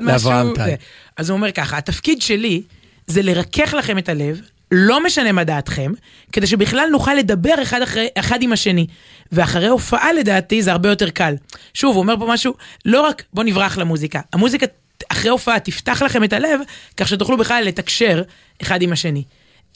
לאברהם 0.00 0.54
טל. 0.54 0.70
אז 1.16 1.30
הוא 1.30 1.36
אומר 1.36 1.52
ככה, 1.52 1.78
התפקיד 1.78 2.22
שלי 2.22 2.62
זה 3.06 3.22
לרכך 3.22 3.74
לכם 3.78 3.98
את 3.98 4.08
הלב, 4.08 4.40
לא 4.72 5.04
משנה 5.04 5.32
מה 5.32 5.44
דעתכם, 5.44 5.92
כדי 6.32 6.46
שבכלל 6.46 6.88
נוכל 6.92 7.14
לדבר 7.14 7.54
אחד, 7.62 7.82
אחרי, 7.82 8.08
אחד 8.18 8.42
עם 8.42 8.52
השני. 8.52 8.86
ואחרי 9.32 9.68
הופעה 9.68 10.12
לדעתי 10.12 10.62
זה 10.62 10.72
הרבה 10.72 10.88
יותר 10.88 11.10
קל. 11.10 11.34
שוב, 11.74 11.94
הוא 11.96 12.02
אומר 12.02 12.14
פה 12.18 12.26
משהו, 12.28 12.54
לא 12.84 13.00
רק 13.00 13.22
בוא 13.32 13.44
נברח 13.44 13.78
למוזיקה, 13.78 14.20
המוזיקה 14.32 14.66
אחרי 15.08 15.30
הופעה 15.30 15.60
תפתח 15.60 16.02
לכם 16.02 16.24
את 16.24 16.32
הלב, 16.32 16.60
כך 16.96 17.08
שתוכלו 17.08 17.36
בכלל 17.36 17.64
לתקשר 17.64 18.22
אחד 18.62 18.82
עם 18.82 18.92
השני. 18.92 19.22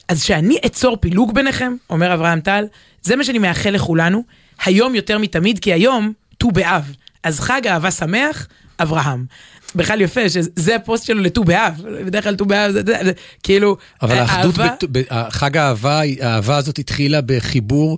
אז 0.07 0.23
שאני 0.23 0.57
אצור 0.65 0.97
פילוג 0.97 1.35
ביניכם, 1.35 1.75
אומר 1.89 2.13
אברהם 2.13 2.39
טל, 2.39 2.65
זה 3.01 3.15
מה 3.15 3.23
שאני 3.23 3.39
מאחל 3.39 3.69
לכולנו, 3.69 4.23
היום 4.63 4.95
יותר 4.95 5.17
מתמיד, 5.17 5.59
כי 5.59 5.73
היום 5.73 6.13
ט"ו 6.37 6.51
באב. 6.51 6.91
אז 7.23 7.39
חג 7.39 7.67
אהבה 7.67 7.91
שמח, 7.91 8.47
אברהם. 8.79 9.25
בכלל 9.75 10.01
יפה 10.01 10.29
שזה 10.29 10.75
הפוסט 10.75 11.05
שלו 11.05 11.21
לט"ו 11.21 11.43
באב, 11.43 11.81
בדרך 12.05 12.23
כלל 12.23 12.35
ט"ו 12.35 12.45
באב 12.45 12.71
זה, 12.71 12.81
זה, 12.85 12.93
זה 13.03 13.11
כאילו, 13.43 13.77
אבל 14.01 14.17
האחדות, 14.17 14.83
חג 15.29 15.57
האהבה, 15.57 16.01
האהבה 16.21 16.57
הזאת 16.57 16.79
התחילה 16.79 17.19
בחיבור 17.25 17.97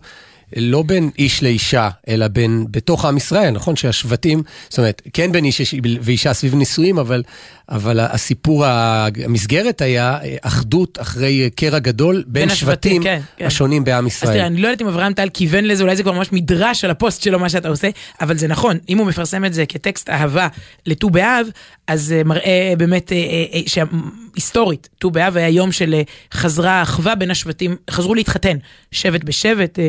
לא 0.56 0.84
בין 0.84 1.10
איש 1.20 1.44
לאישה, 1.44 1.90
אלא 2.08 2.28
בין, 2.28 2.66
בתוך 2.72 3.06
עם 3.06 3.18
ישראל, 3.18 3.52
נכון? 3.52 3.76
שהשבטים, 3.76 4.44
זאת 4.70 4.80
אומרת, 4.80 5.02
כן 5.14 5.32
בין 5.32 5.46
איש 5.46 5.76
ואישה 6.02 6.34
סביב 6.34 6.56
נישואים, 6.56 6.98
אבל, 7.00 7.24
אבל 7.70 8.00
הסיפור, 8.00 8.66
המסגרת 8.66 9.82
היה 9.82 10.18
אחדות 10.42 10.98
אחרי 11.02 11.50
קרע 11.56 11.80
גדול 11.80 12.24
בין, 12.28 12.48
בין 12.48 12.56
שבטים 12.56 13.04
כן, 13.04 13.22
כן. 13.38 13.46
השונים 13.46 13.84
בעם 13.84 14.08
ישראל. 14.08 14.32
אז 14.32 14.36
תראה, 14.36 14.48
אני 14.48 14.62
לא 14.62 14.68
יודעת 14.68 14.82
אם 14.82 14.88
אברהם 14.88 15.14
טל 15.14 15.30
כיוון 15.34 15.66
לזה, 15.66 15.84
אולי 15.84 15.96
זה 15.96 16.04
כבר 16.04 16.12
ממש 16.12 16.32
מדרש 16.32 16.86
על 16.86 16.92
הפוסט 16.92 17.22
שלו, 17.22 17.40
מה 17.40 17.50
שאתה 17.50 17.70
עושה, 17.70 17.90
אבל 18.22 18.38
זה 18.38 18.48
נכון, 18.48 18.78
אם 18.90 18.98
הוא 18.98 19.08
מפרסם 19.08 19.46
את 19.46 19.54
זה 19.54 19.66
כטקסט 19.66 20.10
אהבה 20.10 20.48
לט"ו 20.86 21.10
באב, 21.10 21.48
אז 21.88 22.04
זה 22.04 22.22
מראה 22.24 22.74
באמת 22.78 23.12
אה, 23.12 23.18
אה, 23.18 23.46
אה, 23.54 23.62
שהיסטורית, 23.68 24.90
ט"ו 25.00 25.12
באב 25.12 25.38
היה 25.38 25.50
יום 25.50 25.72
של 25.72 26.02
חזרה 26.34 26.72
האחווה 26.72 27.16
בין 27.16 27.32
השבטים, 27.32 27.76
חזרו 27.90 28.16
להתחתן, 28.16 28.58
שבט 28.92 29.24
בשבט, 29.24 29.80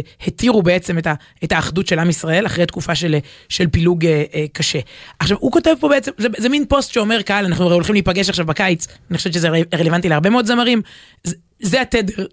התירו 0.49 0.63
בעצם 0.63 0.99
את 1.45 1.53
האחדות 1.53 1.87
של 1.87 1.99
עם 1.99 2.11
ישראל 2.11 2.47
אחרי 2.47 2.67
תקופה 2.67 2.95
של, 2.95 3.17
של 3.49 3.67
פילוג 3.67 4.05
קשה. 4.53 4.79
עכשיו, 5.19 5.37
הוא 5.41 5.53
כותב 5.53 5.75
פה 5.81 5.89
בעצם, 5.89 6.11
זה, 6.19 6.29
זה 6.37 6.49
מין 6.49 6.65
פוסט 6.69 6.93
שאומר, 6.93 7.23
קהל, 7.23 7.45
אנחנו 7.45 7.73
הולכים 7.73 7.95
להיפגש 7.95 8.29
עכשיו 8.29 8.47
בקיץ, 8.47 8.87
אני 9.11 9.19
חושבת 9.19 9.33
שזה 9.33 9.49
רלוונטי 9.75 10.09
להרבה 10.09 10.31
מאוד 10.31 10.47
זמרים, 10.47 10.83
זה, 11.25 11.35
זה 11.61 11.81
התדר 11.81 12.27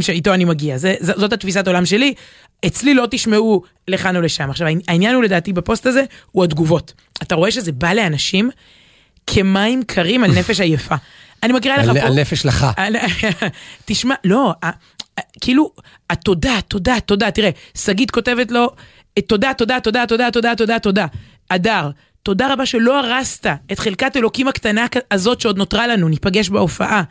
שאיתו 0.00 0.34
אני 0.34 0.44
מגיע, 0.44 0.78
זה, 0.78 0.94
זאת 1.00 1.32
התפיסת 1.32 1.66
עולם 1.66 1.86
שלי. 1.86 2.14
אצלי 2.66 2.94
לא 2.94 3.06
תשמעו 3.10 3.62
לכאן 3.88 4.16
או 4.16 4.20
לשם. 4.20 4.50
עכשיו, 4.50 4.68
העניין 4.88 5.14
הוא 5.14 5.22
לדעתי 5.22 5.52
בפוסט 5.52 5.86
הזה, 5.86 6.04
הוא 6.32 6.44
התגובות. 6.44 6.92
אתה 7.22 7.34
רואה 7.34 7.50
שזה 7.50 7.72
בא 7.72 7.92
לאנשים 7.92 8.50
כמים 9.26 9.82
קרים 9.82 10.24
על 10.24 10.30
נפש 10.30 10.60
עייפה. 10.60 10.94
אני 11.42 11.52
מקריאה 11.52 11.76
לך 11.76 12.00
פה... 12.00 12.06
על 12.06 12.14
נפש 12.14 12.46
לך. 12.46 12.66
תשמע, 13.84 14.14
לא, 14.24 14.54
כאילו, 15.40 15.70
התודה, 16.10 16.58
תודה, 16.68 17.00
תודה. 17.06 17.30
תראה, 17.30 17.50
שגית 17.76 18.10
כותבת 18.10 18.50
לו, 18.50 18.70
תודה, 19.26 19.54
תודה, 19.54 19.80
תודה, 19.80 20.06
תודה, 20.06 20.30
תודה, 20.30 20.54
תודה, 20.56 20.78
תודה. 20.78 21.06
הדר, 21.50 21.90
תודה 22.22 22.52
רבה 22.52 22.66
שלא 22.66 22.98
הרסת 22.98 23.46
את 23.72 23.78
חלקת 23.78 24.16
אלוקים 24.16 24.48
הקטנה 24.48 24.86
הזאת 25.10 25.40
שעוד 25.40 25.58
נותרה 25.58 25.86
לנו, 25.86 26.08
ניפגש 26.08 26.48
בהופעה. 26.48 27.02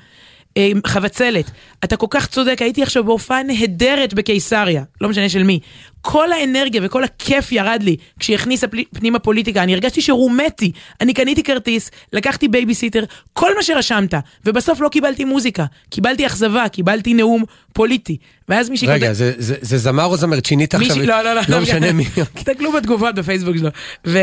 אה, 0.57 0.71
חבצלת, 0.88 1.51
אתה 1.83 1.97
כל 1.97 2.07
כך 2.09 2.27
צודק, 2.27 2.61
הייתי 2.61 2.83
עכשיו 2.83 3.03
בהופעה 3.03 3.43
נהדרת 3.43 4.13
בקיסריה, 4.13 4.83
לא 5.01 5.09
משנה 5.09 5.29
של 5.29 5.43
מי. 5.43 5.59
כל 6.01 6.31
האנרגיה 6.31 6.81
וכל 6.84 7.03
הכיף 7.03 7.51
ירד 7.51 7.84
לי 7.84 7.96
כשהיא 8.20 8.36
הכניסה 8.36 8.67
פנימה 8.93 9.20
פוליטיקה, 9.20 9.63
אני 9.63 9.74
הרגשתי 9.74 10.01
שרומיתי, 10.01 10.71
אני 11.01 11.13
קניתי 11.13 11.43
כרטיס, 11.43 11.91
לקחתי 12.13 12.48
בייביסיטר, 12.48 13.03
כל 13.34 13.55
מה 13.55 13.63
שרשמת, 13.63 14.13
ובסוף 14.46 14.81
לא 14.81 14.89
קיבלתי 14.89 15.25
מוזיקה, 15.25 15.65
קיבלתי 15.89 16.25
אכזבה, 16.25 16.70
קיבלתי 16.70 17.13
נאום 17.13 17.43
פוליטי. 17.74 18.17
ואז 18.50 18.70
מישהי 18.70 18.88
רגע. 18.88 19.13
זה, 19.13 19.34
זה, 19.38 19.55
זה 19.62 19.77
זמר 19.77 20.05
או 20.05 20.17
זמרת? 20.17 20.46
שינית 20.46 20.75
מישהי, 20.75 20.91
עכשיו? 20.91 21.05
לא, 21.05 21.22
לא, 21.22 21.34
לא. 21.36 21.41
לא 21.50 21.55
לא 21.58 21.62
משנה 21.62 21.91
מי. 21.91 22.05
תסתכלו 22.36 22.72
בתגובות 22.72 23.15
בפייסבוק 23.15 23.58
שלו. 23.58 23.70
ו, 24.08 24.20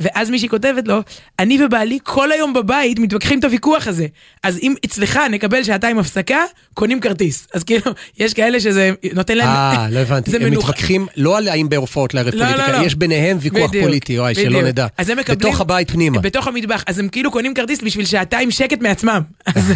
ואז 0.00 0.30
מישהי 0.30 0.48
כותבת 0.48 0.88
לו, 0.88 1.00
אני 1.38 1.64
ובעלי 1.64 1.98
כל 2.02 2.32
היום 2.32 2.52
בבית 2.52 2.98
מתווכחים 2.98 3.38
את 3.38 3.44
הוויכוח 3.44 3.86
הזה. 3.86 4.06
אז 4.42 4.58
אם 4.62 4.74
אצלך 4.84 5.20
נקבל 5.30 5.62
שעתיים 5.64 5.98
הפסקה, 5.98 6.44
קונים 6.74 7.00
כרטיס. 7.00 7.48
אז 7.54 7.64
כאילו, 7.64 7.92
יש 8.18 8.34
כאלה 8.34 8.60
שזה 8.60 8.90
נותן 9.14 9.36
להם... 9.36 9.48
אה, 9.48 9.86
לא 9.90 9.98
הבנתי. 9.98 10.36
הם 10.36 10.50
מתווכחים 10.50 11.06
לא 11.16 11.38
על 11.38 11.48
האם 11.48 11.68
בהופעות 11.68 12.14
לערב 12.14 12.34
לא, 12.34 12.44
פוליטיקה, 12.44 12.72
לא, 12.72 12.78
לא. 12.78 12.86
יש 12.86 12.94
ביניהם 12.94 13.36
ויכוח 13.40 13.70
בדיוק, 13.70 13.84
פוליטי, 13.84 14.20
וואי, 14.20 14.34
שלא 14.34 14.62
נדע. 14.62 14.86
אז 14.98 15.10
הם 15.10 15.18
מקבלים... 15.18 15.38
בתוך 15.38 15.60
הבית 15.60 15.90
פנימה. 15.90 16.20
בתוך 16.20 16.46
המטבח. 16.46 16.84
אז 16.86 16.98
הם 16.98 17.08
כאילו 17.08 17.30
קונים 17.30 17.54
כרטיס 17.54 17.80
בשביל 17.82 18.06
שעתיים 18.06 18.50
שקט 18.50 18.80
מעצמם. 18.80 19.22
אז 19.54 19.72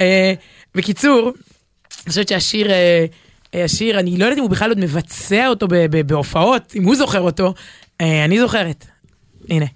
אה, 0.00 0.34
בקיצור, 0.74 1.32
אני 2.04 2.08
חושבת 2.08 2.28
שהשיר... 2.28 2.70
אה, 2.70 3.06
השיר, 3.64 3.98
אני 3.98 4.16
לא 4.16 4.24
יודעת 4.24 4.38
אם 4.38 4.42
הוא 4.42 4.50
בכלל 4.50 4.68
עוד 4.68 4.78
מבצע 4.78 5.46
אותו 5.48 5.66
בהופעות, 6.06 6.72
אם 6.76 6.84
הוא 6.84 6.96
זוכר 6.96 7.20
אותו, 7.20 7.54
אה, 8.00 8.24
אני 8.24 8.40
זוכרת. 8.40 8.84
הנה. 9.50 9.66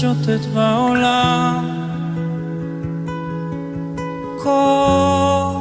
שוטט 0.00 0.46
בעולם. 0.54 1.64
כל 4.42 5.54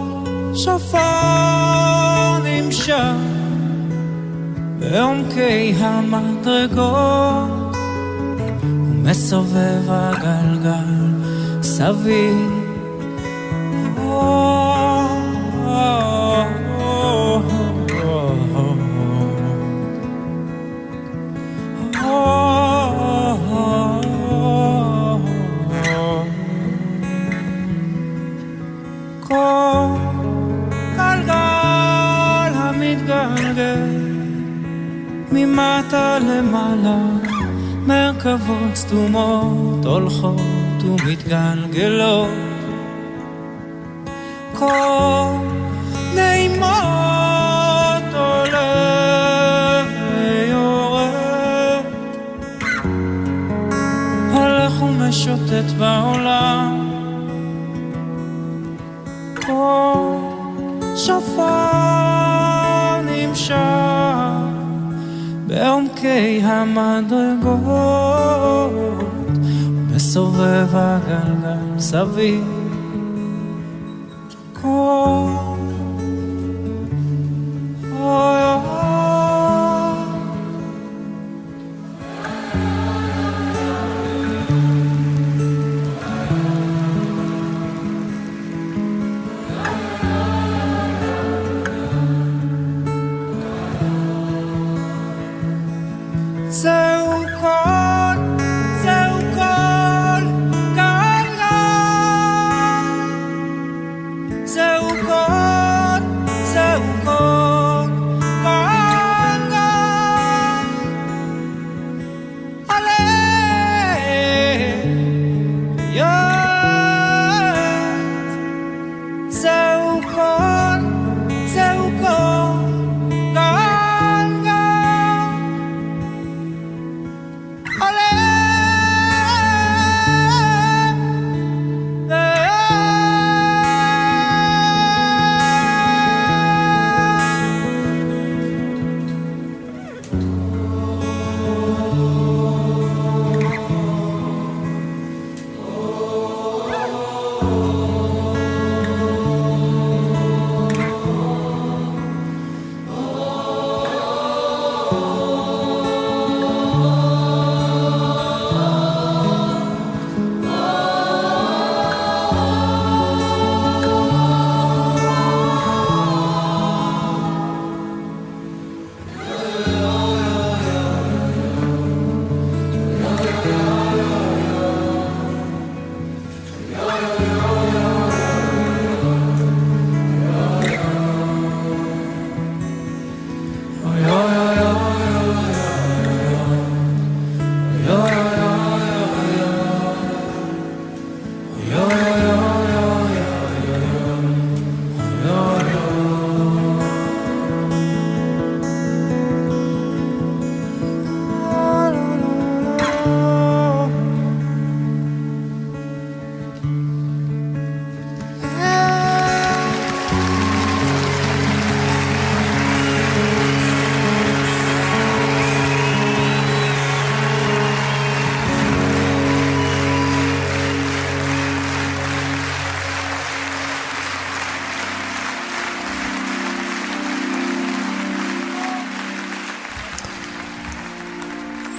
שופר 0.56 1.00
נמשך 2.44 3.16
בעומקי 4.80 5.74
המדרגות, 5.78 7.76
ומסובב 8.64 9.84
הגלגל 9.88 11.14
סביב. 11.62 12.53
למטה 35.94 36.20
למעלה, 36.20 36.98
מרכבות 37.88 38.76
סתומות 38.76 39.86
הולכות 39.86 40.84
ומתגלגלות. 40.84 42.30
כל 44.54 45.38
נעימות 46.16 46.64
עולה 48.14 49.84
ויורד, 50.16 51.10
הולך 54.34 54.82
ומשוטט 54.82 55.72
בעולם. 55.78 56.73
דרכי 66.04 66.42
המדרגות, 66.44 67.72
מסובב 69.96 70.68
הגלגל 70.74 71.80
סביב. 71.80 72.53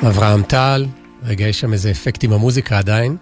אברהם 0.07 0.43
טל, 0.43 0.87
רגע, 1.23 1.49
יש 1.49 1.61
שם 1.61 1.73
איזה 1.73 1.91
אפקט 1.91 2.25
עם 2.25 2.33
המוזיקה 2.33 2.79
עדיין. 2.79 3.17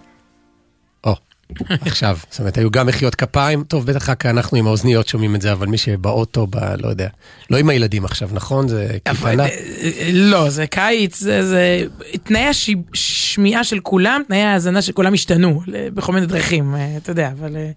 או, 1.05 1.14
עכשיו, 1.87 2.18
זאת 2.31 2.40
אומרת, 2.40 2.59
היו 2.59 2.71
גם 2.71 2.87
מחיאות 2.87 3.14
כפיים, 3.14 3.64
טוב, 3.64 3.87
בטח 3.87 4.09
רק 4.09 4.27
אנחנו 4.27 4.59
עם 4.59 4.66
האוזניות 4.66 5.09
שומעים 5.09 5.35
את 5.35 5.40
זה, 5.40 5.53
אבל 5.53 5.66
מי 5.66 5.79
שבאוטו, 5.79 6.47
ב, 6.47 6.57
לא 6.79 6.88
יודע, 6.88 7.09
לא 7.51 7.57
עם 7.57 7.68
הילדים 7.68 8.05
עכשיו, 8.05 8.29
נכון? 8.33 8.68
זה 8.68 8.97
קטנה? 9.03 9.45
אה, 9.45 10.11
לא, 10.12 10.51
זה 10.51 10.66
קיץ, 10.66 11.21
זה, 11.21 11.47
זה... 11.47 11.85
תנאי 12.23 12.45
השמיעה 12.45 13.64
של 13.64 13.81
כולם, 13.81 14.23
תנאי 14.29 14.40
ההאזנה 14.40 14.83
של 14.83 14.92
כולם 14.92 15.14
השתנו, 15.14 15.61
בכל 15.95 16.12
מיני 16.12 16.27
דרכים, 16.27 16.75
אה, 16.75 16.97
אתה 16.97 17.11
יודע, 17.11 17.31
אבל... 17.38 17.57
אה, 17.57 17.71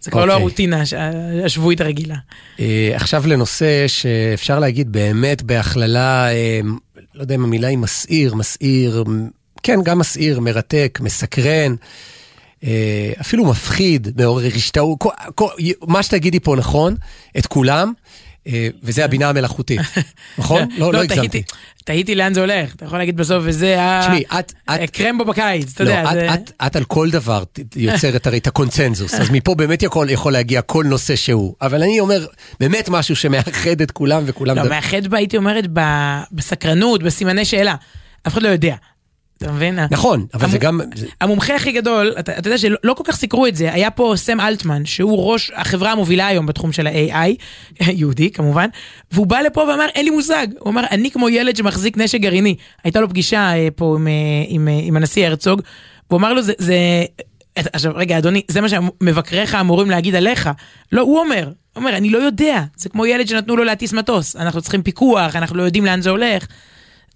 זה 0.00 0.10
כבר 0.10 0.22
okay. 0.22 0.26
לא 0.26 0.32
אוקיי. 0.32 0.42
הרוטינה 0.42 0.82
השבועית 1.44 1.80
הרגילה. 1.80 2.16
עכשיו 2.94 3.26
לנושא 3.26 3.88
שאפשר 3.88 4.58
להגיד 4.58 4.92
באמת 4.92 5.42
בהכללה, 5.42 6.28
לא 7.18 7.22
יודע 7.22 7.34
אם 7.34 7.44
המילה 7.44 7.68
היא 7.68 7.78
מסעיר, 7.78 8.34
מסעיר, 8.34 9.04
כן, 9.62 9.82
גם 9.82 9.98
מסעיר, 9.98 10.40
מרתק, 10.40 10.98
מסקרן. 11.02 11.74
אה, 12.64 13.12
אפילו 13.20 13.44
מפחיד, 13.44 14.08
מעורר 14.16 14.50
השתאות, 14.56 14.98
מה 15.82 16.02
שתגידי 16.02 16.40
פה 16.40 16.56
נכון, 16.56 16.94
את 17.38 17.46
כולם, 17.46 17.92
וזה 18.82 19.04
הבינה 19.04 19.28
המלאכותית, 19.28 19.80
נכון? 20.38 20.62
לא, 20.76 20.86
לא, 20.86 20.92
לא 20.92 21.02
הגזמתי. 21.02 21.42
תהיתי 21.84 22.14
לאן 22.14 22.34
זה 22.34 22.40
הולך, 22.40 22.74
אתה 22.74 22.84
יכול 22.84 22.98
להגיד 22.98 23.16
בסוף, 23.16 23.42
וזה 23.46 23.76
הקרמבו 24.68 25.24
בקיץ, 25.24 25.72
אתה 25.74 25.82
יודע. 25.82 26.02
לא, 26.02 26.34
את 26.66 26.76
על 26.76 26.84
כל 26.84 27.10
דבר 27.10 27.42
יוצרת 27.76 28.26
הרי 28.26 28.38
את 28.38 28.46
הקונצנזוס, 28.46 29.14
אז 29.14 29.30
מפה 29.30 29.54
באמת 29.54 29.82
יכול 30.08 30.32
להגיע 30.32 30.62
כל 30.62 30.84
נושא 30.84 31.16
שהוא, 31.16 31.54
אבל 31.62 31.82
אני 31.82 32.00
אומר, 32.00 32.26
באמת 32.60 32.88
משהו 32.88 33.16
שמאחד 33.16 33.80
את 33.80 33.90
כולם 33.90 34.22
וכולם... 34.26 34.56
לא, 34.56 34.68
מאחד 34.68 35.06
בה, 35.06 35.18
הייתי 35.18 35.36
אומרת, 35.36 35.64
בסקרנות, 36.32 37.02
בסימני 37.02 37.44
שאלה. 37.44 37.74
אף 38.26 38.32
אחד 38.32 38.42
לא 38.42 38.48
יודע. 38.48 38.74
אתה 39.38 39.52
מבין? 39.52 39.78
נכון, 39.90 40.26
אבל 40.34 40.44
המ... 40.44 40.50
זה 40.50 40.58
גם... 40.58 40.80
המומחה 41.20 41.54
הכי 41.54 41.72
גדול, 41.72 42.14
אתה, 42.18 42.38
אתה 42.38 42.48
יודע 42.48 42.58
שלא 42.58 42.76
לא 42.84 42.94
כל 42.94 43.02
כך 43.06 43.16
סיקרו 43.16 43.46
את 43.46 43.56
זה, 43.56 43.72
היה 43.72 43.90
פה 43.90 44.12
סם 44.16 44.40
אלטמן, 44.40 44.84
שהוא 44.84 45.32
ראש 45.32 45.50
החברה 45.54 45.92
המובילה 45.92 46.26
היום 46.26 46.46
בתחום 46.46 46.72
של 46.72 46.86
ה-AI, 46.86 47.28
יהודי 48.00 48.30
כמובן, 48.30 48.68
והוא 49.12 49.26
בא 49.26 49.40
לפה 49.40 49.60
ואמר, 49.60 49.86
אין 49.94 50.04
לי 50.04 50.10
מושג. 50.10 50.46
הוא 50.58 50.70
אמר, 50.70 50.84
אני 50.90 51.10
כמו 51.10 51.28
ילד 51.28 51.56
שמחזיק 51.56 51.98
נשק 51.98 52.20
גרעיני. 52.20 52.56
הייתה 52.84 53.00
לו 53.00 53.08
פגישה 53.08 53.52
אה, 53.56 53.68
פה 53.76 53.96
עם, 53.98 54.08
אה, 54.08 54.12
עם, 54.48 54.68
עם, 54.68 54.84
עם 54.84 54.96
הנשיא 54.96 55.26
הרצוג, 55.26 55.62
והוא 56.10 56.18
אמר 56.18 56.32
לו, 56.32 56.42
זה... 56.42 56.52
זה... 56.58 56.76
עכשיו, 57.72 57.92
רגע, 57.96 58.18
אדוני, 58.18 58.42
זה 58.48 58.60
מה 58.60 58.68
שמבקריך 58.68 59.54
אמורים 59.54 59.90
להגיד 59.90 60.14
עליך. 60.14 60.50
לא, 60.92 61.00
הוא 61.00 61.18
אומר, 61.18 61.44
הוא 61.44 61.52
אומר, 61.76 61.96
אני 61.96 62.10
לא 62.10 62.18
יודע. 62.18 62.62
זה 62.76 62.88
כמו 62.88 63.06
ילד 63.06 63.28
שנתנו 63.28 63.56
לו 63.56 63.64
להטיס 63.64 63.92
מטוס. 63.92 64.36
אנחנו 64.36 64.60
צריכים 64.60 64.82
פיקוח, 64.82 65.36
אנחנו 65.36 65.56
לא 65.56 65.62
יודעים 65.62 65.84
לאן 65.84 66.00
זה 66.00 66.10
הולך. 66.10 66.46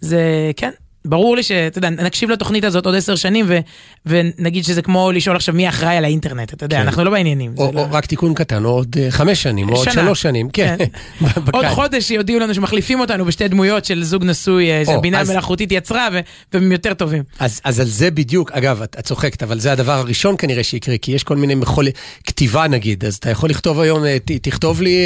זה, 0.01 0.51
כן, 0.57 0.71
ברור 1.05 1.37
לי 1.37 1.43
שאתה 1.43 1.79
יודע, 1.79 1.91
נקשיב 1.91 2.31
לתוכנית 2.31 2.65
הזאת 2.65 2.87
עוד 2.87 2.95
עשר 2.95 3.15
שנים 3.15 3.45
ו, 3.49 3.59
ונגיד 4.07 4.65
שזה 4.65 4.83
כמו 4.83 5.13
לשאול 5.13 5.37
עכשיו 5.37 5.55
מי 5.55 5.69
אחראי 5.69 5.97
על 5.97 6.05
האינטרנט, 6.05 6.55
אתה 6.55 6.65
יודע, 6.65 6.77
כן. 6.77 6.83
אנחנו 6.83 7.05
לא 7.05 7.11
בעניינים. 7.11 7.55
או, 7.59 7.71
לא... 7.75 7.81
או 7.81 7.87
רק 7.91 8.07
תיקון 8.07 8.35
קטן, 8.35 8.65
עוד 8.65 8.97
uh, 8.97 9.11
חמש 9.11 9.43
שנים, 9.43 9.69
או 9.69 9.77
עוד 9.77 9.91
שלוש 9.91 10.23
שנים, 10.23 10.51
כן. 10.51 10.77
כן. 10.79 10.85
עוד 11.53 11.67
חודש 11.67 12.11
יודיעו 12.11 12.41
לנו 12.41 12.55
שמחליפים 12.55 13.01
אותנו 13.01 13.25
בשתי 13.25 13.49
דמויות 13.49 13.85
של 13.85 14.05
זוג 14.05 14.25
נשוי 14.25 14.71
אה, 14.71 14.83
שהבינה 14.87 15.21
אז... 15.21 15.31
המלאכותית 15.31 15.73
יצרה 15.73 16.09
והם 16.53 16.73
יותר 16.73 16.95
טובים. 16.95 17.23
אז, 17.39 17.61
אז 17.65 17.81
על 17.81 17.87
זה 17.87 18.11
בדיוק, 18.11 18.53
אגב, 18.53 18.83
את, 18.83 18.97
את 18.99 19.05
צוחקת, 19.05 19.43
אבל 19.43 19.59
זה 19.59 19.73
הדבר 19.73 19.93
הראשון 19.93 20.35
כנראה 20.39 20.63
שיקרה, 20.63 20.99
כי 20.99 21.13
יש 21.13 21.25
כל 21.25 21.37
מיני 21.37 21.55
מחול... 21.55 21.87
כתיבה 22.27 22.69
נגיד, 22.69 23.05
אז 23.05 23.15
אתה 23.15 23.31
יכול 23.31 23.51
לכתוב 23.51 23.81
היום, 23.81 24.05
ת, 24.25 24.31
תכתוב 24.31 24.83
לי 24.83 24.97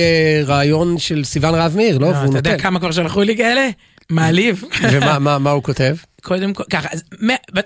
רעיון 0.47 0.99
של 0.99 1.25
סיון 1.25 1.55
רהב 1.55 1.77
מאיר, 1.77 1.99
לא? 1.99 2.11
לא 2.11 2.25
אתה 2.25 2.39
יודע 2.39 2.59
כמה 2.59 2.81
כבר 2.81 2.91
שלחו 2.91 3.23
לי 3.23 3.37
כאלה? 3.37 3.69
מעליב. 4.11 4.65
ומה 4.93 5.19
מה, 5.19 5.39
מה 5.39 5.51
הוא 5.51 5.63
כותב? 5.63 5.97
קודם 6.23 6.55
כל, 6.55 6.65
ככה, 6.71 6.89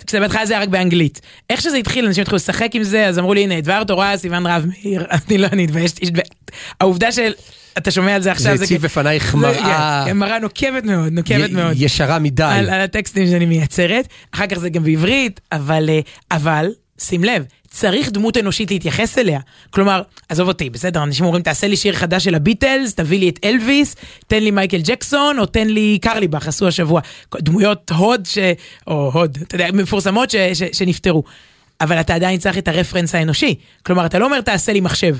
כשזה 0.07 0.21
בהתחלה 0.21 0.47
זה 0.47 0.55
היה 0.55 0.63
רק 0.63 0.69
באנגלית. 0.69 1.21
איך 1.51 1.61
שזה 1.61 1.77
התחיל, 1.77 2.07
אנשים 2.07 2.23
התחילו 2.23 2.37
לשחק 2.37 2.71
עם 2.75 2.83
זה, 2.83 3.07
אז 3.07 3.19
אמרו 3.19 3.35
לי, 3.35 3.43
הנה, 3.43 3.61
דבר 3.61 3.85
תורה, 3.85 4.17
סיוון 4.17 4.47
רב 4.47 4.67
מאיר, 4.67 5.07
אני 5.29 5.39
לא, 5.39 5.47
אני 5.53 5.65
אתבייש. 5.65 5.93
העובדה 6.81 7.13
של... 7.13 7.33
אתה 7.79 7.91
שומע 7.91 8.15
על 8.15 8.23
זה 8.23 8.33
עכשיו, 8.33 8.57
זה 8.57 8.65
הציב 8.65 8.83
בפנייך 8.83 9.35
מראה... 9.35 10.03
כן, 10.07 10.17
מראה 10.17 10.39
נוקבת 10.39 10.85
מאוד, 10.85 11.13
נוקבת 11.13 11.51
מאוד. 11.51 11.73
ישרה 11.77 12.19
מדי. 12.19 12.43
על 12.43 12.81
הטקסטים 12.81 13.27
שאני 13.27 13.47
מייצרת. 13.47 14.09
אחר 14.35 14.47
כך 14.47 14.59
זה 14.59 14.69
גם 14.69 14.85
בעברית, 14.85 15.41
אבל, 15.53 15.89
אה, 15.89 16.01
אבל, 16.31 16.67
שים 16.99 17.25
לב, 17.25 17.45
צריך 17.71 18.11
דמות 18.11 18.37
אנושית 18.37 18.71
להתייחס 18.71 19.19
אליה. 19.19 19.41
כלומר, 19.71 20.03
עזוב 20.29 20.49
אותי, 20.49 20.71
בסדר, 20.71 21.03
אנשים 21.03 21.27
אומרים, 21.27 21.43
תעשה 21.43 21.69
לי 21.69 21.77
שיר 21.77 21.95
חדש 21.95 22.25
של 22.25 22.35
הביטלס, 22.35 22.95
תביא 22.95 23.19
לי 23.19 23.29
את 23.29 23.39
אלוויס, 23.45 23.97
תן 24.27 24.43
לי 24.43 24.51
מייקל 24.51 24.81
ג'קסון, 24.85 25.39
או 25.39 25.47
תן 25.47 25.69
לי 25.69 25.99
קרליבך, 26.03 26.49
עשו 26.49 26.69
השבוע. 26.69 27.01
דמויות 27.35 27.91
הוד, 27.91 28.27
ש... 28.27 28.39
או 28.87 29.11
הוד, 29.15 29.39
אתה 29.43 29.55
יודע, 29.55 29.69
מפורסמות 29.73 30.31
ש... 30.31 30.37
ש... 30.37 30.63
שנפטרו. 30.73 31.23
אבל 31.81 32.01
אתה 32.01 32.15
עדיין 32.15 32.39
צריך 32.39 32.59
את 32.59 32.69
הרפרנס 32.69 33.15
האנושי. 33.15 33.55
כלומר, 33.83 34.07
אתה 34.07 34.19
לא 34.19 34.25
אומר, 34.25 34.41
תעשה 34.41 34.73
לי 34.73 34.81
מחשב. 34.81 35.17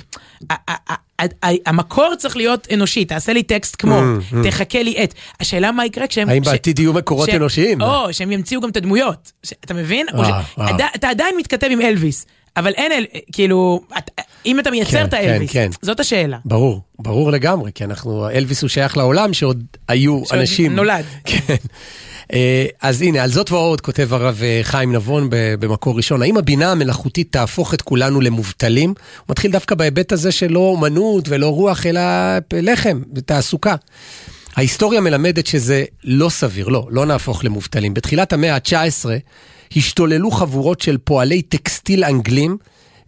המקור 1.67 2.15
צריך 2.19 2.37
להיות 2.37 2.69
אנושי, 2.75 3.05
תעשה 3.05 3.33
לי 3.33 3.43
טקסט 3.43 3.77
כמו, 3.79 4.01
mm, 4.01 4.35
mm. 4.35 4.37
תחכה 4.51 4.83
לי 4.83 5.05
את. 5.05 5.15
השאלה 5.41 5.73
מה 5.73 5.87
יקרה 5.87 6.07
כשהם... 6.07 6.29
האם 6.29 6.43
בעתיד 6.43 6.79
יהיו 6.79 6.93
מקורות 6.93 7.29
אנושיים? 7.29 7.83
או, 7.83 8.13
שהם 8.13 8.33
ימציאו 8.33 8.61
גם 8.61 8.69
את 8.69 8.77
הדמויות. 8.77 9.33
אתה 9.65 9.75
מבין? 9.75 10.07
אתה 10.95 11.09
עדיין 11.09 11.37
מתכתב 11.37 11.69
עם 11.71 11.81
אלוויס. 11.81 12.27
אבל 12.57 12.73
אין, 12.77 12.93
אל, 12.93 13.05
כאילו, 13.33 13.81
את, 13.99 14.11
אם 14.47 14.61
אתה 14.61 14.71
מייצר 14.71 14.91
כן, 14.91 15.05
את 15.05 15.15
האלוויס, 15.15 15.51
כן, 15.51 15.69
כן. 15.71 15.87
זאת 15.87 16.01
השאלה. 16.01 16.39
ברור, 16.45 16.81
ברור 16.99 17.33
לגמרי, 17.33 17.71
כי 17.75 17.85
אנחנו, 17.85 18.31
אלוויס 18.31 18.63
הוא 18.63 18.69
שייך 18.69 18.97
לעולם 18.97 19.33
שעוד 19.33 19.65
היו 19.89 20.23
שעוד 20.27 20.41
אנשים. 20.41 20.77
נולד. 20.77 21.05
כן. 21.25 21.55
אה, 22.33 22.67
אז 22.83 23.03
הנה, 23.03 23.23
על 23.23 23.31
זאת 23.31 23.53
ועוד 23.53 23.81
כותב 23.81 24.15
הרב 24.15 24.41
אה, 24.43 24.61
חיים 24.63 24.93
נבון 24.93 25.29
במקור 25.31 25.97
ראשון, 25.97 26.23
האם 26.23 26.37
הבינה 26.37 26.73
המלאכותית 26.73 27.33
תהפוך 27.33 27.75
את 27.75 27.83
כולנו 27.83 28.21
למובטלים? 28.21 28.89
הוא 28.89 29.27
מתחיל 29.29 29.51
דווקא 29.51 29.75
בהיבט 29.75 30.13
הזה 30.13 30.33
של 30.33 30.53
לא 30.53 30.61
אומנות 30.61 31.29
ולא 31.29 31.49
רוח, 31.49 31.87
אלא 31.87 32.01
לחם 32.53 33.03
ותעסוקה. 33.15 33.75
ההיסטוריה 34.57 35.01
מלמדת 35.01 35.47
שזה 35.47 35.85
לא 36.05 36.29
סביר, 36.29 36.69
לא, 36.69 36.87
לא 36.91 37.07
נהפוך 37.07 37.45
למובטלים. 37.45 37.95
בתחילת 37.95 38.33
המאה 38.33 38.55
ה-19 38.55 39.07
השתוללו 39.77 40.31
חבורות 40.31 40.81
של 40.81 40.99
פועלי 40.99 41.43
טקסטיל 41.43 42.05
אנגלים 42.05 42.57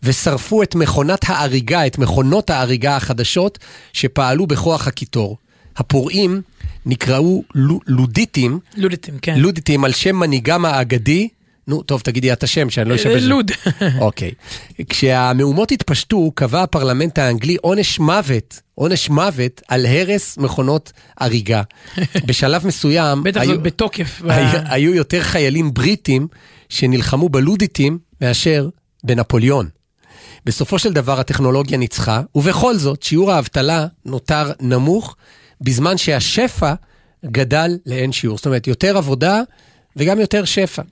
ושרפו 0.03 0.63
את 0.63 0.75
מכונת 0.75 1.25
האריגה, 1.27 1.87
את 1.87 1.99
מכונות 1.99 2.51
האריגה 2.51 2.97
החדשות 2.97 3.59
שפעלו 3.93 4.47
בכוח 4.47 4.89
הקיטור. 4.89 5.37
הפורעים 5.77 6.43
נקראו 6.87 7.45
לודיטים, 7.87 8.59
לודיטים, 8.77 9.19
כן. 9.23 9.39
לודיטים 9.39 9.85
על 9.85 9.93
שם 9.93 10.17
מנהיגם 10.17 10.65
האגדי, 10.65 11.29
נו, 11.67 11.83
טוב, 11.83 12.01
תגידי 12.01 12.33
את 12.33 12.43
השם, 12.43 12.71
שאני 12.71 12.89
לא 12.89 12.95
אשבש. 12.95 13.23
לוד. 13.23 13.51
אוקיי. 14.01 14.31
כשהמהומות 14.89 15.73
התפשטו, 15.73 16.33
קבע 16.35 16.63
הפרלמנט 16.63 17.19
האנגלי 17.19 17.57
עונש 17.61 17.99
מוות, 17.99 18.61
עונש 18.75 19.09
מוות 19.11 19.63
על 19.69 19.87
הרס 19.87 20.39
מכונות 20.39 20.93
הריגה. 21.19 21.63
בשלב 22.27 22.67
מסוים... 22.67 23.23
בטח 23.23 23.45
זאת 23.45 23.63
בתוקף. 23.63 24.23
היו 24.73 24.95
יותר 24.95 25.21
חיילים 25.21 25.75
בריטים 25.75 26.29
שנלחמו 26.69 27.29
בלודיטים 27.29 27.99
מאשר 28.21 28.69
בנפוליאון. 29.05 29.69
בסופו 30.45 30.79
של 30.79 30.93
דבר 30.93 31.21
הטכנולוגיה 31.21 31.79
ניצחה, 31.79 32.23
ובכל 32.35 32.77
זאת 32.77 33.03
שיעור 33.03 33.33
האבטלה 33.33 33.87
נותר 34.05 34.53
נמוך, 34.61 35.17
בזמן 35.61 35.99
שהשפע 35.99 36.75
גדל 37.27 37.79
לאין 37.87 38.13
שיעור. 38.13 38.37
זאת 38.37 38.47
אומרת, 38.47 38.67
יותר 38.67 38.97
עבודה 38.97 39.41
וגם 39.97 40.21
יותר 40.21 40.45
שפע. 40.45 40.83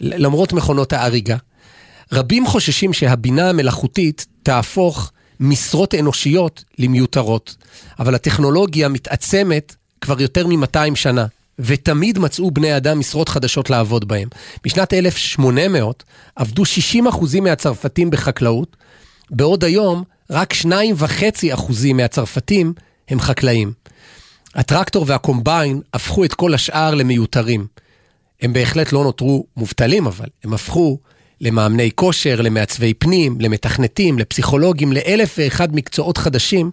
למרות 0.00 0.52
מכונות 0.52 0.92
האריגה. 0.92 1.36
רבים 2.12 2.46
חוששים 2.46 2.92
שהבינה 2.92 3.48
המלאכותית 3.48 4.26
תהפוך 4.42 5.12
משרות 5.40 5.94
אנושיות 5.94 6.64
למיותרות, 6.78 7.56
אבל 7.98 8.14
הטכנולוגיה 8.14 8.88
מתעצמת 8.88 9.74
כבר 10.00 10.20
יותר 10.20 10.46
מ-200 10.46 10.94
שנה, 10.94 11.26
ותמיד 11.58 12.18
מצאו 12.18 12.50
בני 12.50 12.76
אדם 12.76 12.98
משרות 12.98 13.28
חדשות 13.28 13.70
לעבוד 13.70 14.08
בהם. 14.08 14.28
בשנת 14.64 14.92
1800 14.92 16.04
עבדו 16.36 16.62
60% 16.62 17.40
מהצרפתים 17.40 18.10
בחקלאות, 18.10 18.76
בעוד 19.30 19.64
היום 19.64 20.04
רק 20.30 20.54
2.5% 20.54 21.72
מהצרפתים 21.94 22.72
הם 23.08 23.20
חקלאים. 23.20 23.72
הטרקטור 24.54 25.04
והקומביין 25.08 25.80
הפכו 25.94 26.24
את 26.24 26.34
כל 26.34 26.54
השאר 26.54 26.94
למיותרים. 26.94 27.66
הם 28.40 28.52
בהחלט 28.52 28.92
לא 28.92 29.04
נותרו 29.04 29.46
מובטלים 29.56 30.06
אבל, 30.06 30.28
הם 30.44 30.54
הפכו 30.54 30.98
למאמני 31.40 31.90
כושר, 31.94 32.40
למעצבי 32.40 32.94
פנים, 32.94 33.40
למתכנתים, 33.40 34.18
לפסיכולוגים, 34.18 34.92
לאלף 34.92 35.34
ואחד 35.38 35.74
מקצועות 35.74 36.18
חדשים 36.18 36.70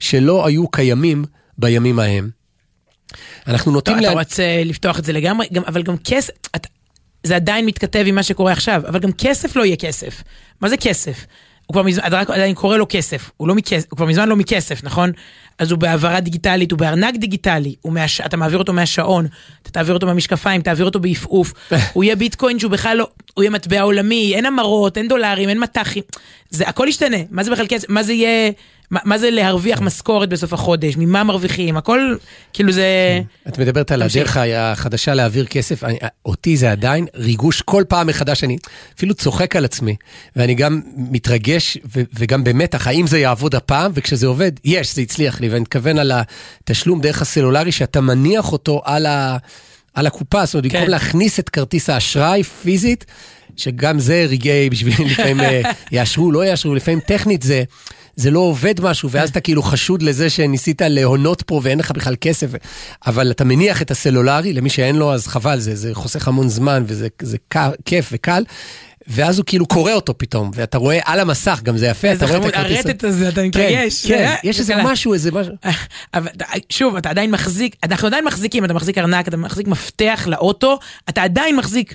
שלא 0.00 0.46
היו 0.46 0.68
קיימים 0.68 1.24
בימים 1.58 1.98
ההם. 1.98 2.30
אנחנו 3.46 3.72
נוטים... 3.72 3.96
לה... 3.96 4.12
אתה 4.12 4.18
רוצה 4.18 4.62
לפתוח 4.64 4.98
את 4.98 5.04
זה 5.04 5.12
לגמרי, 5.12 5.46
גם, 5.52 5.62
אבל 5.66 5.82
גם 5.82 5.96
כסף, 6.04 6.32
אתה, 6.56 6.68
זה 7.22 7.36
עדיין 7.36 7.66
מתכתב 7.66 8.04
עם 8.06 8.14
מה 8.14 8.22
שקורה 8.22 8.52
עכשיו, 8.52 8.82
אבל 8.88 8.98
גם 8.98 9.12
כסף 9.12 9.56
לא 9.56 9.64
יהיה 9.64 9.76
כסף. 9.76 10.22
מה 10.60 10.68
זה 10.68 10.76
כסף? 10.76 11.26
הוא 11.68 11.74
כבר 11.74 11.82
מזמן, 11.82 12.04
עדיין 12.04 12.54
קורא 12.54 12.76
לו 12.76 12.86
כסף, 12.88 13.30
הוא, 13.36 13.48
לא 13.48 13.54
מכסף, 13.54 13.86
הוא 13.90 13.96
כבר 13.96 14.06
מזמן 14.06 14.28
לא 14.28 14.36
מכסף, 14.36 14.84
נכון? 14.84 15.12
אז 15.58 15.70
הוא 15.70 15.78
בהעברה 15.78 16.20
דיגיטלית, 16.20 16.70
הוא 16.70 16.78
בארנק 16.78 17.16
דיגיטלי, 17.16 17.74
מהש... 17.84 18.20
אתה 18.20 18.36
מעביר 18.36 18.58
אותו 18.58 18.72
מהשעון, 18.72 19.26
אתה 19.62 19.70
תעביר 19.70 19.94
אותו 19.94 20.06
מהמשקפיים, 20.06 20.62
תעביר 20.62 20.84
אותו 20.84 21.00
בעפעוף, 21.00 21.52
הוא 21.92 22.04
יהיה 22.04 22.16
ביטקוין 22.16 22.58
שהוא 22.58 22.70
בכלל 22.70 22.96
לא, 22.96 23.08
הוא 23.34 23.42
יהיה 23.42 23.50
מטבע 23.50 23.80
עולמי, 23.80 24.32
אין 24.34 24.46
המרות, 24.46 24.98
אין 24.98 25.08
דולרים, 25.08 25.48
אין 25.48 25.60
מטחים, 25.60 26.02
זה 26.50 26.68
הכל 26.68 26.86
ישתנה, 26.88 27.16
מה 27.30 27.44
זה 27.44 27.50
בכלל 27.50 27.66
כסף, 27.68 27.88
מה 27.88 28.02
זה 28.02 28.12
יהיה... 28.12 28.52
מה, 28.90 29.00
מה 29.04 29.18
זה 29.18 29.30
להרוויח 29.30 29.80
משכורת 29.80 30.28
בסוף 30.28 30.52
החודש, 30.52 30.94
ממה 30.96 31.24
מרוויחים, 31.24 31.76
הכל, 31.76 32.16
כאילו 32.52 32.72
זה... 32.72 33.18
כן. 33.44 33.50
את 33.50 33.58
מדברת 33.58 33.92
על 33.92 34.02
הדרך 34.02 34.36
החדשה 34.56 35.14
להעביר 35.14 35.46
כסף, 35.46 35.84
אני, 35.84 35.98
אותי 36.26 36.56
זה 36.56 36.72
עדיין 36.72 37.06
ריגוש 37.14 37.62
כל 37.62 37.84
פעם 37.88 38.06
מחדש, 38.06 38.44
אני 38.44 38.58
אפילו 38.96 39.14
צוחק 39.14 39.56
על 39.56 39.64
עצמי, 39.64 39.96
ואני 40.36 40.54
גם 40.54 40.80
מתרגש 40.96 41.78
ו, 41.94 42.00
וגם 42.14 42.44
במתח, 42.44 42.86
האם 42.86 43.06
זה 43.06 43.18
יעבוד 43.18 43.54
הפעם, 43.54 43.92
וכשזה 43.94 44.26
עובד, 44.26 44.52
יש, 44.64 44.94
זה 44.94 45.02
הצליח 45.02 45.40
לי, 45.40 45.48
ואני 45.48 45.60
מתכוון 45.60 45.98
על 45.98 46.12
התשלום 46.14 47.00
דרך 47.00 47.22
הסלולרי, 47.22 47.72
שאתה 47.72 48.00
מניח 48.00 48.52
אותו 48.52 48.82
על, 48.84 49.06
ה, 49.06 49.36
על 49.94 50.06
הקופה, 50.06 50.44
זאת 50.44 50.54
אומרת, 50.54 50.72
כן. 50.72 50.78
במקום 50.78 50.90
להכניס 50.90 51.38
את 51.38 51.48
כרטיס 51.48 51.90
האשראי 51.90 52.42
פיזית, 52.42 53.04
שגם 53.56 53.98
זה 53.98 54.26
רגעי 54.28 54.70
בשביל 54.70 54.94
לפעמים 55.06 55.40
אה, 55.40 55.60
יאשרו, 55.92 56.32
לא 56.32 56.46
יאשרו, 56.46 56.74
לפעמים 56.74 57.00
טכנית 57.00 57.42
זה... 57.42 57.64
זה 58.18 58.30
לא 58.30 58.38
עובד 58.38 58.80
משהו, 58.80 59.10
ואז 59.10 59.30
אתה 59.30 59.40
כאילו 59.40 59.62
חשוד 59.62 60.02
לזה 60.02 60.30
שניסית 60.30 60.82
להונות 60.82 61.42
פה 61.42 61.60
ואין 61.62 61.78
לך 61.78 61.90
בכלל 61.90 62.14
כסף, 62.20 62.48
אבל 63.06 63.30
אתה 63.30 63.44
מניח 63.44 63.82
את 63.82 63.90
הסלולרי, 63.90 64.52
למי 64.52 64.70
שאין 64.70 64.96
לו 64.96 65.12
אז 65.12 65.26
חבל, 65.26 65.58
זה, 65.58 65.74
זה 65.74 65.94
חוסך 65.94 66.28
המון 66.28 66.48
זמן 66.48 66.84
וזה 66.86 67.08
זה 67.22 67.36
כיף 67.84 68.08
וקל. 68.12 68.42
ואז 69.06 69.38
הוא 69.38 69.44
כאילו 69.46 69.66
קורא 69.66 69.92
אותו 69.92 70.18
פתאום, 70.18 70.50
ואתה 70.54 70.78
רואה 70.78 70.98
על 71.04 71.20
המסך, 71.20 71.60
גם 71.62 71.76
זה 71.76 71.86
יפה, 71.86 72.12
אתה 72.12 72.26
רואה 72.26 72.38
את 72.38 72.44
הכרטיס. 72.44 72.86
הרטט 72.86 73.04
הזה, 73.04 73.28
אתה 73.28 73.42
מתרגש. 73.42 74.06
כן, 74.06 74.16
כן, 74.16 74.48
יש 74.48 74.58
איזה 74.58 74.74
משהו, 74.84 75.14
איזה 75.14 75.32
משהו. 75.32 75.54
אבל 76.14 76.28
שוב, 76.70 76.96
אתה 76.96 77.10
עדיין 77.10 77.30
מחזיק, 77.30 77.76
אנחנו 77.84 78.06
עדיין 78.06 78.24
מחזיקים, 78.24 78.64
אתה 78.64 78.74
מחזיק 78.74 78.98
ארנק, 78.98 79.28
אתה 79.28 79.36
מחזיק 79.36 79.68
מפתח 79.68 80.26
לאוטו, 80.26 80.78
אתה 81.08 81.22
עדיין 81.22 81.56
מחזיק 81.56 81.94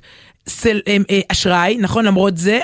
סל, 0.49 0.81
אה, 0.87 0.97
אה, 1.09 1.19
אשראי, 1.29 1.77
נכון? 1.79 2.05
למרות 2.05 2.37
זה. 2.37 2.59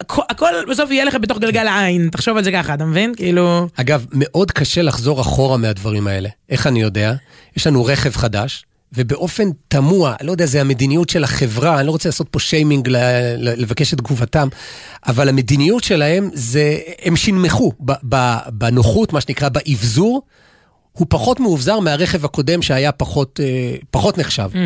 הכל 0.00 0.50
בסוף 0.70 0.90
יהיה 0.90 1.04
לך 1.04 1.14
בתוך 1.14 1.38
גלגל 1.38 1.66
העין, 1.66 2.08
תחשוב 2.12 2.36
על 2.36 2.44
זה 2.44 2.52
ככה, 2.52 2.74
אתה 2.74 2.84
מבין? 2.84 3.14
כאילו... 3.14 3.68
אגב, 3.76 4.06
מאוד 4.12 4.50
קשה 4.50 4.82
לחזור 4.82 5.20
אחורה 5.20 5.56
מהדברים 5.56 6.06
האלה. 6.06 6.28
איך 6.48 6.66
אני 6.66 6.82
יודע? 6.82 7.14
יש 7.56 7.66
לנו 7.66 7.84
רכב 7.84 8.16
חדש, 8.16 8.64
ובאופן 8.92 9.48
תמוה, 9.68 10.14
לא 10.20 10.32
יודע, 10.32 10.46
זה 10.46 10.60
המדיניות 10.60 11.08
של 11.08 11.24
החברה, 11.24 11.78
אני 11.78 11.86
לא 11.86 11.92
רוצה 11.92 12.08
לעשות 12.08 12.28
פה 12.28 12.38
שיימינג, 12.38 12.88
לבקש 13.38 13.94
את 13.94 13.98
תגובתם, 13.98 14.48
אבל 15.06 15.28
המדיניות 15.28 15.84
שלהם 15.84 16.30
זה, 16.32 16.78
הם 17.02 17.16
שינמכו 17.16 17.72
בנוחות, 18.48 19.12
מה 19.12 19.20
שנקרא, 19.20 19.48
באבזור, 19.48 20.22
הוא 20.92 21.06
פחות 21.10 21.40
מאובזר 21.40 21.80
מהרכב 21.80 22.24
הקודם 22.24 22.62
שהיה 22.62 22.92
פחות, 22.92 23.40
אה, 23.42 23.76
פחות 23.90 24.18
נחשב. 24.18 24.50
Mm. 24.52 24.56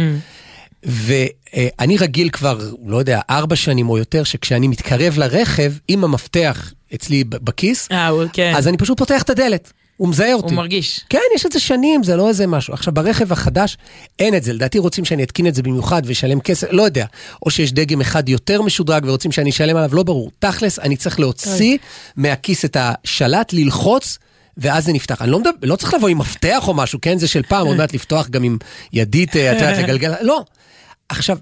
ואני 0.83 1.97
רגיל 1.99 2.29
כבר, 2.29 2.71
לא 2.87 2.97
יודע, 2.97 3.21
ארבע 3.31 3.57
שנים 3.57 3.89
או 3.89 3.99
יותר, 3.99 4.25
שכשאני 4.25 4.69
מתקרב 4.69 5.19
לרכב 5.19 5.73
עם 5.89 6.05
המפתח 6.05 6.73
אצלי 6.95 7.25
בכיס, 7.25 7.89
אה, 7.93 8.11
כן. 8.33 8.53
אז 8.57 8.69
אני 8.69 8.77
פשוט 8.77 8.99
פותח 8.99 9.23
את 9.23 9.31
הדלת. 9.31 9.73
הוא 9.99 10.09
מזהה 10.09 10.35
אותי. 10.35 10.49
הוא 10.49 10.57
מרגיש. 10.57 11.01
כן, 11.09 11.19
יש 11.35 11.47
את 11.47 11.53
זה 11.53 11.61
שנים, 11.61 12.03
זה 12.03 12.17
לא 12.17 12.29
איזה 12.29 12.47
משהו. 12.47 12.75
עכשיו, 12.75 12.95
ברכב 12.95 13.33
החדש 13.33 13.77
אין 14.19 14.35
את 14.35 14.43
זה. 14.43 14.53
לדעתי 14.53 14.79
רוצים 14.79 15.05
שאני 15.05 15.23
אתקין 15.23 15.47
את 15.47 15.55
זה 15.55 15.63
במיוחד 15.63 16.03
ואשלם 16.05 16.41
כסף, 16.41 16.67
לא 16.71 16.83
יודע. 16.83 17.07
או 17.47 17.51
שיש 17.51 17.73
דגם 17.73 18.01
אחד 18.01 18.29
יותר 18.29 18.63
משודרג 18.63 19.05
ורוצים 19.07 19.33
שאני 19.33 19.51
אשלם 19.51 19.77
עליו, 19.77 19.95
לא 19.95 20.03
ברור. 20.03 20.31
תכלס, 20.39 20.79
אני 20.79 20.97
צריך 20.97 21.21
להוציא 21.21 21.79
מהכיס 22.17 22.65
את 22.65 22.77
השלט, 22.81 23.53
ללחוץ. 23.53 24.19
ואז 24.59 24.85
זה 24.85 24.93
נפתח. 24.93 25.23
אני 25.23 25.31
לא 25.31 25.39
מדבר, 25.39 25.53
לא 25.63 25.77
צריך 25.77 25.95
לבוא 25.95 26.09
עם 26.09 26.19
מפתח 26.19 26.69
או 26.69 26.75
משהו, 26.75 26.99
כן? 27.03 27.19
זה 27.19 27.29
של 27.29 27.43
פעם, 27.43 27.67
עוד 27.67 27.77
מעט 27.77 27.95
לפתוח 27.95 28.29
גם 28.29 28.43
עם 28.43 28.59
ידית, 28.93 29.37
אה, 29.37 29.53
את 29.53 29.57
יודעת, 29.57 29.79
לגלגל, 29.85 30.15
לא. 30.21 30.45
עכשיו, 31.09 31.39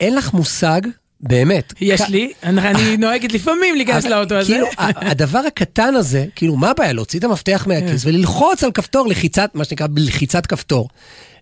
אין 0.00 0.14
לך 0.14 0.32
מושג, 0.34 0.80
באמת. 1.20 1.72
יש 1.80 2.00
לי, 2.00 2.32
אני 2.42 2.96
נוהגת 3.02 3.32
לפעמים 3.32 3.76
להיכנס 3.76 4.04
לאוטו 4.04 4.34
הזה. 4.34 4.52
כאילו, 4.52 4.66
הדבר 5.10 5.38
הקטן 5.38 5.94
הזה, 5.94 6.26
כאילו, 6.36 6.56
מה 6.56 6.70
הבעיה? 6.70 6.92
להוציא 6.92 7.18
את 7.18 7.24
המפתח 7.24 7.64
מהכיס 7.68 8.02
כן. 8.02 8.08
וללחוץ 8.08 8.64
על 8.64 8.72
כפתור 8.72 9.08
לחיצת, 9.08 9.50
מה 9.54 9.64
שנקרא, 9.64 9.86
לחיצת 9.96 10.46
כפתור. 10.46 10.88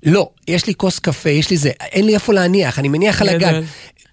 לא, 0.02 0.30
יש 0.48 0.66
לי 0.66 0.74
כוס 0.74 0.98
קפה, 0.98 1.30
יש 1.30 1.50
לי 1.50 1.56
זה, 1.56 1.70
אין 1.80 2.06
לי 2.06 2.14
איפה 2.14 2.32
להניח, 2.32 2.78
אני 2.78 2.88
מניח 2.88 3.22
על 3.22 3.28
הגג. 3.28 3.62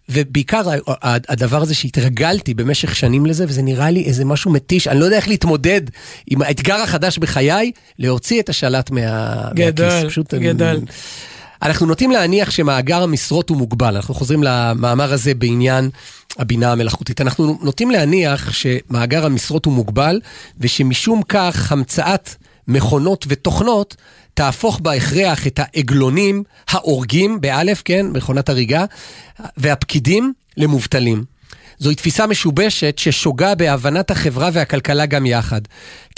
ובעיקר 0.09 0.61
הדבר 1.03 1.61
הזה 1.61 1.75
שהתרגלתי 1.75 2.53
במשך 2.53 2.95
שנים 2.95 3.25
לזה, 3.25 3.45
וזה 3.47 3.61
נראה 3.61 3.91
לי 3.91 4.03
איזה 4.03 4.25
משהו 4.25 4.51
מתיש, 4.51 4.87
אני 4.87 4.99
לא 4.99 5.05
יודע 5.05 5.17
איך 5.17 5.27
להתמודד 5.27 5.81
עם 6.27 6.41
האתגר 6.41 6.75
החדש 6.75 7.17
בחיי, 7.17 7.71
להוציא 7.99 8.41
את 8.41 8.49
השלט 8.49 8.91
מה... 8.91 9.49
גדול, 9.55 9.87
מהכיס. 9.87 10.17
גדול. 10.33 10.67
אני... 10.67 10.85
אנחנו 11.61 11.85
נוטים 11.85 12.11
להניח 12.11 12.51
שמאגר 12.51 13.03
המשרות 13.03 13.49
הוא 13.49 13.57
מוגבל, 13.57 13.95
אנחנו 13.95 14.13
חוזרים 14.13 14.43
למאמר 14.43 15.13
הזה 15.13 15.33
בעניין 15.33 15.89
הבינה 16.37 16.71
המלאכותית. 16.71 17.21
אנחנו 17.21 17.57
נוטים 17.61 17.91
להניח 17.91 18.53
שמאגר 18.53 19.25
המשרות 19.25 19.65
הוא 19.65 19.73
מוגבל, 19.73 20.19
ושמשום 20.59 21.21
כך 21.29 21.71
המצאת 21.71 22.29
מכונות 22.67 23.25
ותוכנות 23.29 23.95
תהפוך 24.33 24.79
בהכרח 24.79 25.47
את 25.47 25.59
העגלונים, 25.63 26.43
ההורגים, 26.67 27.41
באלף, 27.41 27.81
כן, 27.85 28.05
מכונת 28.05 28.49
הריגה, 28.49 28.85
והפקידים 29.57 30.33
למובטלים. 30.57 31.23
זוהי 31.77 31.95
תפיסה 31.95 32.27
משובשת 32.27 32.97
ששוגה 32.97 33.55
בהבנת 33.55 34.11
החברה 34.11 34.49
והכלכלה 34.53 35.05
גם 35.05 35.25
יחד. 35.25 35.61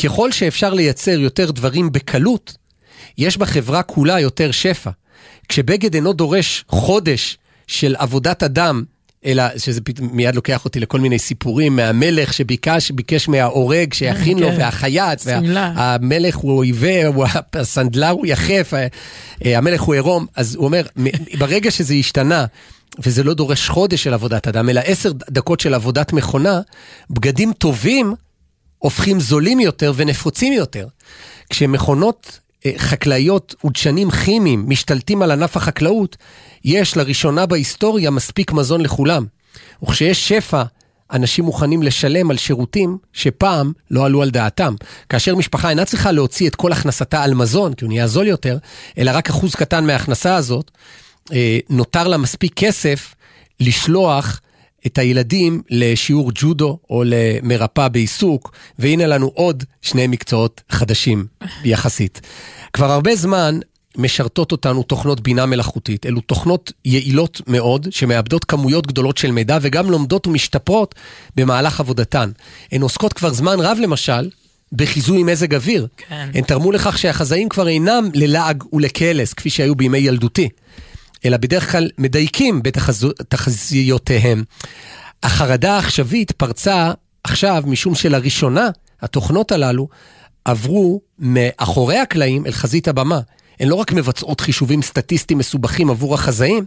ככל 0.03 0.31
שאפשר 0.31 0.73
לייצר 0.73 1.19
יותר 1.19 1.51
דברים 1.51 1.91
בקלות, 1.91 2.57
יש 3.17 3.37
בחברה 3.37 3.83
כולה 3.83 4.19
יותר 4.19 4.51
שפע. 4.51 4.89
כשבגד 5.49 5.93
אינו 5.95 6.13
דורש 6.13 6.65
חודש 6.67 7.37
של 7.67 7.95
עבודת 7.97 8.43
אדם, 8.43 8.83
אלא 9.25 9.43
שזה 9.57 9.81
מיד 9.99 10.35
לוקח 10.35 10.65
אותי 10.65 10.79
לכל 10.79 10.99
מיני 10.99 11.19
סיפורים 11.19 11.75
מהמלך 11.75 12.33
שביקש, 12.33 12.91
ביקש 12.91 13.27
מההורג 13.27 13.93
שיכין 13.93 14.39
לו, 14.39 14.47
כן. 14.47 14.55
והחייץ, 14.57 15.27
והמלך 15.27 16.35
הוא 16.35 16.57
אויבה, 16.57 17.23
הסנדלר 17.53 18.09
הוא 18.09 18.25
יחף, 18.25 18.73
אה, 19.45 19.57
המלך 19.57 19.81
הוא 19.81 19.93
עירום, 19.93 20.25
אז 20.35 20.55
הוא 20.55 20.65
אומר, 20.65 20.81
ברגע 21.39 21.71
שזה 21.71 21.93
השתנה, 21.93 22.45
וזה 22.99 23.23
לא 23.23 23.33
דורש 23.33 23.69
חודש 23.69 24.03
של 24.03 24.13
עבודת 24.13 24.47
אדם, 24.47 24.69
אלא 24.69 24.81
עשר 24.85 25.11
דקות 25.29 25.59
של 25.59 25.73
עבודת 25.73 26.13
מכונה, 26.13 26.61
בגדים 27.09 27.53
טובים 27.53 28.15
הופכים 28.77 29.19
זולים 29.19 29.59
יותר 29.59 29.93
ונפוצים 29.95 30.53
יותר. 30.53 30.87
כשמכונות 31.49 32.31
אה, 32.39 32.44
חקלאיות 32.77 33.55
ודשנים 33.65 34.11
כימיים 34.11 34.65
משתלטים 34.67 35.21
על 35.21 35.31
ענף 35.31 35.57
החקלאות, 35.57 36.17
יש 36.65 36.97
לראשונה 36.97 37.45
בהיסטוריה 37.45 38.09
מספיק 38.09 38.51
מזון 38.51 38.81
לכולם. 38.81 39.25
וכשיש 39.83 40.29
שפע, 40.29 40.63
אנשים 41.11 41.45
מוכנים 41.45 41.83
לשלם 41.83 42.31
על 42.31 42.37
שירותים 42.37 42.97
שפעם 43.13 43.71
לא 43.91 44.05
עלו 44.05 44.21
על 44.21 44.29
דעתם. 44.29 44.75
כאשר 45.09 45.35
משפחה 45.35 45.69
אינה 45.69 45.85
צריכה 45.85 46.11
להוציא 46.11 46.49
את 46.49 46.55
כל 46.55 46.71
הכנסתה 46.71 47.23
על 47.23 47.33
מזון, 47.33 47.73
כי 47.73 47.85
הוא 47.85 47.89
נהיה 47.89 48.07
זול 48.07 48.27
יותר, 48.27 48.57
אלא 48.97 49.11
רק 49.13 49.29
אחוז 49.29 49.55
קטן 49.55 49.85
מההכנסה 49.85 50.35
הזאת, 50.35 50.71
אה, 51.33 51.59
נותר 51.69 52.07
לה 52.07 52.17
מספיק 52.17 52.53
כסף 52.55 53.15
לשלוח 53.59 54.41
את 54.85 54.97
הילדים 54.97 55.61
לשיעור 55.69 56.31
ג'ודו 56.35 56.79
או 56.89 57.03
למרפאה 57.05 57.89
בעיסוק, 57.89 58.51
והנה 58.79 59.05
לנו 59.05 59.31
עוד 59.33 59.63
שני 59.81 60.07
מקצועות 60.07 60.61
חדשים 60.69 61.25
יחסית. 61.63 62.21
כבר 62.73 62.91
הרבה 62.91 63.15
זמן 63.15 63.59
משרתות 63.97 64.51
אותנו 64.51 64.83
תוכנות 64.83 65.21
בינה 65.21 65.45
מלאכותית. 65.45 66.05
אלו 66.05 66.21
תוכנות 66.21 66.71
יעילות 66.85 67.41
מאוד, 67.47 67.87
שמאבדות 67.91 68.45
כמויות 68.45 68.87
גדולות 68.87 69.17
של 69.17 69.31
מידע 69.31 69.57
וגם 69.61 69.91
לומדות 69.91 70.27
ומשתפרות 70.27 70.95
במהלך 71.35 71.79
עבודתן. 71.79 72.31
הן 72.71 72.81
עוסקות 72.81 73.13
כבר 73.13 73.33
זמן 73.33 73.59
רב 73.59 73.77
למשל 73.81 74.29
בחיזוי 74.73 75.23
מזג 75.23 75.55
אוויר. 75.55 75.87
כן. 75.97 76.29
הן 76.33 76.41
תרמו 76.41 76.71
לכך 76.71 76.97
שהחזאים 76.97 77.49
כבר 77.49 77.67
אינם 77.67 78.09
ללעג 78.13 78.63
ולקלס, 78.73 79.33
כפי 79.33 79.49
שהיו 79.49 79.75
בימי 79.75 79.97
ילדותי, 79.97 80.49
אלא 81.25 81.37
בדרך 81.37 81.71
כלל 81.71 81.89
מדייקים 81.97 82.61
בתחזיותיהם. 82.63 84.43
החרדה 85.23 85.75
העכשווית 85.75 86.31
פרצה 86.31 86.91
עכשיו 87.23 87.63
משום 87.65 87.95
שלראשונה 87.95 88.69
התוכנות 89.01 89.51
הללו 89.51 89.87
עברו 90.45 91.01
מאחורי 91.19 91.97
הקלעים 91.97 92.45
אל 92.45 92.51
חזית 92.51 92.87
הבמה. 92.87 93.19
הן 93.59 93.67
לא 93.67 93.75
רק 93.75 93.93
מבצעות 93.93 94.39
חישובים 94.41 94.81
סטטיסטיים 94.81 95.37
מסובכים 95.37 95.89
עבור 95.89 96.13
החזאים, 96.13 96.65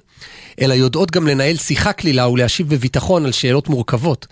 אלא 0.60 0.74
יודעות 0.74 1.10
גם 1.10 1.26
לנהל 1.26 1.56
שיחה 1.56 1.92
קלילה 1.92 2.28
ולהשיב 2.28 2.68
בביטחון 2.68 3.24
על 3.24 3.32
שאלות 3.32 3.68
מורכבות. 3.68 4.26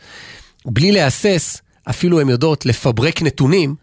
בלי 0.67 0.93
להסס, 0.93 1.61
אפילו 1.91 2.21
הן 2.21 2.29
יודעות 2.29 2.67
לפברק 2.67 3.23
נתונים, 3.23 3.75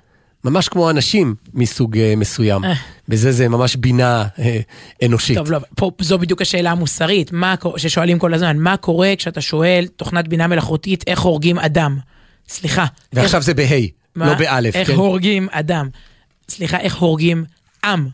ממש 0.43 0.69
כמו 0.69 0.89
אנשים 0.89 1.35
מסוג 1.53 1.97
uh, 1.97 1.99
מסוים. 2.17 2.65
אה. 2.65 2.73
בזה 3.07 3.31
זה 3.31 3.49
ממש 3.49 3.75
בינה 3.75 4.25
uh, 4.35 4.41
אנושית. 5.05 5.37
טוב, 5.37 5.51
לא, 5.51 5.59
פה 5.75 5.91
זו 6.01 6.17
בדיוק 6.17 6.41
השאלה 6.41 6.71
המוסרית, 6.71 7.31
מה, 7.31 7.55
ששואלים 7.77 8.19
כל 8.19 8.33
הזמן, 8.33 8.57
מה 8.57 8.77
קורה 8.77 9.13
כשאתה 9.17 9.41
שואל 9.41 9.87
תוכנת 9.95 10.27
בינה 10.27 10.47
מלאכותית 10.47 11.03
איך 11.07 11.19
הורגים 11.19 11.59
אדם? 11.59 11.97
סליחה. 12.47 12.85
ועכשיו 13.13 13.39
איך... 13.39 13.45
זה 13.45 13.53
בה', 13.53 13.65
לא 14.15 14.33
באלף. 14.33 14.75
איך 14.75 14.87
כן? 14.87 14.95
הורגים 14.95 15.47
אדם? 15.51 15.89
סליחה, 16.49 16.79
איך 16.79 16.95
הורגים 16.95 17.45
עם. 17.85 18.07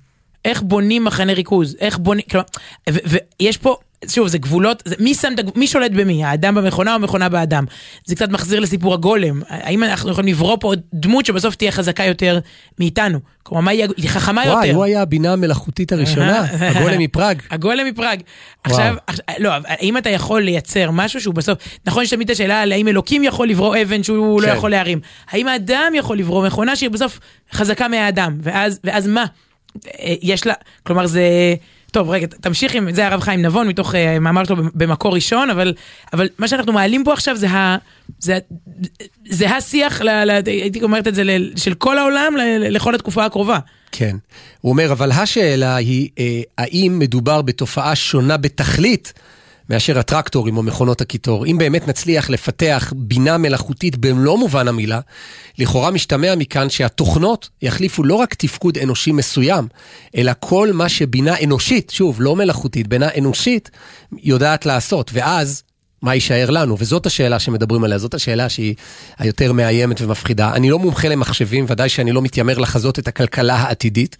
איך 0.45 0.61
בונים 0.61 1.05
מחנה 1.05 1.33
ריכוז, 1.33 1.75
איך 1.79 1.97
בונים, 1.97 2.25
כלומר, 2.31 2.45
ויש 2.89 3.57
פה, 3.57 3.77
שוב, 4.07 4.27
זה 4.27 4.37
גבולות, 4.37 4.83
זה, 4.85 4.95
מי, 4.99 5.13
שם, 5.13 5.33
מי 5.55 5.67
שולט 5.67 5.91
במי, 5.91 6.23
האדם 6.23 6.55
במכונה 6.55 6.91
או 6.91 6.95
המכונה 6.95 7.29
באדם? 7.29 7.65
זה 8.05 8.15
קצת 8.15 8.29
מחזיר 8.29 8.59
לסיפור 8.59 8.93
הגולם, 8.93 9.41
האם 9.47 9.83
אנחנו 9.83 10.11
יכולים 10.11 10.29
לברוא 10.35 10.57
פה 10.59 10.73
דמות 10.93 11.25
שבסוף 11.25 11.55
תהיה 11.55 11.71
חזקה 11.71 12.03
יותר 12.03 12.39
מאיתנו? 12.79 13.19
כלומר, 13.43 13.61
מה 13.61 13.71
היא, 13.71 13.85
חכמה 14.07 14.41
וואי, 14.41 14.47
יותר. 14.47 14.57
וואי, 14.59 14.71
הוא 14.71 14.83
היה 14.83 15.01
הבינה 15.01 15.33
המלאכותית 15.33 15.91
הראשונה, 15.91 16.45
הגולם 16.75 16.99
מפראג. 16.99 17.41
הגולם 17.51 17.85
מפראג. 17.85 18.21
עכשיו, 18.63 18.95
עכשיו, 19.07 19.25
לא, 19.39 19.51
האם 19.65 19.97
אתה 19.97 20.09
יכול 20.09 20.41
לייצר 20.41 20.91
משהו 20.91 21.21
שהוא 21.21 21.33
בסוף, 21.33 21.57
נכון 21.85 22.03
יש 22.03 22.09
תמיד 22.09 22.29
את 22.29 22.35
השאלה 22.35 22.61
על 22.61 22.71
האם 22.71 22.87
אלוקים 22.87 23.23
יכול 23.23 23.49
לברוא 23.49 23.75
אבן 23.81 24.03
שהוא 24.03 24.41
לא 24.41 24.47
כן. 24.47 24.53
לא 24.53 24.57
יכול 24.57 24.71
להרים, 24.71 24.99
האם 25.31 25.47
האדם 25.47 25.93
יכול 25.95 26.17
לברוא 26.17 26.47
מכונה 26.47 26.75
שהיא 26.75 26.89
בסוף 26.89 27.19
חזקה 27.53 27.87
מהאדם, 27.87 28.37
ואז, 28.41 28.79
ואז 28.83 29.07
מה? 29.07 29.25
אה, 29.87 30.13
יש 30.21 30.47
לה, 30.47 30.53
כלומר 30.83 31.05
זה... 31.05 31.55
טוב, 31.91 32.09
רגע, 32.09 32.27
תמשיך 32.27 32.75
עם, 32.75 32.93
זה 32.93 33.07
הרב 33.07 33.21
חיים 33.21 33.41
נבון 33.41 33.67
מתוך 33.67 33.93
uh, 33.93 33.97
מאמר 34.21 34.43
שלו 34.43 34.55
במקור 34.73 35.13
ראשון, 35.13 35.49
אבל, 35.49 35.73
אבל 36.13 36.27
מה 36.37 36.47
שאנחנו 36.47 36.73
מעלים 36.73 37.03
פה 37.03 37.13
עכשיו 37.13 37.35
זה, 37.35 37.49
ה, 37.49 37.77
זה, 38.19 38.39
זה 39.29 39.55
השיח, 39.55 40.01
ל, 40.01 40.09
ל, 40.23 40.41
הייתי 40.45 40.83
אומרת 40.83 41.07
את 41.07 41.15
זה, 41.15 41.23
ל, 41.23 41.51
של 41.55 41.73
כל 41.73 41.97
העולם 41.97 42.37
ל, 42.37 42.67
לכל 42.75 42.95
התקופה 42.95 43.25
הקרובה. 43.25 43.59
כן. 43.91 44.15
הוא 44.61 44.71
אומר, 44.71 44.91
אבל 44.91 45.11
השאלה 45.11 45.75
היא, 45.75 46.09
אה, 46.19 46.41
האם 46.57 46.95
מדובר 46.99 47.41
בתופעה 47.41 47.95
שונה 47.95 48.37
בתכלית 48.37 49.13
מאשר 49.69 49.99
הטרקטורים 49.99 50.57
או 50.57 50.63
מכונות 50.63 51.01
הקיטור. 51.01 51.45
אם 51.45 51.57
באמת 51.57 51.87
נצליח 51.87 52.29
לפתח 52.29 52.93
בינה 52.95 53.37
מלאכותית 53.37 53.97
במלוא 53.97 54.37
מובן 54.37 54.67
המילה, 54.67 54.99
לכאורה 55.57 55.91
משתמע 55.91 56.35
מכאן 56.35 56.69
שהתוכנות 56.69 57.49
יחליפו 57.61 58.03
לא 58.03 58.15
רק 58.15 58.33
תפקוד 58.33 58.77
אנושי 58.77 59.11
מסוים, 59.11 59.67
אלא 60.17 60.31
כל 60.39 60.69
מה 60.73 60.89
שבינה 60.89 61.35
אנושית, 61.43 61.89
שוב, 61.89 62.21
לא 62.21 62.35
מלאכותית, 62.35 62.87
בינה 62.87 63.07
אנושית, 63.17 63.69
יודעת 64.23 64.65
לעשות. 64.65 65.11
ואז, 65.13 65.63
מה 66.01 66.13
יישאר 66.13 66.49
לנו? 66.49 66.75
וזאת 66.79 67.05
השאלה 67.05 67.39
שמדברים 67.39 67.83
עליה, 67.83 67.97
זאת 67.97 68.13
השאלה 68.13 68.49
שהיא 68.49 68.75
היותר 69.17 69.53
מאיימת 69.53 70.01
ומפחידה. 70.01 70.53
אני 70.53 70.69
לא 70.69 70.79
מומחה 70.79 71.07
למחשבים, 71.07 71.65
ודאי 71.67 71.89
שאני 71.89 72.11
לא 72.11 72.21
מתיימר 72.21 72.57
לחזות 72.57 72.99
את 72.99 73.07
הכלכלה 73.07 73.55
העתידית. 73.55 74.17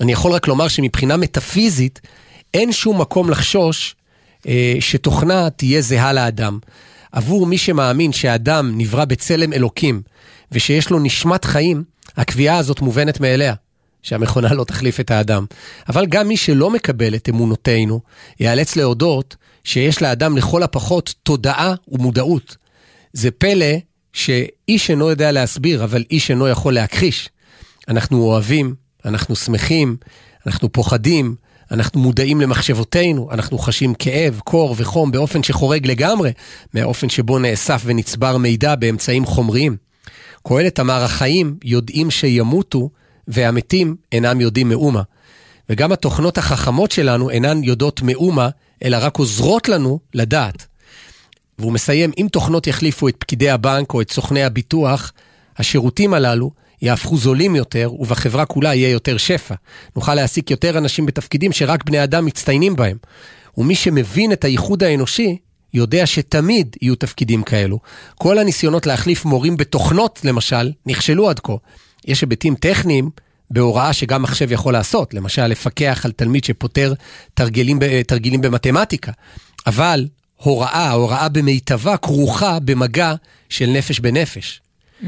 אני 0.00 0.12
יכול 0.12 0.32
רק 0.32 0.48
לומר 0.48 0.68
שמבחינה 0.68 1.16
מטאפיזית, 1.16 2.00
אין 2.54 2.72
שום 2.72 3.00
מקום 3.00 3.30
לחשוש 3.30 3.94
שתוכנה 4.80 5.50
תהיה 5.50 5.80
זהה 5.80 6.12
לאדם. 6.12 6.58
עבור 7.12 7.46
מי 7.46 7.58
שמאמין 7.58 8.12
שהאדם 8.12 8.78
נברא 8.78 9.04
בצלם 9.04 9.52
אלוקים 9.52 10.02
ושיש 10.52 10.90
לו 10.90 10.98
נשמת 10.98 11.44
חיים, 11.44 11.84
הקביעה 12.16 12.58
הזאת 12.58 12.80
מובנת 12.80 13.20
מאליה, 13.20 13.54
שהמכונה 14.02 14.54
לא 14.54 14.64
תחליף 14.64 15.00
את 15.00 15.10
האדם. 15.10 15.46
אבל 15.88 16.06
גם 16.06 16.28
מי 16.28 16.36
שלא 16.36 16.70
מקבל 16.70 17.14
את 17.14 17.28
אמונותינו, 17.28 18.00
ייאלץ 18.40 18.76
להודות 18.76 19.36
שיש 19.64 20.02
לאדם 20.02 20.36
לכל 20.36 20.62
הפחות 20.62 21.14
תודעה 21.22 21.74
ומודעות. 21.88 22.56
זה 23.12 23.30
פלא 23.30 23.76
שאיש 24.12 24.90
אינו 24.90 25.10
יודע 25.10 25.32
להסביר, 25.32 25.84
אבל 25.84 26.04
איש 26.10 26.30
אינו 26.30 26.48
יכול 26.48 26.74
להכחיש. 26.74 27.28
אנחנו 27.88 28.22
אוהבים, 28.22 28.74
אנחנו 29.04 29.36
שמחים, 29.36 29.96
אנחנו 30.46 30.72
פוחדים, 30.72 31.34
אנחנו 31.72 32.00
מודעים 32.00 32.40
למחשבותינו, 32.40 33.28
אנחנו 33.32 33.58
חשים 33.58 33.94
כאב, 33.94 34.40
קור 34.44 34.74
וחום 34.78 35.12
באופן 35.12 35.42
שחורג 35.42 35.86
לגמרי 35.86 36.32
מהאופן 36.74 37.08
שבו 37.08 37.38
נאסף 37.38 37.82
ונצבר 37.84 38.36
מידע 38.36 38.74
באמצעים 38.74 39.26
חומריים. 39.26 39.76
קהלת 40.48 40.80
אמר, 40.80 41.02
החיים 41.02 41.56
יודעים 41.64 42.10
שימותו, 42.10 42.90
והמתים 43.28 43.96
אינם 44.12 44.40
יודעים 44.40 44.68
מאומה. 44.68 45.02
וגם 45.68 45.92
התוכנות 45.92 46.38
החכמות 46.38 46.90
שלנו 46.90 47.30
אינן 47.30 47.64
יודעות 47.64 48.02
מאומה, 48.02 48.48
אלא 48.84 48.98
רק 49.00 49.16
עוזרות 49.16 49.68
לנו 49.68 49.98
לדעת. 50.14 50.66
והוא 51.58 51.72
מסיים, 51.72 52.10
אם 52.18 52.26
תוכנות 52.32 52.66
יחליפו 52.66 53.08
את 53.08 53.16
פקידי 53.18 53.50
הבנק 53.50 53.94
או 53.94 54.00
את 54.00 54.10
סוכני 54.10 54.44
הביטוח, 54.44 55.12
השירותים 55.56 56.14
הללו 56.14 56.50
יהפכו 56.82 57.16
זולים 57.16 57.56
יותר, 57.56 57.90
ובחברה 57.98 58.46
כולה 58.46 58.74
יהיה 58.74 58.90
יותר 58.90 59.16
שפע. 59.16 59.54
נוכל 59.96 60.14
להעסיק 60.14 60.50
יותר 60.50 60.78
אנשים 60.78 61.06
בתפקידים 61.06 61.52
שרק 61.52 61.84
בני 61.84 62.04
אדם 62.04 62.24
מצטיינים 62.24 62.76
בהם. 62.76 62.96
ומי 63.58 63.74
שמבין 63.74 64.32
את 64.32 64.44
הייחוד 64.44 64.82
האנושי, 64.82 65.38
יודע 65.74 66.06
שתמיד 66.06 66.76
יהיו 66.82 66.94
תפקידים 66.94 67.42
כאלו. 67.42 67.78
כל 68.14 68.38
הניסיונות 68.38 68.86
להחליף 68.86 69.24
מורים 69.24 69.56
בתוכנות, 69.56 70.20
למשל, 70.24 70.72
נכשלו 70.86 71.30
עד 71.30 71.40
כה. 71.40 71.52
יש 72.04 72.20
היבטים 72.20 72.54
טכניים 72.54 73.10
בהוראה 73.50 73.92
שגם 73.92 74.22
מחשב 74.22 74.52
יכול 74.52 74.72
לעשות, 74.72 75.14
למשל 75.14 75.46
לפקח 75.46 76.00
על 76.04 76.12
תלמיד 76.12 76.44
שפותר 76.44 76.94
תרגילים, 77.34 77.78
תרגילים 78.06 78.40
במתמטיקה. 78.40 79.12
אבל 79.66 80.06
הוראה, 80.36 80.90
הוראה 80.90 81.28
במיטבה, 81.28 81.96
כרוכה 81.96 82.58
במגע 82.60 83.14
של 83.48 83.66
נפש 83.66 84.00
בנפש. 84.00 84.60
Mm-hmm. 85.02 85.06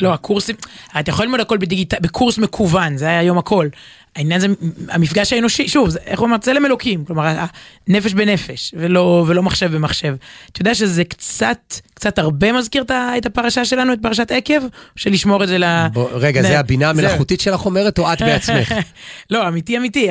לא, 0.00 0.14
הקורסים, 0.14 0.56
אתה 1.00 1.10
יכול 1.10 1.24
ללמוד 1.24 1.40
הכל 1.40 1.58
בדיגיטל, 1.58 1.96
בקורס 2.00 2.38
מקוון, 2.38 2.96
זה 2.96 3.06
היה 3.06 3.18
היום 3.18 3.38
הכל. 3.38 3.68
העניין 4.16 4.40
זה 4.40 4.46
המפגש 4.88 5.32
האנושי, 5.32 5.68
שוב, 5.68 5.88
זה, 5.88 5.98
איך 6.06 6.22
אמר, 6.22 6.38
צלם 6.38 6.66
אלוקים, 6.66 7.04
כלומר, 7.04 7.44
נפש 7.88 8.12
בנפש, 8.12 8.74
ולא, 8.76 9.24
ולא 9.28 9.42
מחשב 9.42 9.72
במחשב. 9.74 10.14
אתה 10.52 10.60
יודע 10.60 10.74
שזה 10.74 11.04
קצת, 11.04 11.74
קצת 11.94 12.18
הרבה 12.18 12.52
מזכיר 12.52 12.84
את 12.90 13.26
הפרשה 13.26 13.64
שלנו, 13.64 13.92
את 13.92 13.98
פרשת 14.02 14.30
עקב, 14.30 14.62
או 14.64 14.68
שלשמור 14.96 15.42
את 15.42 15.48
זה 15.48 15.58
ל... 15.58 15.64
בוא, 15.92 16.08
רגע, 16.12 16.40
ל... 16.40 16.42
זה 16.42 16.58
הבינה 16.58 16.90
המלאכותית 16.90 17.40
שלך 17.40 17.66
אומרת, 17.66 17.98
או 17.98 18.12
את 18.12 18.22
בעצמך? 18.22 18.74
לא, 19.30 19.48
אמיתי 19.48 19.76
אמיתי, 19.76 20.08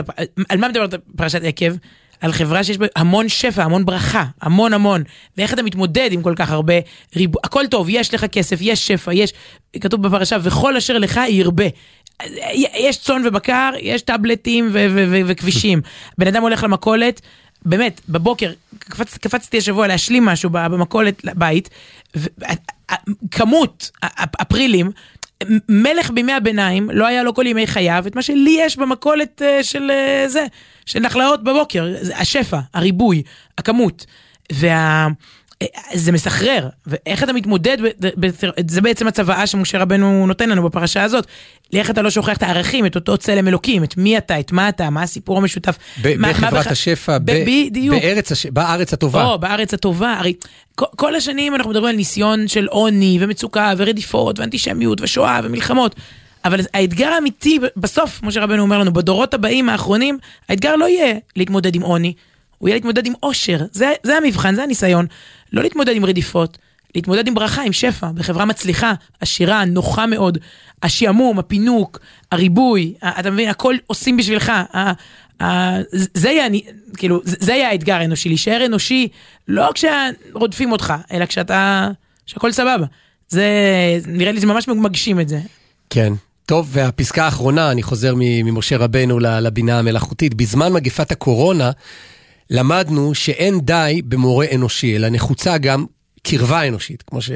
על 0.49 0.57
מה 0.57 0.67
מדברת 0.67 0.93
פרשת 1.15 1.41
עקב? 1.43 1.75
על 2.21 2.31
חברה 2.31 2.63
שיש 2.63 2.77
בה 2.77 2.85
המון 2.95 3.29
שפע, 3.29 3.63
המון 3.63 3.85
ברכה, 3.85 4.25
המון 4.41 4.73
המון. 4.73 5.03
ואיך 5.37 5.53
אתה 5.53 5.63
מתמודד 5.63 6.09
עם 6.11 6.21
כל 6.21 6.33
כך 6.35 6.51
הרבה 6.51 6.73
ריבו... 7.15 7.39
הכל 7.43 7.67
טוב, 7.67 7.87
יש 7.89 8.13
לך 8.13 8.25
כסף, 8.25 8.57
יש 8.61 8.87
שפע, 8.87 9.13
יש... 9.13 9.33
כתוב 9.81 10.07
בפרשה, 10.07 10.37
וכל 10.43 10.77
אשר 10.77 10.97
לך 10.97 11.19
ירבה. 11.27 11.65
יש 12.73 12.97
צאן 12.97 13.21
ובקר, 13.25 13.71
יש 13.79 14.01
טאבלטים 14.01 14.69
וכבישים. 15.25 15.81
בן 16.17 16.27
אדם 16.27 16.41
הולך 16.41 16.63
למכולת, 16.63 17.21
באמת, 17.65 18.01
בבוקר, 18.09 18.51
קפצ, 18.79 19.17
קפצתי 19.17 19.57
השבוע 19.57 19.87
להשלים 19.87 20.25
משהו 20.25 20.49
במכולת 20.49 21.21
בית, 21.35 21.69
כמות 23.31 23.91
הפרילים, 24.39 24.91
מלך 25.69 26.11
בימי 26.11 26.33
הביניים, 26.33 26.89
לא 26.93 27.07
היה 27.07 27.23
לו 27.23 27.33
כל 27.33 27.47
ימי 27.47 27.67
חייו, 27.67 28.03
את 28.07 28.15
מה 28.15 28.21
שלי 28.21 28.57
יש 28.59 28.77
במכולת 28.77 29.41
uh, 29.41 29.63
של 29.63 29.91
uh, 29.91 30.29
זה, 30.29 30.45
של 30.85 30.99
נחלאות 30.99 31.43
בבוקר, 31.43 31.93
השפע, 32.15 32.59
הריבוי, 32.73 33.23
הכמות. 33.57 34.05
וה... 34.51 35.07
זה 35.93 36.11
מסחרר, 36.11 36.67
ואיך 36.85 37.23
אתה 37.23 37.33
מתמודד, 37.33 37.77
זה 38.67 38.81
בעצם 38.81 39.07
הצוואה 39.07 39.47
שמשה 39.47 39.79
רבנו 39.79 40.27
נותן 40.27 40.49
לנו 40.49 40.63
בפרשה 40.63 41.03
הזאת. 41.03 41.27
איך 41.73 41.89
אתה 41.89 42.01
לא 42.01 42.09
שוכח 42.09 42.37
את 42.37 42.43
הערכים, 42.43 42.85
את 42.85 42.95
אותו 42.95 43.17
צלם 43.17 43.47
אלוקים, 43.47 43.83
את 43.83 43.97
מי 43.97 44.17
אתה, 44.17 44.39
את 44.39 44.51
מה 44.51 44.69
אתה, 44.69 44.89
מה 44.89 45.03
הסיפור 45.03 45.37
המשותף. 45.37 45.77
בחברת 46.01 46.67
השפע, 48.31 48.49
בארץ 48.53 48.93
הטובה. 48.93 49.25
או, 49.25 49.39
בארץ 49.39 49.73
הטובה, 49.73 50.13
הרי 50.13 50.33
כל 50.75 51.15
השנים 51.15 51.55
אנחנו 51.55 51.71
מדברים 51.71 51.89
על 51.89 51.95
ניסיון 51.95 52.47
של 52.47 52.67
עוני 52.67 53.17
ומצוקה 53.21 53.73
ורדיפות 53.77 54.39
ואנטישמיות 54.39 55.01
ושואה 55.01 55.39
ומלחמות. 55.43 55.95
אבל 56.45 56.59
האתגר 56.73 57.07
האמיתי, 57.07 57.59
בסוף, 57.77 58.19
כמו 58.19 58.31
שרבנו 58.31 58.61
אומר 58.61 58.77
לנו, 58.77 58.93
בדורות 58.93 59.33
הבאים 59.33 59.69
האחרונים, 59.69 60.17
האתגר 60.49 60.75
לא 60.75 60.85
יהיה 60.85 61.15
להתמודד 61.35 61.75
עם 61.75 61.81
עוני, 61.81 62.13
הוא 62.59 62.69
יהיה 62.69 62.75
להתמודד 62.75 63.05
עם 63.05 63.13
עושר. 63.19 63.59
זה, 63.71 63.93
זה 64.03 64.17
המבחן, 64.17 64.55
זה 64.55 64.63
הניסיון. 64.63 65.05
לא 65.53 65.61
להתמודד 65.63 65.95
עם 65.95 66.05
רדיפות, 66.05 66.57
להתמודד 66.95 67.27
עם 67.27 67.35
ברכה, 67.35 67.61
עם 67.61 67.73
שפע, 67.73 68.11
בחברה 68.11 68.45
מצליחה, 68.45 68.93
עשירה, 69.19 69.65
נוחה 69.65 70.05
מאוד, 70.05 70.37
השעמום, 70.83 71.39
הפינוק, 71.39 71.99
הריבוי, 72.31 72.93
אתה 73.19 73.31
מבין, 73.31 73.49
הכל 73.49 73.75
עושים 73.87 74.17
בשבילך. 74.17 74.51
זה 76.13 76.29
יהיה, 76.29 76.47
כאילו, 76.97 77.21
זה 77.23 77.53
יהיה 77.53 77.69
האתגר 77.69 77.95
האנושי, 77.95 78.29
להישאר 78.29 78.65
אנושי, 78.65 79.07
לא 79.47 79.69
כשרודפים 79.75 80.71
אותך, 80.71 80.93
אלא 81.11 81.25
כשאתה, 81.25 81.89
שהכל 82.25 82.51
סבבה. 82.51 82.85
זה, 83.29 83.45
נראה 84.07 84.31
לי 84.31 84.39
זה 84.39 84.47
ממש 84.47 84.67
מגשים 84.67 85.19
את 85.19 85.29
זה. 85.29 85.39
כן. 85.89 86.13
טוב, 86.45 86.69
והפסקה 86.71 87.25
האחרונה, 87.25 87.71
אני 87.71 87.83
חוזר 87.83 88.13
ממשה 88.17 88.77
רבנו 88.77 89.19
לבינה 89.19 89.79
המלאכותית. 89.79 90.33
בזמן 90.33 90.73
מגפת 90.73 91.11
הקורונה, 91.11 91.71
למדנו 92.49 93.15
שאין 93.15 93.59
די 93.59 94.01
במורה 94.05 94.45
אנושי, 94.55 94.95
אלא 94.95 95.09
נחוצה 95.09 95.57
גם 95.57 95.85
קרבה 96.23 96.67
אנושית, 96.67 97.01
כמו 97.01 97.21
ש... 97.21 97.31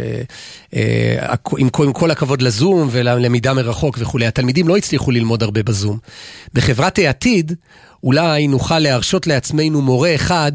אה, 0.75 1.33
עם 1.57 1.69
עם 1.79 1.93
כל 1.93 2.11
הכבוד 2.11 2.41
לזום 2.41 2.87
וללמידה 2.91 3.53
מרחוק 3.53 3.97
וכולי, 3.99 4.25
התלמידים 4.25 4.67
לא 4.67 4.77
הצליחו 4.77 5.11
ללמוד 5.11 5.43
הרבה 5.43 5.63
בזום. 5.63 5.97
בחברת 6.53 6.97
העתיד, 6.97 7.53
אולי 8.03 8.47
נוכל 8.47 8.79
להרשות 8.79 9.27
לעצמנו 9.27 9.81
מורה 9.81 10.15
אחד 10.15 10.51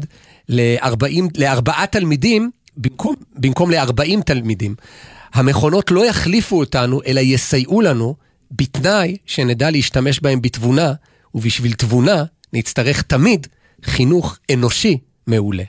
ל-40, 0.49 1.21
לארבעה 1.37 1.85
תלמידים 1.87 2.49
במקום, 2.77 3.15
במקום 3.35 3.71
ל-40 3.71 4.21
תלמידים. 4.25 4.75
המכונות 5.33 5.91
לא 5.91 6.05
יחליפו 6.05 6.59
אותנו, 6.59 7.01
אלא 7.07 7.19
יסייעו 7.19 7.81
לנו 7.81 8.15
בתנאי 8.51 9.17
שנדע 9.25 9.71
להשתמש 9.71 10.19
בהם 10.19 10.41
בתבונה, 10.41 10.93
ובשביל 11.35 11.73
תבונה 11.73 12.23
נצטרך 12.53 13.01
תמיד 13.01 13.47
חינוך 13.83 14.37
אנושי 14.53 14.97
מעולה. 15.27 15.63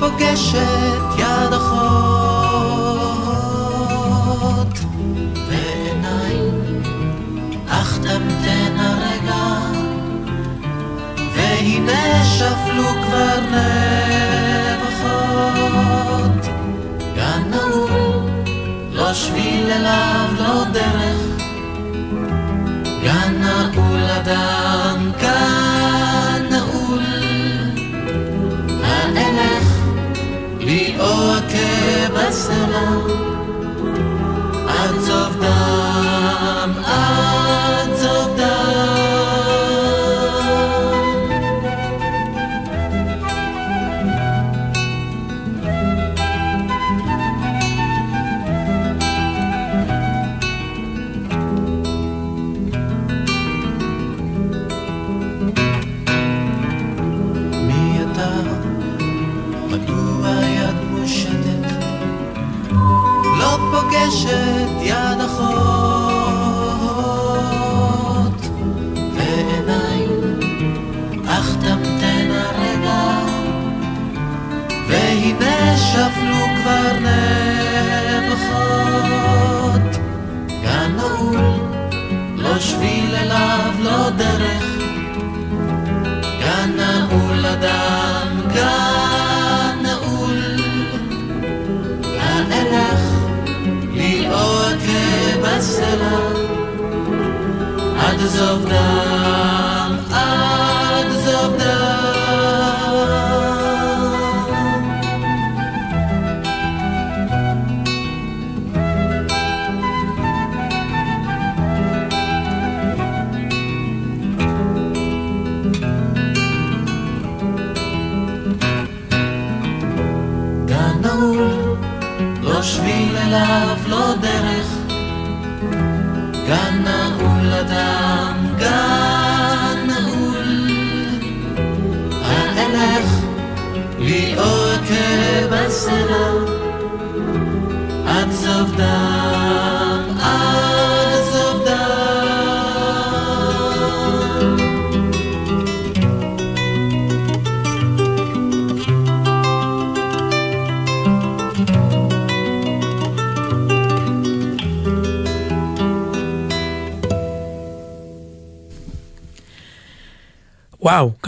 פוגשת 0.00 0.97
שביל 19.38 19.70
אליו, 19.70 20.28
לא 20.38 20.64
דרך, 20.72 21.42
גן 23.02 23.34
נעול 23.40 24.02
אדם 24.02 25.10
כאן 25.20 26.46
נעול. 26.50 27.04
האלך 28.84 29.68
לי 30.60 30.96
או 31.00 31.38
אכה 31.38 32.08
בסלע 32.14 32.77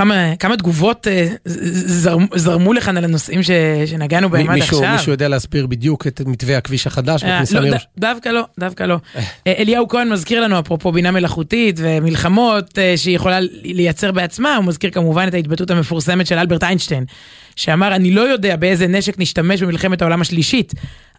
כמה, 0.00 0.36
כמה 0.38 0.56
תגובות 0.56 1.06
אה, 1.08 1.28
ז- 1.44 2.08
זרמו, 2.34 2.72
לכאן 2.72 2.96
על 2.96 3.04
הנושאים 3.04 3.42
ש, 3.42 3.50
שנגענו 3.86 4.30
בהם 4.30 4.50
עד 4.50 4.54
מישהו, 4.54 4.78
עכשיו. 4.78 4.92
מישהו 4.92 5.12
יודע 5.12 5.28
להסביר 5.28 5.66
בדיוק 5.66 6.06
את 6.06 6.20
מתווה 6.26 6.56
הכביש 6.56 6.86
החדש 6.86 7.24
אה, 7.24 7.34
בכניסה 7.34 7.54
לא, 7.54 7.60
לירושלים? 7.60 7.88
ד- 7.98 8.00
דווקא 8.00 8.28
לא, 8.28 8.44
דווקא 8.60 8.84
לא. 8.84 8.96
אה, 9.16 9.22
אליהו 9.58 9.88
כהן 9.88 10.08
מזכיר 10.12 10.40
לנו, 10.40 10.58
אפרופו 10.58 10.92
בינה 10.92 11.10
מלאכותית 11.10 11.76
ומלחמות 11.82 12.78
שהיא 12.96 13.16
יכולה 13.16 13.38
לייצר 13.62 14.12
בעצמה, 14.12 14.56
הוא 14.56 14.64
מזכיר 14.64 14.90
כמובן 14.90 15.28
את 15.28 15.34
ההתבטאות 15.34 15.70
המפורסמת 15.70 16.26
של 16.26 16.38
אלברט 16.38 16.64
איינשטיין, 16.64 17.04
שאמר, 17.56 17.94
אני 17.94 18.10
לא 18.10 18.20
יודע 18.20 18.56
באיזה 18.56 18.86
נשק 18.86 19.18
נשתמש 19.18 19.62
במלחמת 19.62 20.02
העולם 20.02 20.20
השלישית. 20.20 20.72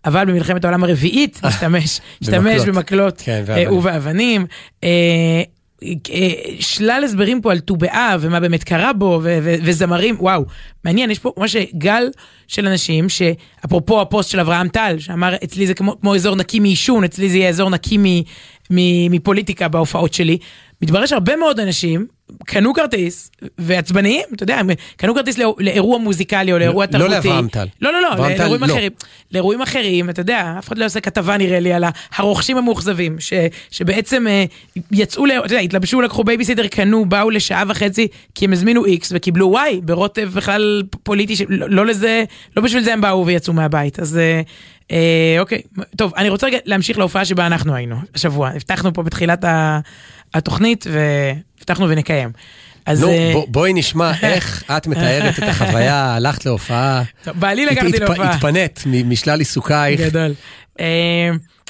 אבל 0.06 0.26
במלחמת 0.26 0.66
העולם 0.66 0.84
הרביעית 0.84 1.40
נשתמש, 1.46 2.00
נשתמש 2.22 2.62
במקלות. 2.62 3.22
כן. 3.26 3.44
ובאבנים. 3.72 4.46
אה, 5.84 6.30
שלל 6.60 7.02
הסברים 7.06 7.42
פה 7.42 7.52
על 7.52 7.60
ט"ו 7.60 7.76
באב 7.76 8.20
ומה 8.24 8.40
באמת 8.40 8.64
קרה 8.64 8.94
בו 8.94 9.20
ו- 9.24 9.40
ו- 9.44 9.56
וזמרים, 9.64 10.16
וואו, 10.20 10.46
מעניין, 10.86 11.12
יש 11.12 11.20
פה 11.20 11.32
ממש 11.38 11.56
גל 11.78 12.04
של 12.48 12.68
אנשים 12.68 13.10
שאפרופו 13.10 14.02
הפוסט 14.02 14.30
של 14.30 14.40
אברהם 14.40 14.68
טל, 14.68 14.96
שאמר 15.00 15.36
אצלי 15.44 15.68
זה 15.68 15.74
כמו, 15.74 16.00
כמו 16.02 16.16
אזור 16.16 16.36
נקי 16.36 16.60
מעישון, 16.60 17.04
אצלי 17.04 17.30
זה 17.30 17.38
יהיה 17.38 17.50
אזור 17.50 17.70
נקי 17.70 17.98
מ- 17.98 18.24
מ- 18.70 19.12
מפוליטיקה 19.12 19.68
בהופעות 19.68 20.14
שלי. 20.14 20.38
מתברר 20.82 21.06
שהרבה 21.06 21.36
מאוד 21.36 21.60
אנשים 21.60 22.08
קנו 22.46 22.74
כרטיס 22.74 23.32
ועצבניים, 23.58 24.24
אתה 24.36 24.44
יודע, 24.44 24.58
הם 24.58 24.70
קנו 24.98 25.16
כרטיס 25.16 25.38
לא- 25.38 25.56
לאירוע 25.60 25.98
מוזיקלי 25.98 26.54
או 26.54 26.58
לאירוע 26.60 26.86
לא 26.86 26.92
תרבותי. 26.92 27.12
לאברהם 27.14 27.48
טל. 27.48 27.68
לא, 27.82 27.94
לא, 27.94 28.02
לא, 28.02 28.10
לאירועים 28.30 28.62
לא. 28.64 28.74
אחרים. 28.74 28.92
לאירועים 29.32 29.62
אחרים, 29.62 30.10
אתה 30.10 30.22
יודע, 30.22 30.56
אף 30.60 30.68
אחד 30.68 30.78
לא 30.78 30.86
עושה 30.86 31.00
כתבה 31.00 31.38
נראה 31.38 31.60
לי 31.60 31.74
על 31.74 31.84
הרוכשים 32.16 32.58
המאוכזבים, 32.58 33.16
ש, 33.20 33.34
שבעצם 33.72 34.28
אה, 34.28 34.46
יצאו, 34.92 35.26
ל- 35.26 35.32
אתה 35.32 35.54
יודע, 35.54 35.60
התלבשו, 35.60 36.02
לקחו 36.02 36.24
בייביסיטר, 36.24 36.68
קנו, 36.68 37.06
באו 37.06 37.30
לשעה 37.30 37.64
וחצי, 37.68 38.08
כי 38.36 38.46
הם 38.46 38.54
הזמינו 38.54 38.86
איקס 38.86 39.12
וקיבלו 39.16 39.48
וואי, 39.50 39.82
ברוטב 39.84 40.30
בכלל 40.34 40.84
פוליטי, 41.04 41.36
ש- 41.36 41.42
לא, 41.50 41.70
לא 41.70 41.86
לזה, 41.86 42.24
לא 42.58 42.64
בשביל 42.64 42.84
זה 42.84 42.94
הם 42.94 43.02
באו 43.02 43.26
ויצאו 43.26 43.54
מהבית, 43.54 44.00
אז 44.00 44.18
אה, 44.18 44.42
אה, 44.92 45.36
אוקיי, 45.40 45.62
טוב, 45.96 46.14
אני 46.18 46.30
רוצה 46.30 46.48
רגע 46.48 46.58
להמשיך 46.66 46.98
להופעה 46.98 47.26
שבה 47.26 47.48
אנחנו 47.48 47.76
היינו, 47.76 47.96
השבוע, 48.16 48.50
הבטחנו 48.50 48.94
פה 48.94 49.04
בתחילת 49.04 49.44
ה- 49.44 49.80
התוכנית, 50.34 50.86
והבטחנו 50.92 51.90
ונקיים. 51.90 52.30
אז 52.86 53.02
נו, 53.02 53.10
אה, 53.10 53.30
בוא- 53.34 53.46
בואי 53.50 53.74
נשמע 53.74 54.12
איך 54.24 54.64
את 54.78 54.88
מתארת 54.88 55.34
את 55.40 55.44
החוויה, 55.44 56.16
הלכת 56.16 56.46
להופעה, 56.46 57.04
טוב, 57.24 57.40
בעלי 57.40 57.66
לקחתי 57.66 57.92
להופעה. 58.00 58.34
התפנית 58.36 58.84
משלל 59.06 59.40
עיסוקייך. 59.40 60.00
גדול. 60.02 60.34
אה, 60.80 60.86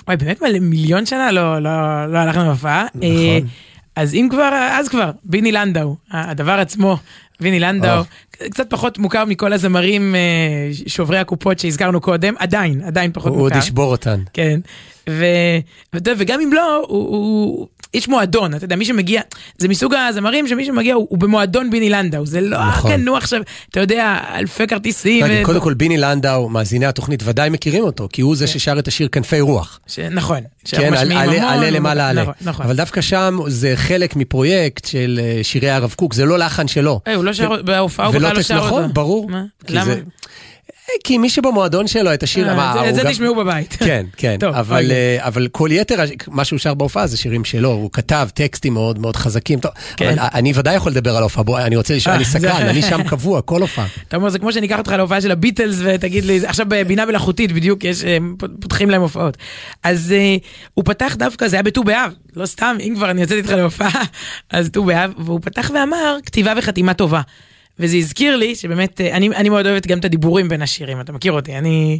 וואי, 0.07 0.17
באמת 0.17 0.41
מלא- 0.41 0.59
מיליון 0.61 1.05
שנה 1.05 1.31
לא, 1.31 1.59
לא, 1.63 1.69
לא 2.13 2.17
הלכנו 2.17 2.45
להופעה. 2.45 2.85
נכון. 2.95 3.03
אה, 3.09 3.39
אז 3.95 4.13
אם 4.13 4.27
כבר, 4.31 4.49
אז 4.71 4.89
כבר, 4.89 5.11
ביני 5.23 5.51
לנדאו, 5.51 5.95
הדבר 6.11 6.51
עצמו, 6.51 6.97
ביני 7.39 7.59
לנדאו, 7.59 7.97
או. 7.97 8.03
קצת 8.51 8.69
פחות 8.69 8.97
מוכר 8.97 9.25
מכל 9.25 9.53
הזמרים 9.53 10.15
שוברי 10.87 11.17
הקופות 11.17 11.59
שהזכרנו 11.59 12.01
קודם, 12.01 12.33
עדיין, 12.37 12.81
עדיין 12.85 13.11
פחות 13.13 13.31
הוא 13.31 13.37
מוכר. 13.41 13.55
עוד 13.55 13.63
ישבור 13.63 13.91
אותן. 13.91 14.21
כן, 14.33 14.59
ו, 15.09 15.25
יודע, 15.93 16.13
וגם 16.17 16.41
אם 16.41 16.53
לא, 16.53 16.75
הוא, 16.87 17.07
הוא, 17.09 17.67
יש 17.93 18.07
מועדון, 18.07 18.55
אתה 18.55 18.65
יודע, 18.65 18.75
מי 18.75 18.85
שמגיע, 18.85 19.21
זה 19.57 19.67
מסוג 19.67 19.93
הזמרים 19.93 20.47
שמי 20.47 20.65
שמגיע 20.65 20.93
הוא, 20.93 21.07
הוא 21.09 21.19
במועדון 21.19 21.69
ביני 21.69 21.89
לנדאו, 21.89 22.25
זה 22.25 22.41
לא 22.41 22.67
נכון. 22.67 22.91
קנו 22.91 23.17
עכשיו, 23.17 23.41
אתה 23.69 23.79
יודע, 23.79 24.17
אלפי 24.35 24.67
כרטיסים. 24.67 25.23
רגע, 25.25 25.41
ו... 25.41 25.45
קודם 25.45 25.61
כל 25.61 25.73
ביני 25.73 25.97
לנדאו, 25.97 26.49
מאזיני 26.49 26.85
התוכנית 26.85 27.23
ודאי 27.23 27.49
מכירים 27.49 27.83
אותו, 27.83 28.07
כי 28.13 28.21
הוא 28.21 28.35
זה 28.35 28.45
כן. 28.45 28.51
ששר 28.51 28.79
את 28.79 28.87
השיר 28.87 29.07
כנפי 29.07 29.41
רוח. 29.41 29.79
ש... 29.87 29.99
נכון. 29.99 30.39
כן, 30.65 30.93
עלה 30.93 31.69
למעלה 31.69 32.09
עלה. 32.09 32.21
נכון, 32.21 32.33
נכון. 32.41 32.65
אבל 32.65 32.75
דווקא 32.75 33.01
שם 33.01 33.39
זה 33.47 33.73
חלק 33.75 34.15
מפרויקט 34.15 34.85
של 34.85 35.19
אה, 35.23 35.39
שירי 35.43 35.69
הרב 35.69 35.93
קוק, 35.97 36.13
זה 36.13 36.25
לא 36.25 36.39
לחן 36.39 36.67
שלו. 36.67 36.99
אה, 37.07 37.15
הוא 37.15 37.23
לא 37.23 37.33
שר, 37.33 37.61
בהופעה 37.61 38.05
הוא 38.05 38.15
בכלל 38.15 38.35
לא 38.35 38.41
שר 38.41 38.55
אותו. 38.55 38.67
נכון, 38.67 38.93
ברור. 38.93 39.29
למה? 39.69 39.93
כי 41.03 41.17
מי 41.17 41.29
שבמועדון 41.29 41.87
שלו 41.87 42.13
את 42.13 42.23
השיר, 42.23 42.55
מה, 42.55 42.73
אה, 42.77 42.89
את 42.89 42.95
זה 42.95 43.01
תשמעו 43.09 43.35
בבית. 43.35 43.77
כן, 43.85 44.05
כן, 44.17 44.37
אבל, 44.53 44.91
אה, 44.91 45.17
אבל 45.19 45.47
כל 45.51 45.69
יתר, 45.71 45.95
מה 46.27 46.45
שהוא 46.45 46.59
שר 46.59 46.73
בהופעה 46.73 47.07
זה 47.07 47.17
שירים 47.17 47.45
שלו, 47.45 47.69
הוא 47.69 47.89
כתב 47.93 48.27
טקסטים 48.33 48.73
מאוד 48.73 48.99
מאוד 48.99 49.15
חזקים. 49.15 49.59
כן. 49.97 50.15
אני 50.19 50.51
ודאי 50.55 50.75
יכול 50.75 50.91
לדבר 50.91 51.15
על 51.15 51.23
ההופעה, 51.23 51.43
בוא, 51.43 51.59
אני 51.59 51.75
רוצה 51.75 51.95
לשאול, 51.95 52.15
אני 52.15 52.23
אה, 52.23 52.29
סקרן, 52.29 52.67
אני 52.67 52.81
שם 52.81 53.03
קבוע, 53.03 53.41
כל 53.41 53.61
הופעה. 53.61 53.87
אתה 54.07 54.15
אומר, 54.15 54.29
זה 54.29 54.39
כמו 54.39 54.53
שאני 54.53 54.67
אקח 54.67 54.77
אותך 54.77 54.91
להופעה 54.91 55.21
של 55.21 55.31
הביטלס 55.31 55.77
ותגיד 55.83 56.25
לי, 56.25 56.39
עכשיו 56.45 56.65
בבינה 56.69 57.05
מלאכותית 57.05 57.51
בדיוק, 57.51 57.79
פותחים 58.59 58.89
להם 58.89 59.01
הופעות. 59.01 59.37
אז 59.83 60.13
הוא 60.73 60.85
פתח 60.85 61.15
דווקא, 61.19 61.47
זה 61.47 61.55
היה 61.55 61.63
בט"ו 61.63 61.83
באב, 61.83 62.11
לא 62.35 62.45
סתם, 62.45 62.77
אם 62.79 62.93
כבר 62.95 63.11
אני 63.11 63.21
יוצאת 63.21 63.37
איתך 63.37 63.49
להופעה, 63.51 64.03
אז 64.49 64.69
ט"ו 64.69 64.83
באב, 64.83 65.11
והוא 65.17 65.39
פתח 65.43 65.71
ואמר, 65.73 66.17
כתיבה 66.25 66.53
וחתימה 66.57 66.93
טובה. 66.93 67.21
וזה 67.81 67.97
הזכיר 67.97 68.35
לי 68.35 68.55
שבאמת, 68.55 69.01
אה, 69.01 69.17
אני, 69.17 69.29
אני 69.29 69.49
מאוד 69.49 69.65
אוהבת 69.65 69.87
גם 69.87 69.99
את 69.99 70.05
הדיבורים 70.05 70.49
בין 70.49 70.61
השירים, 70.61 71.01
אתה 71.01 71.11
מכיר 71.11 71.31
אותי, 71.31 71.57
אני... 71.57 71.99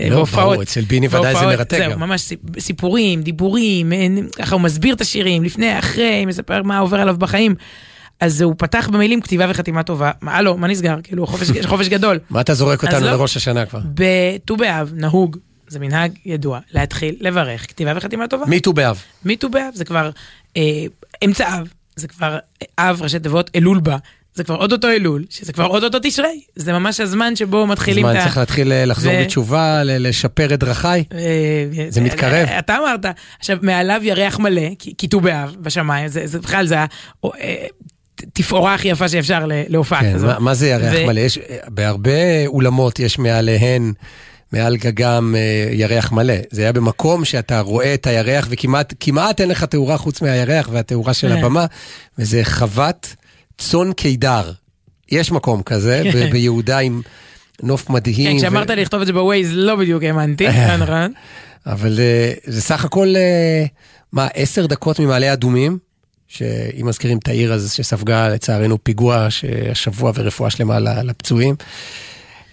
אה, 0.00 0.08
לא, 0.08 0.16
בהופעות, 0.16 0.44
ברור, 0.44 0.62
אצל 0.62 0.80
ביני 0.80 1.06
ודאי 1.06 1.34
זה 1.34 1.46
מרתק 1.46 1.78
זהו, 1.78 1.92
גם. 1.92 2.00
ממש 2.00 2.32
סיפורים, 2.58 3.22
דיבורים, 3.22 3.92
ככה 4.38 4.54
הוא 4.54 4.62
מסביר 4.62 4.94
את 4.94 5.00
השירים, 5.00 5.44
לפני, 5.44 5.78
אחרי, 5.78 6.26
מספר 6.26 6.62
מה 6.62 6.78
עובר 6.78 7.00
עליו 7.00 7.16
בחיים. 7.18 7.54
אז 8.20 8.40
הוא 8.40 8.54
פתח 8.58 8.88
במילים 8.92 9.20
כתיבה 9.20 9.46
וחתימה 9.48 9.82
טובה, 9.82 10.10
מה 10.20 10.36
הלו, 10.36 10.56
מה 10.56 10.66
נסגר? 10.66 10.96
כאילו, 11.02 11.26
חופש, 11.26 11.50
חופש 11.64 11.88
גדול. 11.88 12.18
מה 12.30 12.40
אתה 12.40 12.54
זורק 12.54 12.84
אותנו 12.84 13.06
לא, 13.06 13.10
לראש 13.10 13.36
השנה 13.36 13.66
כבר? 13.66 13.80
בט"ו 13.94 14.56
באב 14.56 14.92
נהוג, 14.94 15.36
זה 15.68 15.78
מנהג 15.78 16.12
ידוע, 16.26 16.58
להתחיל 16.72 17.16
לברך 17.20 17.68
כתיבה 17.68 17.92
וחתימה 17.96 18.28
טובה. 18.28 18.44
מט"ו 18.46 18.72
באב. 18.72 19.02
מט"ו 19.24 19.48
באב, 19.48 19.74
זה 19.74 19.84
כבר 19.84 20.10
אה, 20.56 20.84
אמצע 21.24 21.58
אב, 21.58 21.68
זה 21.96 22.08
כבר 22.08 22.38
אב, 22.78 23.02
ראשי 23.02 23.18
תיבות, 23.18 23.50
אלול 23.56 23.80
בה. 23.80 23.96
זה 24.34 24.44
כבר 24.44 24.54
עוד 24.54 24.72
אותו 24.72 24.88
אלול, 24.88 25.24
שזה 25.30 25.52
כבר 25.52 25.66
עוד 25.66 25.84
אותו 25.84 25.98
תשרי, 26.02 26.40
זה 26.56 26.72
ממש 26.72 27.00
הזמן 27.00 27.36
שבו 27.36 27.66
מתחילים 27.66 28.06
את 28.06 28.10
ה... 28.10 28.12
זמן 28.12 28.22
צריך 28.22 28.36
להתחיל 28.36 28.72
אה, 28.72 28.84
לחזור 28.84 29.12
ו... 29.12 29.20
בתשובה, 29.20 29.82
לשפר 29.84 30.54
את 30.54 30.58
דרכיי, 30.58 31.04
אה, 31.12 31.86
זה 31.88 32.00
מתקרב. 32.00 32.46
אה, 32.48 32.58
אתה 32.58 32.76
אמרת, 32.76 33.06
עכשיו 33.38 33.58
מעליו 33.62 34.00
ירח 34.02 34.38
מלא, 34.38 34.68
כי 34.78 35.08
ט"ו 35.08 35.20
באב 35.20 35.56
בשמיים, 35.60 36.08
זה 36.08 36.38
בכלל 36.38 36.66
זה 36.66 36.76
התפאורה 38.22 38.74
הכי 38.74 38.88
יפה 38.88 39.08
שאפשר 39.08 39.44
להופעה 39.46 40.00
כן, 40.00 40.14
כזאת. 40.14 40.38
מה 40.38 40.54
זה 40.54 40.68
ירח 40.68 40.94
מלא? 41.06 41.20
יש, 41.20 41.38
בהרבה 41.68 42.46
אולמות 42.46 42.98
יש 42.98 43.18
מעליהן... 43.18 43.92
מעל 44.52 44.76
גגם 44.76 45.34
ירח 45.72 46.12
מלא. 46.12 46.34
זה 46.50 46.62
היה 46.62 46.72
במקום 46.72 47.24
שאתה 47.24 47.60
רואה 47.60 47.94
את 47.94 48.06
הירח 48.06 48.46
וכמעט 48.50 49.40
אין 49.40 49.48
לך 49.48 49.64
תאורה 49.64 49.96
חוץ 49.96 50.22
מהירח 50.22 50.68
והתאורה 50.72 51.14
של 51.14 51.32
הבמה, 51.32 51.66
וזה 52.18 52.40
חוות 52.44 53.14
צאן 53.60 53.92
קידר. 53.92 54.52
יש 55.10 55.32
מקום 55.32 55.62
כזה 55.62 56.02
כן. 56.12 56.30
ביהודה 56.30 56.78
עם 56.78 57.02
נוף 57.62 57.90
מדהים. 57.90 58.32
כן, 58.32 58.38
כשאמרת 58.38 58.70
לי 58.70 58.82
לכתוב 58.82 59.00
את 59.00 59.06
זה 59.06 59.12
בווייז 59.12 59.50
לא 59.52 59.76
בדיוק 59.76 60.02
האמנתי, 60.02 60.48
נכון. 60.78 61.12
אבל 61.66 62.00
אה, 62.00 62.32
זה 62.44 62.62
סך 62.62 62.84
הכל, 62.84 63.14
אה, 63.16 63.64
מה, 64.12 64.28
עשר 64.34 64.66
דקות 64.66 65.00
ממעלה 65.00 65.32
אדומים, 65.32 65.78
שאם 66.28 66.86
מזכירים 66.86 67.18
את 67.18 67.28
העיר 67.28 67.52
הזו 67.52 67.74
שספגה 67.74 68.28
לצערנו 68.28 68.84
פיגוע 68.84 69.26
השבוע 69.70 70.12
ורפואה 70.14 70.50
שלמה 70.50 70.78
לפצועים. 70.78 71.54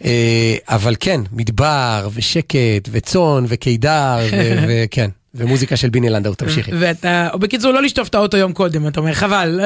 אה, 0.05 0.55
אבל 0.67 0.95
כן, 0.99 1.21
מדבר 1.31 2.09
ושקט 2.13 2.89
וצאן 2.91 3.45
וקידר 3.47 4.17
וכן. 4.67 5.09
ומוזיקה 5.35 5.77
של 5.77 5.89
ביני 5.89 6.09
לנדאו, 6.09 6.33
תמשיכי. 6.33 6.71
ואתה, 6.79 7.27
או 7.33 7.39
בקיצור, 7.39 7.71
לא 7.71 7.81
לשטוף 7.81 8.07
את 8.07 8.15
האוטו 8.15 8.37
יום 8.37 8.53
קודם, 8.53 8.87
אתה 8.87 8.99
אומר, 8.99 9.13
חבל. 9.13 9.59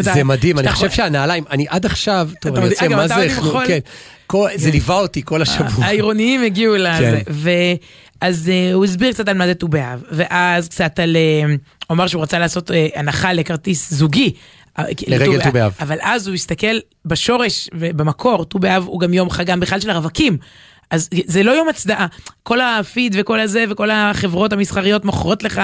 זה 0.00 0.24
מדהים, 0.24 0.58
אני 0.58 0.68
חושב 0.68 0.90
שהנעליים, 0.90 1.44
אני 1.50 1.66
עד 1.68 1.86
עכשיו, 1.86 2.28
טוב, 2.40 2.56
אני 2.56 2.66
יוצא, 2.66 2.88
מה 2.88 3.08
זה, 3.08 3.28
כן, 3.66 3.78
זה 4.56 4.70
ליווה 4.70 4.98
אותי 4.98 5.22
כל 5.24 5.42
השבוע. 5.42 5.84
העירוניים 5.84 6.42
הגיעו 6.42 6.76
לזה, 6.76 7.20
אז 8.20 8.48
אה, 8.48 8.72
הוא 8.74 8.84
הסביר 8.84 9.12
קצת 9.12 9.28
על 9.28 9.36
מה 9.36 9.46
זה 9.46 9.54
ט"ו 9.54 9.68
באב, 9.68 10.02
ואז 10.10 10.68
קצת 10.68 10.98
על, 10.98 11.16
אה, 11.16 11.42
הוא 11.46 11.94
אמר 11.94 12.06
שהוא 12.06 12.22
רצה 12.22 12.38
לעשות 12.38 12.70
אה, 12.70 12.88
הנחה 12.94 13.32
לכרטיס 13.32 13.92
זוגי. 13.94 14.32
לרגל 15.06 15.42
ט"ו 15.42 15.52
באב. 15.52 15.72
אבל 15.80 15.98
אז 16.00 16.26
הוא 16.26 16.34
הסתכל 16.34 16.78
בשורש 17.04 17.68
ובמקור, 17.74 18.44
ט"ו 18.44 18.58
באב 18.58 18.84
הוא 18.86 19.00
גם 19.00 19.14
יום 19.14 19.30
חגם 19.30 19.60
בכלל 19.60 19.80
של 19.80 19.90
הרווקים. 19.90 20.38
אז 20.90 21.08
זה 21.26 21.42
לא 21.42 21.52
יום 21.52 21.68
הצדעה. 21.68 22.06
כל 22.42 22.60
הפיד 22.60 23.16
וכל 23.18 23.40
הזה 23.40 23.64
וכל 23.70 23.90
החברות 23.90 24.52
המסחריות 24.52 25.04
מוכרות 25.04 25.42
לך, 25.42 25.60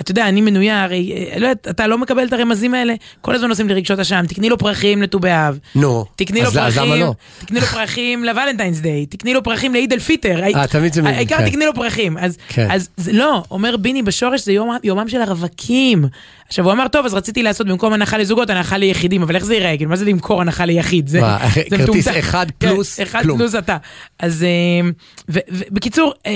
אתה 0.00 0.10
יודע, 0.10 0.28
אני 0.28 0.40
מנויה, 0.40 0.84
הרי, 0.84 1.12
אה, 1.12 1.38
לא 1.38 1.46
יודעת, 1.46 1.68
אתה 1.68 1.86
לא 1.86 1.98
מקבל 1.98 2.26
את 2.26 2.32
הרמזים 2.32 2.74
האלה, 2.74 2.94
כל 3.20 3.34
הזמן 3.34 3.50
עושים 3.50 3.68
לי 3.68 3.74
רגשות 3.74 3.98
אשם, 3.98 4.24
תקני 4.28 4.48
לו 4.48 4.58
פרחים 4.58 5.02
לט"ו 5.02 5.18
באב. 5.18 5.58
נו, 5.74 6.04
תקני 6.16 6.42
לו 6.42 6.50
פרחים, 6.50 7.00
לא? 7.00 7.14
תקני 7.38 7.60
לו 7.60 7.66
פרחים 7.66 8.24
לוולנטיינס 8.24 8.78
דיי, 8.78 9.06
תקני 9.06 9.34
לו 9.34 9.42
פרחים 9.42 9.74
לאיד 9.74 9.92
אל 9.92 9.98
פיטר. 9.98 10.42
אה, 10.42 10.66
תמיד 10.66 10.92
זה... 10.92 11.02
העיקר 11.04 11.36
כן. 11.36 11.50
תקני 11.50 11.66
לו 11.66 11.74
פרחים. 11.74 12.18
אז, 12.18 12.38
כן. 12.48 12.68
לא, 13.12 13.42
אומר 13.50 13.76
ביני 13.76 14.02
בשורש 14.02 14.44
זה 14.44 14.52
יומם 14.82 15.08
של 15.08 15.22
הרווקים. 15.22 16.04
עכשיו 16.48 16.64
הוא 16.64 16.72
אמר, 16.72 16.88
טוב, 16.88 17.06
אז 17.06 17.14
רציתי 17.14 17.42
לעשות 17.42 17.66
במקום 17.66 17.92
הנחה 17.92 18.18
לזוגות, 18.18 18.50
הנחה 18.50 18.76
ליחידים, 18.76 19.22
אבל 19.22 19.36
איך 19.36 19.44
זה 19.44 19.54
ייראה? 19.54 19.76
כאילו, 19.76 19.90
מה 19.90 19.96
זה 19.96 20.04
למכור 20.04 20.40
הנחה 20.40 20.64
ליחיד? 20.64 21.08
זה, 21.08 21.20
זה 21.70 21.76
כרטיס 21.78 22.08
אחד 22.08 22.46
כן, 22.60 22.68
פלוס 22.68 23.00
אחד 23.00 23.22
כלום. 23.22 23.38
פלוס 23.38 23.54
אתה. 23.54 23.76
אז 24.18 24.42
אה, 24.42 24.90
בקיצור, 25.70 26.14
אה, 26.26 26.32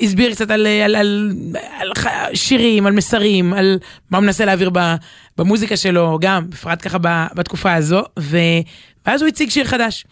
הסביר 0.00 0.34
קצת 0.34 0.50
על, 0.50 0.66
על, 0.66 0.96
על, 0.96 1.34
על 1.80 1.92
שירים, 2.34 2.86
על 2.86 2.92
מסרים, 2.92 3.52
על 3.52 3.78
מה 4.10 4.18
הוא 4.18 4.24
מנסה 4.24 4.44
להעביר 4.44 4.70
במוזיקה 5.38 5.76
שלו, 5.76 6.18
גם, 6.20 6.50
בפרט 6.50 6.78
ככה 6.82 6.98
בתקופה 7.34 7.74
הזו, 7.74 8.02
ו, 8.18 8.38
ואז 9.06 9.22
הוא 9.22 9.28
הציג 9.28 9.50
שיר 9.50 9.64
חדש. 9.64 10.04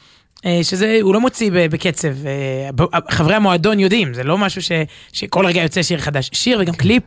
שזה, 0.62 0.98
הוא 1.02 1.14
לא 1.14 1.20
מוציא 1.20 1.50
בקצב, 1.52 2.08
חברי 3.10 3.34
המועדון 3.34 3.80
יודעים, 3.80 4.14
זה 4.14 4.24
לא 4.24 4.38
משהו 4.38 4.62
ש, 4.62 4.72
שכל 5.12 5.46
רגע 5.46 5.62
יוצא 5.62 5.82
שיר 5.82 5.98
חדש, 5.98 6.30
שיר 6.32 6.58
וגם 6.60 6.74
קליפ. 6.74 7.02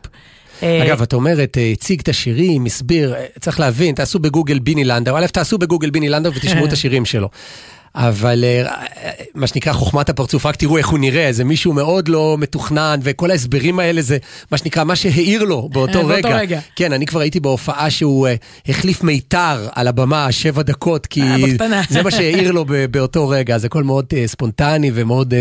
אה, 0.62 0.82
אגב, 0.86 1.02
את 1.02 1.12
אומרת, 1.12 1.58
אה, 1.58 1.70
הציג 1.72 2.00
את 2.00 2.08
השירים, 2.08 2.64
הסביר, 2.64 3.14
אה, 3.14 3.26
צריך 3.40 3.60
להבין, 3.60 3.94
תעשו 3.94 4.18
בגוגל 4.18 4.58
ביני 4.58 4.84
לנדאו, 4.84 5.18
א', 5.18 5.26
תעשו 5.26 5.58
בגוגל 5.58 5.90
ביני 5.90 6.08
לנדאו 6.08 6.34
ותשמעו 6.34 6.66
את 6.66 6.72
השירים 6.76 7.04
שלו. 7.04 7.28
אבל 7.94 8.44
מה 9.34 9.46
שנקרא 9.46 9.72
חוכמת 9.72 10.08
הפרצוף, 10.08 10.46
רק 10.46 10.56
תראו 10.56 10.78
איך 10.78 10.88
הוא 10.88 10.98
נראה, 10.98 11.32
זה 11.32 11.44
מישהו 11.44 11.72
מאוד 11.72 12.08
לא 12.08 12.36
מתוכנן, 12.38 13.00
וכל 13.02 13.30
ההסברים 13.30 13.78
האלה 13.78 14.02
זה 14.02 14.18
מה 14.50 14.58
שנקרא, 14.58 14.84
מה 14.84 14.96
שהעיר 14.96 15.44
לו 15.44 15.68
באותו 15.72 16.06
רגע. 16.06 16.36
רגע. 16.36 16.60
כן, 16.76 16.92
אני 16.92 17.06
כבר 17.06 17.20
הייתי 17.20 17.40
בהופעה 17.40 17.90
שהוא 17.90 18.28
החליף 18.68 19.02
מיתר 19.02 19.68
על 19.74 19.88
הבמה 19.88 20.32
שבע 20.32 20.62
דקות, 20.62 21.06
כי 21.06 21.22
זה 21.88 22.02
מה 22.02 22.10
שהעיר 22.10 22.52
לו 22.52 22.64
באותו 22.90 23.28
רגע, 23.28 23.58
זה 23.58 23.66
הכל 23.66 23.82
מאוד 23.82 24.06
ספונטני 24.26 24.90
ומאוד 24.94 25.34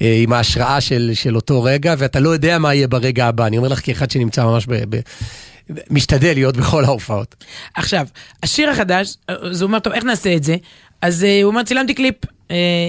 עם 0.00 0.32
ההשראה 0.32 0.80
של, 0.80 1.10
של 1.14 1.36
אותו 1.36 1.62
רגע, 1.62 1.94
ואתה 1.98 2.20
לא 2.20 2.28
יודע 2.28 2.58
מה 2.58 2.74
יהיה 2.74 2.88
ברגע 2.88 3.26
הבא, 3.26 3.46
אני 3.46 3.58
אומר 3.58 3.68
לך 3.68 3.80
כאחד 3.84 4.10
שנמצא 4.10 4.44
ממש 4.44 4.66
ב... 4.68 4.96
ב 4.96 5.00
משתדל 5.90 6.34
להיות 6.34 6.56
בכל 6.56 6.84
ההופעות. 6.84 7.44
עכשיו, 7.74 8.06
השיר 8.42 8.70
החדש, 8.70 9.16
זה 9.50 9.64
אומר, 9.64 9.78
טוב, 9.78 9.92
איך 9.92 10.04
נעשה 10.04 10.34
את 10.34 10.44
זה? 10.44 10.56
אז 11.02 11.22
uh, 11.22 11.44
הוא 11.44 11.50
אומר, 11.50 11.62
צילמתי 11.62 11.94
קליפ 11.94 12.24
uh, 12.24 12.28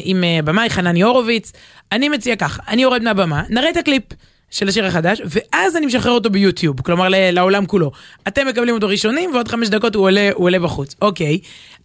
עם 0.04 0.24
uh, 0.24 0.46
במאי 0.46 0.70
חנני 0.70 1.02
הורוביץ, 1.02 1.52
אני 1.92 2.10
מציע 2.10 2.36
ככה, 2.36 2.62
אני 2.68 2.82
יורד 2.82 3.04
מהבמה, 3.04 3.44
נראה 3.50 3.70
את 3.70 3.78
הקליפ. 3.78 4.04
של 4.52 4.68
השיר 4.68 4.86
החדש, 4.86 5.22
ואז 5.26 5.76
אני 5.76 5.86
משחרר 5.86 6.12
אותו 6.12 6.30
ביוטיוב, 6.30 6.82
כלומר 6.82 7.08
לעולם 7.10 7.66
כולו. 7.66 7.92
אתם 8.28 8.48
מקבלים 8.48 8.76
אותו 8.76 8.88
ראשונים, 8.88 9.32
ועוד 9.34 9.48
חמש 9.48 9.70
דקות 9.70 9.96
הוא 9.96 10.04
עולה, 10.04 10.30
הוא 10.34 10.46
עולה 10.46 10.60
בחוץ. 10.60 10.96
אוקיי. 11.02 11.40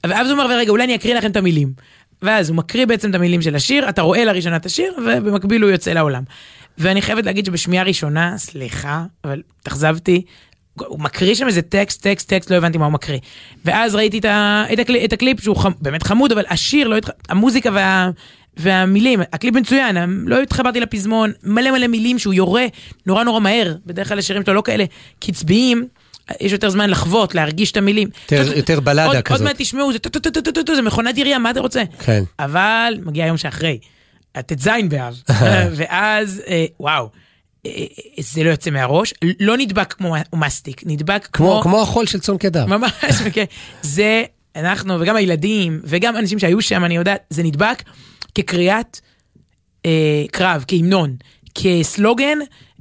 ואז 0.06 0.30
הוא 0.30 0.38
אומר, 0.38 0.56
רגע, 0.56 0.70
אולי 0.70 0.84
אני 0.84 0.94
אקריא 0.94 1.14
לכם 1.14 1.30
את 1.30 1.36
המילים. 1.36 1.72
ואז 2.22 2.48
הוא 2.48 2.56
מקריא 2.56 2.86
בעצם 2.86 3.10
את 3.10 3.14
המילים 3.14 3.42
של 3.42 3.54
השיר, 3.54 3.88
אתה 3.88 4.02
רואה 4.02 4.24
לראשונה 4.24 4.56
את 4.56 4.66
השיר, 4.66 4.94
ובמקביל 4.98 5.62
הוא 5.62 5.70
יוצא 5.70 5.92
לעולם. 5.92 6.22
ואני 6.78 7.02
חייבת 7.02 7.26
להגיד 7.26 7.46
שבשמיעה 7.46 7.84
ראשונה, 7.84 8.38
סליחה, 8.38 9.04
אבל 9.24 9.42
התאכזבתי, 9.60 10.22
הוא 10.76 11.00
מקריא 11.00 11.34
שם 11.34 11.46
איזה 11.46 11.62
טקסט, 11.62 12.02
טקסט, 12.02 12.28
טקסט, 12.28 12.50
לא 12.50 12.56
הבנתי 12.56 12.78
מה 12.78 12.84
הוא 12.84 12.92
מקריא. 12.92 13.18
ואז 13.64 13.94
ראיתי 13.94 14.18
את, 14.18 14.24
ה, 14.24 14.64
את, 14.72 14.78
הקליפ, 14.78 15.04
את 15.04 15.12
הקליפ 15.12 15.40
שהוא 15.40 15.56
חמ, 15.56 15.72
באמת 15.80 16.02
חמוד, 16.02 16.32
אבל 16.32 16.44
השיר, 16.50 16.88
לא 16.88 16.96
התח... 16.96 17.10
המוזיקה 17.28 17.70
וה, 17.72 18.10
והמילים, 18.56 19.20
הקליפ 19.32 19.54
מצוין, 19.54 19.96
לא 20.26 20.42
התחברתי 20.42 20.80
לפזמון, 20.80 21.32
מלא 21.42 21.70
מלא 21.70 21.86
מילים 21.86 22.18
שהוא 22.18 22.34
יורה 22.34 22.66
נורא 23.06 23.24
נורא 23.24 23.40
מהר, 23.40 23.74
בדרך 23.86 24.08
כלל 24.08 24.18
השירים 24.18 24.42
שלו 24.44 24.54
לא 24.54 24.62
כאלה 24.62 24.84
קצביים. 25.20 25.86
יש 26.40 26.52
יותר 26.52 26.70
זמן 26.70 26.90
לחוות, 26.90 27.34
להרגיש 27.34 27.72
את 27.72 27.76
המילים. 27.76 28.08
יותר 28.56 28.80
בלדה 28.80 29.22
כזאת. 29.22 29.40
עוד 29.40 29.42
מעט 29.42 29.56
תשמעו, 29.58 29.90
זה 30.76 30.82
מכונת 30.82 31.18
ירייה, 31.18 31.38
מה 31.38 31.50
אתה 31.50 31.60
רוצה? 31.60 31.82
כן. 31.98 32.22
אבל 32.38 32.94
מגיע 33.04 33.24
היום 33.24 33.36
שאחרי, 33.36 33.78
הט"ז 34.34 34.68
באב, 34.88 35.20
ואז, 35.76 36.42
אה, 36.48 36.64
וואו. 36.80 37.08
זה 38.20 38.42
לא 38.42 38.50
יוצא 38.50 38.70
מהראש, 38.70 39.14
לא 39.40 39.56
נדבק 39.56 39.92
כמו 39.92 40.14
מסטיק, 40.34 40.82
נדבק 40.86 41.28
כמו... 41.32 41.50
כמו, 41.52 41.62
כמו 41.62 41.82
החול 41.82 42.06
של 42.06 42.20
צאן 42.20 42.38
קדר. 42.38 42.66
ממש, 42.66 42.92
כן. 43.32 43.44
זה, 43.82 44.24
אנחנו, 44.56 45.00
וגם 45.00 45.16
הילדים, 45.16 45.80
וגם 45.84 46.16
אנשים 46.16 46.38
שהיו 46.38 46.62
שם, 46.62 46.84
אני 46.84 46.96
יודעת, 46.96 47.20
זה 47.30 47.42
נדבק 47.42 47.82
כקריאת 48.34 49.00
אה, 49.86 50.24
קרב, 50.30 50.64
כהמנון, 50.68 51.16
כסלוגן. 51.54 52.38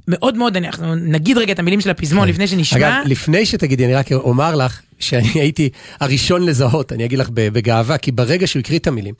מאוד 0.08 0.36
מאוד, 0.36 0.56
אנחנו 0.56 0.94
נגיד 0.94 1.38
רגע 1.38 1.52
את 1.52 1.58
המילים 1.58 1.80
של 1.80 1.90
הפזמון 1.90 2.24
כן. 2.24 2.30
לפני 2.30 2.46
שנשמע. 2.46 2.78
אגב, 2.78 2.92
לפני 3.06 3.46
שתגידי, 3.46 3.84
אני 3.84 3.94
רק 3.94 4.12
אומר 4.12 4.56
לך 4.56 4.80
שאני 4.98 5.28
הייתי 5.34 5.68
הראשון 6.00 6.46
לזהות, 6.46 6.92
אני 6.92 7.04
אגיד 7.04 7.18
לך 7.18 7.28
בגאווה, 7.34 7.98
כי 7.98 8.12
ברגע 8.12 8.46
שהוא 8.46 8.60
הקריא 8.60 8.78
את 8.78 8.86
המילים, 8.86 9.14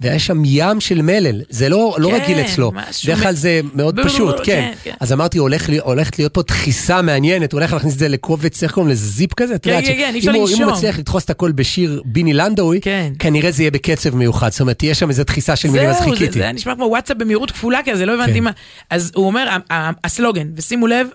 והיה 0.00 0.18
שם 0.18 0.42
ים 0.44 0.80
של 0.80 1.02
מלל, 1.02 1.42
זה 1.50 1.68
לא, 1.68 1.96
לא 1.98 2.08
כן, 2.08 2.14
לא 2.14 2.22
רגיל 2.22 2.40
אצלו, 2.40 2.72
בדרך 3.04 3.22
כלל 3.22 3.34
זה 3.34 3.60
מאוד 3.74 4.00
פשוט, 4.04 4.40
ב- 4.40 4.44
כן. 4.44 4.72
כן. 4.84 4.94
אז 5.00 5.12
אמרתי, 5.12 5.38
הולך, 5.38 5.70
הולכת 5.80 6.18
להיות 6.18 6.34
פה 6.34 6.42
דחיסה 6.42 7.02
מעניינת, 7.02 7.52
הוא 7.52 7.60
הולך 7.60 7.72
להכניס 7.72 7.94
את 7.94 7.98
זה 7.98 8.08
לקובץ, 8.08 8.62
איך 8.62 8.72
קוראים 8.72 8.90
לזה, 8.92 9.06
זיפ 9.06 9.34
כזה? 9.34 9.58
כן, 9.58 9.80
כן, 9.84 9.92
כן, 9.96 10.10
אי 10.14 10.18
אפשר 10.18 10.32
לנשום. 10.32 10.62
אם 10.62 10.68
הוא 10.68 10.72
מצליח 10.72 10.98
לדחוס 10.98 11.24
את 11.24 11.30
הכל 11.30 11.52
בשיר 11.52 12.02
ביני 12.04 12.32
לנדאוי, 12.32 12.80
כן. 12.80 13.12
כנראה 13.18 13.50
זה 13.50 13.62
יהיה 13.62 13.70
בקצב 13.70 14.16
מיוחד, 14.16 14.50
זאת 14.50 14.60
אומרת, 14.60 14.78
תהיה 14.78 14.94
שם 14.94 15.08
איזו 15.08 15.24
דחיסה 15.24 15.56
של 15.56 15.70
מילים, 15.70 15.88
אז 15.88 16.00
חיכיתי. 16.00 16.32
זה, 16.32 16.38
זה 16.40 16.52
נשמע 16.52 16.74
כמו 16.74 16.84
וואטסאפ 16.84 17.16
במהירות 17.16 17.50
כפולה 17.50 17.78
כזה, 17.84 18.06
לא 18.06 18.14
הבנתי 18.14 18.38
כן. 18.38 18.44
מה. 18.44 18.50
אז 18.90 19.12
הוא 19.14 19.26
אומר, 19.26 19.56
הסלוגן, 20.04 20.48
ושימו 20.56 20.86
לב, 20.86 21.06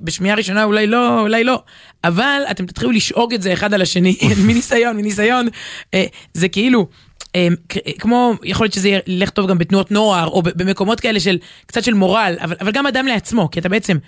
בשמיעה 0.00 0.36
ראשונה 0.36 0.64
אולי 0.64 0.86
לא, 0.86 1.20
אולי 1.20 1.44
לא, 1.44 1.62
אבל 2.04 2.42
אתם 2.50 2.66
תתחילו 2.66 2.90
לשאוג 2.90 3.34
את 3.34 3.42
זה 3.42 3.52
אחד 3.52 3.74
על 3.74 3.82
השני, 3.82 4.16
מניסיון, 4.46 4.96
מניסיון, 4.96 5.48
אה, 5.94 6.04
זה 6.34 6.48
כאילו, 6.48 6.88
אה, 7.36 7.48
כמו, 7.98 8.34
יכול 8.44 8.64
להיות 8.64 8.74
שזה 8.74 8.98
ילך 9.06 9.30
טוב 9.30 9.50
גם 9.50 9.58
בתנועות 9.58 9.90
נוער, 9.90 10.26
או 10.26 10.42
במקומות 10.42 11.00
כאלה 11.00 11.20
של, 11.20 11.38
קצת 11.66 11.84
של 11.84 11.94
מורל, 11.94 12.36
אבל, 12.40 12.56
אבל 12.60 12.72
גם 12.72 12.86
אדם 12.86 13.06
לעצמו, 13.06 13.50
כי 13.50 13.60
אתה 13.60 13.68
בעצם 13.68 13.98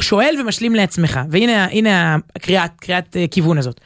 שואל 0.00 0.34
ומשלים 0.40 0.74
לעצמך, 0.74 1.20
והנה 1.30 1.64
הנה 1.64 2.16
הקריאת, 2.36 2.70
קריאת 2.80 3.16
אה, 3.16 3.26
כיוון 3.30 3.58
הזאת. 3.58 3.80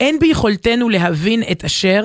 אין 0.00 0.18
ביכולתנו 0.18 0.88
להבין 0.88 1.42
את 1.52 1.64
אשר, 1.64 2.04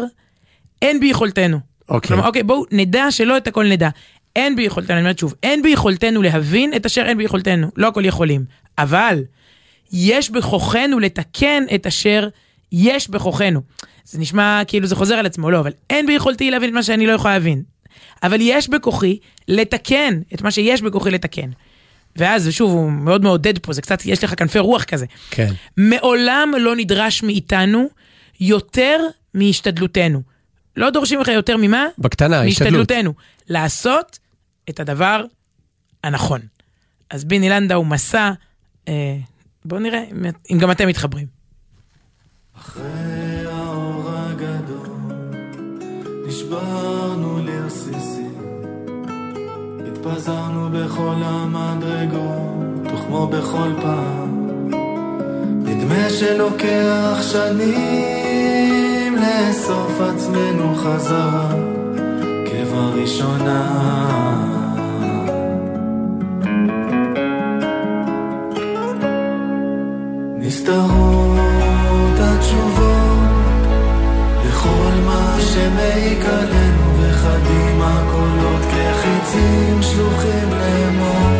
אין 0.82 1.00
ביכולתנו. 1.00 1.60
אוקיי. 1.90 2.08
כלומר, 2.08 2.28
אוקיי, 2.28 2.44
בואו 2.44 2.64
נדע 2.72 3.12
שלא 3.12 3.38
את 3.38 3.48
הכל 3.48 3.66
נדע. 3.68 3.90
אין 4.36 4.56
ביכולתנו, 4.56 4.94
אני 4.94 5.02
אומרת 5.02 5.20
שוב, 5.20 5.34
אין 5.44 5.62
ביכולתנו 5.62 6.22
להבין 6.22 6.74
את 6.74 6.86
אשר 6.86 7.02
אין 7.06 7.18
ביכולתנו, 7.18 7.68
לא 7.78 7.88
הכל 7.88 8.06
יכולים. 8.06 8.46
אבל 8.78 9.24
יש 9.94 10.30
בכוחנו 10.30 11.00
לתקן 11.00 11.64
את 11.76 11.88
אשר 11.88 12.28
יש 12.72 13.10
בכוחנו. 13.10 13.62
זה 14.06 14.20
נשמע 14.20 14.62
כאילו 14.68 14.88
זה 14.88 14.96
חוזר 14.96 15.16
על 15.16 15.26
עצמו, 15.26 15.52
לא, 15.52 15.60
אבל 15.60 15.72
אין 15.90 16.08
ביכולתי 16.08 16.52
להבין 16.52 16.70
את 16.70 16.74
מה 16.74 16.84
שאני 16.84 17.08
לא 17.08 17.12
יכולה 17.12 17.34
להבין. 17.34 17.64
אבל 18.24 18.38
יש 18.42 18.70
בכוחי 18.70 19.18
לתקן 19.48 20.22
את 20.34 20.42
מה 20.42 20.52
שיש 20.52 20.82
בכוחי 20.82 21.12
לתקן. 21.12 21.50
ואז, 22.16 22.50
שוב, 22.52 22.72
הוא 22.72 22.92
מאוד 22.92 23.24
מעודד 23.24 23.60
פה, 23.60 23.74
זה 23.74 23.82
קצת, 23.82 24.06
יש 24.06 24.24
לך 24.24 24.34
כנפי 24.38 24.60
רוח 24.60 24.84
כזה. 24.84 25.06
כן. 25.32 25.54
מעולם 25.78 26.54
לא 26.58 26.76
נדרש 26.76 27.24
מאיתנו 27.24 27.90
יותר 28.40 29.00
מהשתדלותנו. 29.34 30.22
לא 30.76 30.90
דורשים 30.90 31.20
לך 31.20 31.28
יותר 31.28 31.58
ממה? 31.58 31.88
בקטנה, 31.98 32.44
השתדלות. 32.44 32.74
מהשתדלותנו. 32.74 33.14
לעשות 33.50 34.20
את 34.70 34.80
הדבר 34.80 35.24
הנכון. 36.04 36.42
אז 37.10 37.24
ביני 37.24 37.50
לנדאו 37.50 37.86
מסע, 37.86 38.32
אה, 38.88 39.18
בואו 39.66 39.80
נראה 39.80 40.04
אם 40.52 40.58
גם 40.58 40.72
אתם 40.72 40.88
מתחברים. 40.88 41.28
אחרי 42.60 43.46
האור 43.46 44.10
הגדול 44.10 44.88
נשברנו 46.28 47.40
לרסיסים. 47.46 48.36
התפזרנו 49.88 50.70
בכל 50.70 51.16
המדרגות 51.16 52.94
וכמו 52.94 53.28
בכל 53.28 53.74
פעם 53.82 54.50
נדמה 55.64 56.10
שלוקח 56.10 57.18
שנים 57.32 59.16
לאסוף 59.16 60.02
עצמנו 60.02 60.76
חזרה. 60.76 61.52
כבראשונה 62.46 63.62
נסתרות 70.52 72.20
התשובות 72.20 73.30
לכל 74.46 74.92
מה 75.06 75.38
שמעיק 75.40 76.26
עלינו 76.26 76.94
וחדים 77.00 77.82
הקולות 77.82 78.62
כחיצים 78.62 79.82
שלוחים 79.82 80.50
לאמור 80.50 81.32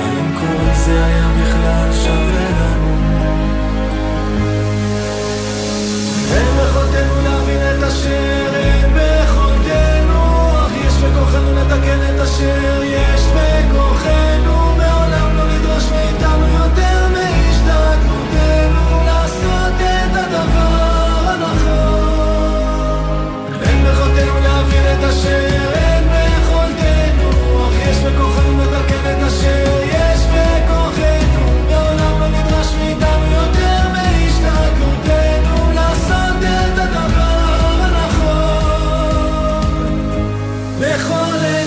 האם 0.00 0.34
כל 0.40 0.74
זה 0.84 1.04
היה 1.04 1.28
בכלל 1.40 1.88
שווה 2.04 2.48
לנו? 2.60 2.94
אין 6.34 6.46
ביכולתנו 6.56 7.22
להבין 7.24 7.60
את 7.78 7.82
אשר 7.82 8.54
אין 8.54 8.94
ביכולתנו 8.94 10.50
אך 10.66 10.72
יש 10.86 10.94
בכוחנו 10.94 11.54
לתקן 11.54 12.14
את 12.14 12.20
אשר 12.20 12.82
יש 12.82 13.15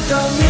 don't 0.09 0.48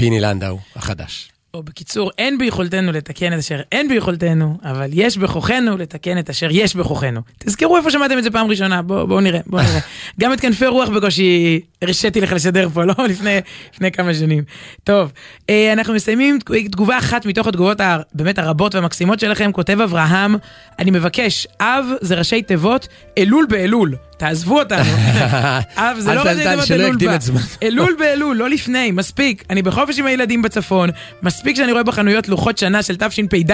ביני 0.00 0.20
לנדאו 0.20 0.58
החדש. 0.76 1.30
או 1.54 1.62
בקיצור, 1.62 2.10
אין 2.18 2.38
ביכולתנו 2.38 2.92
לתקן 2.92 3.32
את 3.32 3.38
אשר 3.38 3.60
אין 3.72 3.88
ביכולתנו, 3.88 4.58
אבל 4.64 4.90
יש 4.92 5.18
בכוחנו 5.18 5.76
לתקן 5.76 6.18
את 6.18 6.30
אשר 6.30 6.48
יש 6.50 6.76
בכוחנו. 6.76 7.20
תזכרו 7.38 7.76
איפה 7.76 7.90
שמעתם 7.90 8.18
את 8.18 8.22
זה 8.24 8.30
פעם 8.30 8.50
ראשונה, 8.50 8.82
בואו 8.82 9.06
בוא 9.06 9.20
נראה, 9.20 9.40
בואו 9.46 9.62
נראה. 9.62 9.80
גם 10.20 10.32
את 10.32 10.40
כנפי 10.40 10.66
רוח 10.66 10.88
בקושי 10.88 11.60
הרשיתי 11.82 12.20
לך 12.20 12.32
לשדר 12.32 12.68
פה, 12.68 12.84
לא? 12.84 12.94
לפני, 13.10 13.38
לפני 13.74 13.92
כמה 13.92 14.14
שנים. 14.14 14.44
טוב, 14.84 15.12
אה, 15.50 15.72
אנחנו 15.72 15.94
מסיימים 15.94 16.38
תגובה 16.70 16.98
אחת 16.98 17.26
מתוך 17.26 17.46
התגובות 17.46 17.80
באמת 18.14 18.38
הרבות 18.38 18.74
והמקסימות 18.74 19.20
שלכם, 19.20 19.52
כותב 19.52 19.80
אברהם, 19.80 20.34
אני 20.78 20.90
מבקש, 20.90 21.46
אב 21.60 21.86
זה 22.00 22.14
ראשי 22.14 22.42
תיבות, 22.42 22.88
אלול 23.18 23.46
באלול. 23.48 23.96
תעזבו 24.20 24.58
אותנו. 24.58 24.84
זה 25.98 26.14
לא 26.14 26.20
ראשי 26.20 26.44
תיבות 26.44 26.70
אלול 26.70 26.96
בה. 26.96 27.16
אלול 27.66 27.96
באלול, 27.98 28.36
לא 28.36 28.50
לפני, 28.50 28.90
מספיק. 28.90 29.44
אני 29.50 29.62
בחופש 29.62 29.98
עם 29.98 30.06
הילדים 30.06 30.42
בצפון, 30.42 30.90
מספיק 31.22 31.56
שאני 31.56 31.72
רואה 31.72 31.82
בחנויות 31.82 32.28
לוחות 32.28 32.58
שנה 32.58 32.82
של 32.82 32.96
תשפ"ד, 32.96 33.52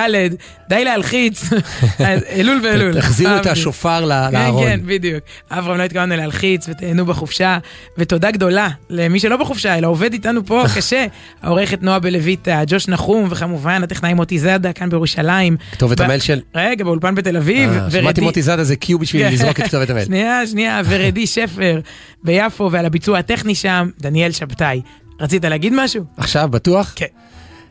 די 0.68 0.84
להלחיץ. 0.84 1.50
אלול 2.36 2.60
באלול. 2.62 3.00
תחזירו 3.00 3.36
את 3.36 3.46
השופר 3.46 4.04
לארון. 4.04 4.64
כן, 4.64 4.68
כן, 4.68 4.80
בדיוק. 4.86 5.24
אברהם, 5.50 5.78
לא 5.78 5.82
התכוונו 5.82 6.16
להלחיץ 6.16 6.68
ותהנו 6.68 7.06
בחופשה. 7.06 7.58
ותודה 7.98 8.30
גדולה 8.30 8.68
למי 8.90 9.20
שלא 9.20 9.36
בחופשה, 9.36 9.78
אלא 9.78 9.88
עובד 9.88 10.12
איתנו 10.12 10.46
פה 10.46 10.64
קשה. 10.76 11.06
העורכת 11.42 11.82
נועה 11.82 11.98
בלויטה, 11.98 12.62
ג'וש 12.66 12.88
נחום, 12.88 13.28
וכמובן 13.30 13.82
הטכנאי 13.82 14.14
מוטי 14.14 14.38
זאדה 14.38 14.72
כאן 14.72 14.90
בירושלים. 14.90 15.56
כתובת 15.72 16.00
המייל 16.00 16.20
של... 16.20 16.40
רגע, 16.54 16.84
באולפן 16.84 17.14
בתל 17.14 17.36
אביב. 17.36 17.70
אה, 17.70 17.90
שמעתי 17.90 18.20
מוטי 18.20 18.42
זאדה 18.42 18.64
זה 18.64 18.76
קיו 18.76 18.98
בשביל 18.98 19.28
לזרוק 19.28 19.60
את 19.60 19.66
כתובת 19.66 19.90
המייל. 19.90 20.06
שנייה, 20.06 20.46
שנייה, 20.57 20.82
ורדי 20.84 21.26
שפר 21.26 21.80
ביפו, 22.22 22.68
ועל 22.72 22.86
הביצוע 22.86 23.18
הטכני 23.18 23.54
שם, 23.54 23.90
דניאל 24.00 24.32
שבתאי. 24.32 24.80
רצית 25.20 25.44
להגיד 25.44 25.72
משהו? 25.76 26.04
עכשיו, 26.16 26.48
בטוח? 26.48 26.92
כן. 26.96 27.07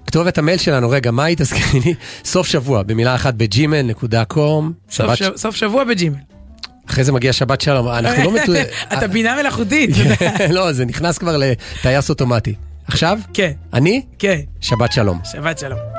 כתובת 0.08 0.38
המייל 0.38 0.58
שלנו, 0.58 0.90
רגע, 0.90 1.12
מה 1.12 1.24
היא? 1.24 1.38
תזכירי 1.40 1.80
לי? 1.86 1.94
סוף 2.26 2.48
שבוע, 2.48 2.84
במילה 2.84 3.16
אחת 3.16 3.34
בג'ימל 3.34 3.82
נקודה 3.82 4.26
קום. 4.26 4.74
סוף 5.36 5.56
שבוע 5.56 5.84
בג'ימל. 5.84 6.18
אחרי 6.90 7.04
זה 7.04 7.12
מגיע 7.12 7.34
שבת 7.34 7.62
שלום, 7.62 7.88
אנחנו 7.88 8.24
לא 8.24 8.34
מתו... 8.34 8.52
אתה 8.94 9.08
בינה 9.08 9.36
מלאכותית. 9.42 9.90
לא, 10.56 10.72
זה 10.72 10.86
נכנס 10.86 11.18
כבר 11.18 11.38
לטייס 11.38 12.10
אוטומטי. 12.10 12.56
עכשיו? 12.88 13.20
כן. 13.34 13.52
אני? 13.74 14.02
כן. 14.20 14.40
שבת 14.62 14.92
שלום. 14.92 15.20
שבת 15.24 15.58
שלום. 15.60 15.95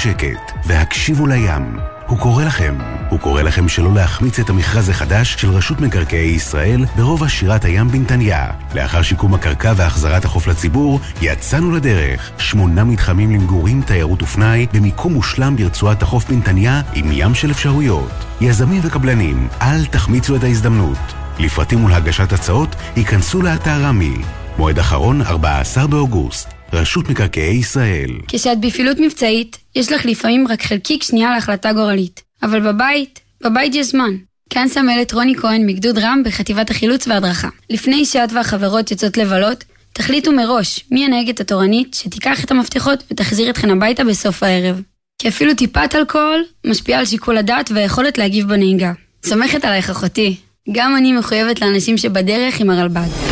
קחו 0.00 0.08
רגע 0.08 0.18
שקט 0.18 0.52
והקשיבו 0.64 1.26
לים. 1.26 1.78
הוא 2.06 2.18
קורא 2.18 2.44
לכם. 2.44 2.78
הוא 3.08 3.18
קורא 3.18 3.42
לכם 3.42 3.68
שלא 3.68 3.94
להחמיץ 3.94 4.38
את 4.38 4.50
המכרז 4.50 4.88
החדש 4.88 5.34
של 5.34 5.50
רשות 5.50 5.80
מקרקעי 5.80 6.30
ישראל 6.30 6.84
ברובע 6.96 7.28
שירת 7.28 7.64
הים 7.64 7.88
בנתניה. 7.88 8.46
לאחר 8.74 9.02
שיקום 9.02 9.34
הקרקע 9.34 9.72
והחזרת 9.76 10.24
החוף 10.24 10.46
לציבור, 10.46 11.00
יצאנו 11.22 11.72
לדרך. 11.72 12.30
שמונה 12.38 12.84
מתחמים 12.84 13.30
למגורים, 13.30 13.82
תיירות 13.82 14.22
ופנאי, 14.22 14.66
במיקום 14.72 15.12
מושלם 15.12 15.56
ברצועת 15.56 16.02
החוף 16.02 16.30
בנתניה, 16.30 16.82
עם 16.94 17.08
ים 17.12 17.34
של 17.34 17.50
אפשרויות. 17.50 18.24
יזמים 18.40 18.80
וקבלנים, 18.84 19.48
אל 19.62 19.86
תחמיצו 19.86 20.36
את 20.36 20.44
ההזדמנות. 20.44 21.14
לפרטים 21.38 21.84
ולהגשת 21.84 22.32
הצעות, 22.32 22.76
ייכנסו 22.96 23.42
לאתר 23.42 23.82
רמי. 23.82 24.16
מועד 24.58 24.78
אחרון, 24.78 25.22
14 25.22 25.86
באוגוסט. 25.86 26.59
רשות 26.72 27.08
מקרקעי 27.08 27.56
ישראל. 27.56 28.10
כשאת 28.28 28.60
בפעילות 28.60 28.98
מבצעית, 29.00 29.58
יש 29.76 29.92
לך 29.92 30.06
לפעמים 30.06 30.48
רק 30.48 30.62
חלקיק 30.62 31.02
שנייה 31.02 31.30
להחלטה 31.30 31.72
גורלית. 31.72 32.22
אבל 32.42 32.72
בבית, 32.72 33.20
בבית 33.44 33.74
יש 33.74 33.86
זמן. 33.86 34.10
כאן 34.50 34.68
סמלת 34.68 35.12
רוני 35.12 35.34
כהן 35.34 35.66
מגדוד 35.66 35.98
רם 35.98 36.22
בחטיבת 36.24 36.70
החילוץ 36.70 37.06
וההדרכה. 37.06 37.48
לפני 37.70 38.04
שאת 38.04 38.32
והחברות 38.32 38.90
יוצאות 38.90 39.16
לבלות, 39.16 39.64
תחליטו 39.92 40.32
מראש 40.32 40.84
מי 40.90 41.04
הנהגת 41.04 41.40
התורנית 41.40 41.94
שתיקח 41.94 42.44
את 42.44 42.50
המפתחות 42.50 43.04
ותחזיר 43.10 43.50
אתכן 43.50 43.70
הביתה 43.70 44.04
בסוף 44.04 44.42
הערב. 44.42 44.80
כי 45.18 45.28
אפילו 45.28 45.54
טיפת 45.54 45.94
אלכוהול 45.94 46.44
משפיעה 46.66 47.00
על 47.00 47.06
שיקול 47.06 47.38
הדעת 47.38 47.70
והיכולת 47.74 48.18
להגיב 48.18 48.48
בנהיגה. 48.48 48.92
סומכת 49.26 49.64
עלייך 49.64 49.90
אחותי. 49.90 50.36
גם 50.72 50.96
אני 50.96 51.12
מחויבת 51.12 51.60
לאנשים 51.60 51.98
שבדרך 51.98 52.60
עם 52.60 52.70
הרלב"ד. 52.70 53.29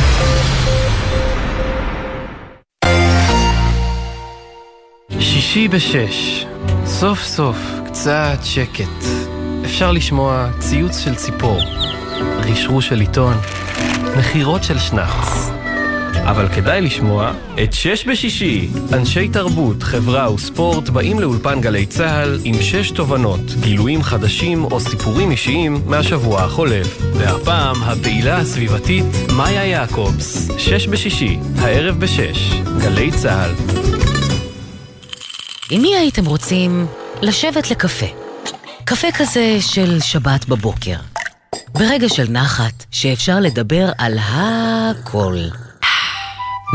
שישי 5.49 5.69
בשש, 5.69 6.47
סוף 6.87 7.25
סוף 7.25 7.57
קצת 7.87 8.39
שקט. 8.43 9.05
אפשר 9.65 9.93
לשמוע 9.93 10.49
ציוץ 10.59 10.99
של 10.99 11.15
ציפור, 11.15 11.61
רשרוש 12.21 12.89
של 12.89 13.01
עיתון, 13.01 13.35
נחירות 14.17 14.65
של 14.65 14.79
שנץ. 14.79 15.51
אבל 16.15 16.49
כדאי 16.49 16.81
לשמוע 16.81 17.33
את 17.63 17.73
שש 17.73 18.09
בשישי. 18.09 18.69
אנשי 18.93 19.29
תרבות, 19.29 19.83
חברה 19.83 20.33
וספורט 20.33 20.89
באים 20.89 21.21
לאולפן 21.21 21.61
גלי 21.61 21.87
צה"ל 21.87 22.41
עם 22.45 22.55
שש 22.63 22.91
תובנות, 22.91 23.51
גילויים 23.61 24.03
חדשים 24.03 24.65
או 24.65 24.81
סיפורים 24.81 25.31
אישיים 25.31 25.83
מהשבוע 25.87 26.43
החולף. 26.43 26.99
והפעם 27.15 27.83
הפעילה 27.83 28.37
הסביבתית 28.37 29.05
מאיה 29.37 29.67
יעקובס. 29.67 30.51
שש 30.59 30.87
בשישי, 30.87 31.39
הערב 31.59 32.01
בשש, 32.01 32.53
גלי 32.79 33.11
צה"ל. 33.11 34.08
עם 35.71 35.83
מי 35.83 35.97
הייתם 35.97 36.27
רוצים 36.27 36.87
לשבת 37.23 37.71
לקפה? 37.71 38.07
קפה 38.85 39.09
כזה 39.19 39.57
של 39.61 40.01
שבת 40.01 40.49
בבוקר. 40.49 40.97
ברגע 41.69 42.09
של 42.09 42.31
נחת, 42.31 42.85
שאפשר 42.91 43.41
לדבר 43.41 43.91
על 43.99 44.19
הכל. 44.23 45.37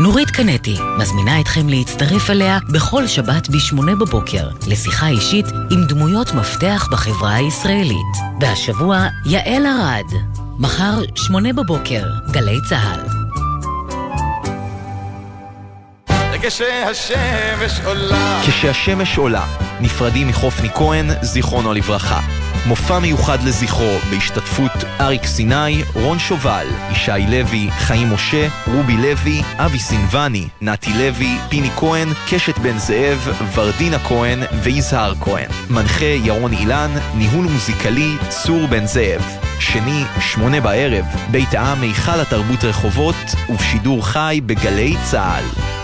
נורית 0.00 0.30
קנטי 0.30 0.76
מזמינה 0.98 1.40
אתכם 1.40 1.68
להצטרף 1.68 2.30
אליה 2.30 2.58
בכל 2.72 3.06
שבת 3.06 3.48
ב-8 3.48 3.76
בבוקר 4.00 4.48
לשיחה 4.66 5.08
אישית 5.08 5.46
עם 5.70 5.86
דמויות 5.88 6.32
מפתח 6.32 6.88
בחברה 6.92 7.34
הישראלית. 7.34 8.16
והשבוע, 8.40 9.06
יעל 9.26 9.66
ארד. 9.66 10.20
מחר, 10.58 11.00
8 11.14 11.52
בבוקר, 11.52 12.04
גלי 12.30 12.58
צה"ל. 12.68 13.23
כשהשמש 16.46 17.80
עולה. 17.84 18.40
כשהשמש 18.46 19.18
עולה, 19.18 19.46
נפרדים 19.80 20.28
מחופני 20.28 20.68
כהן, 20.74 21.06
זיכרונו 21.22 21.72
לברכה. 21.72 22.20
מופע 22.66 22.98
מיוחד 22.98 23.42
לזכרו 23.42 23.98
בהשתתפות 24.10 24.72
אריק 25.00 25.26
סיני, 25.26 25.82
רון 25.94 26.18
שובל, 26.18 26.66
ישי 26.90 27.10
לוי, 27.28 27.70
חיים 27.70 28.12
משה, 28.12 28.48
רובי 28.66 28.96
לוי, 28.96 29.42
אבי 29.56 29.78
סינבני, 29.78 30.48
נתי 30.60 30.90
לוי, 30.92 31.38
פיני 31.48 31.70
כהן, 31.76 32.08
קשת 32.30 32.58
בן 32.58 32.78
זאב, 32.78 33.28
ורדינה 33.54 33.98
כהן 33.98 34.42
ויזהר 34.62 35.14
כהן. 35.20 35.50
מנחה 35.70 36.04
ירון 36.04 36.52
אילן, 36.52 36.90
ניהול 37.14 37.46
מוזיקלי 37.46 38.16
צור 38.28 38.66
בן 38.66 38.86
זאב. 38.86 39.22
שני, 39.58 40.04
שמונה 40.20 40.60
בערב, 40.60 41.04
בית 41.30 41.54
העם 41.54 41.82
היכל 41.82 42.20
התרבות 42.20 42.64
רחובות, 42.64 43.16
ובשידור 43.48 44.06
חי 44.06 44.40
בגלי 44.46 44.96
צה"ל. 45.10 45.83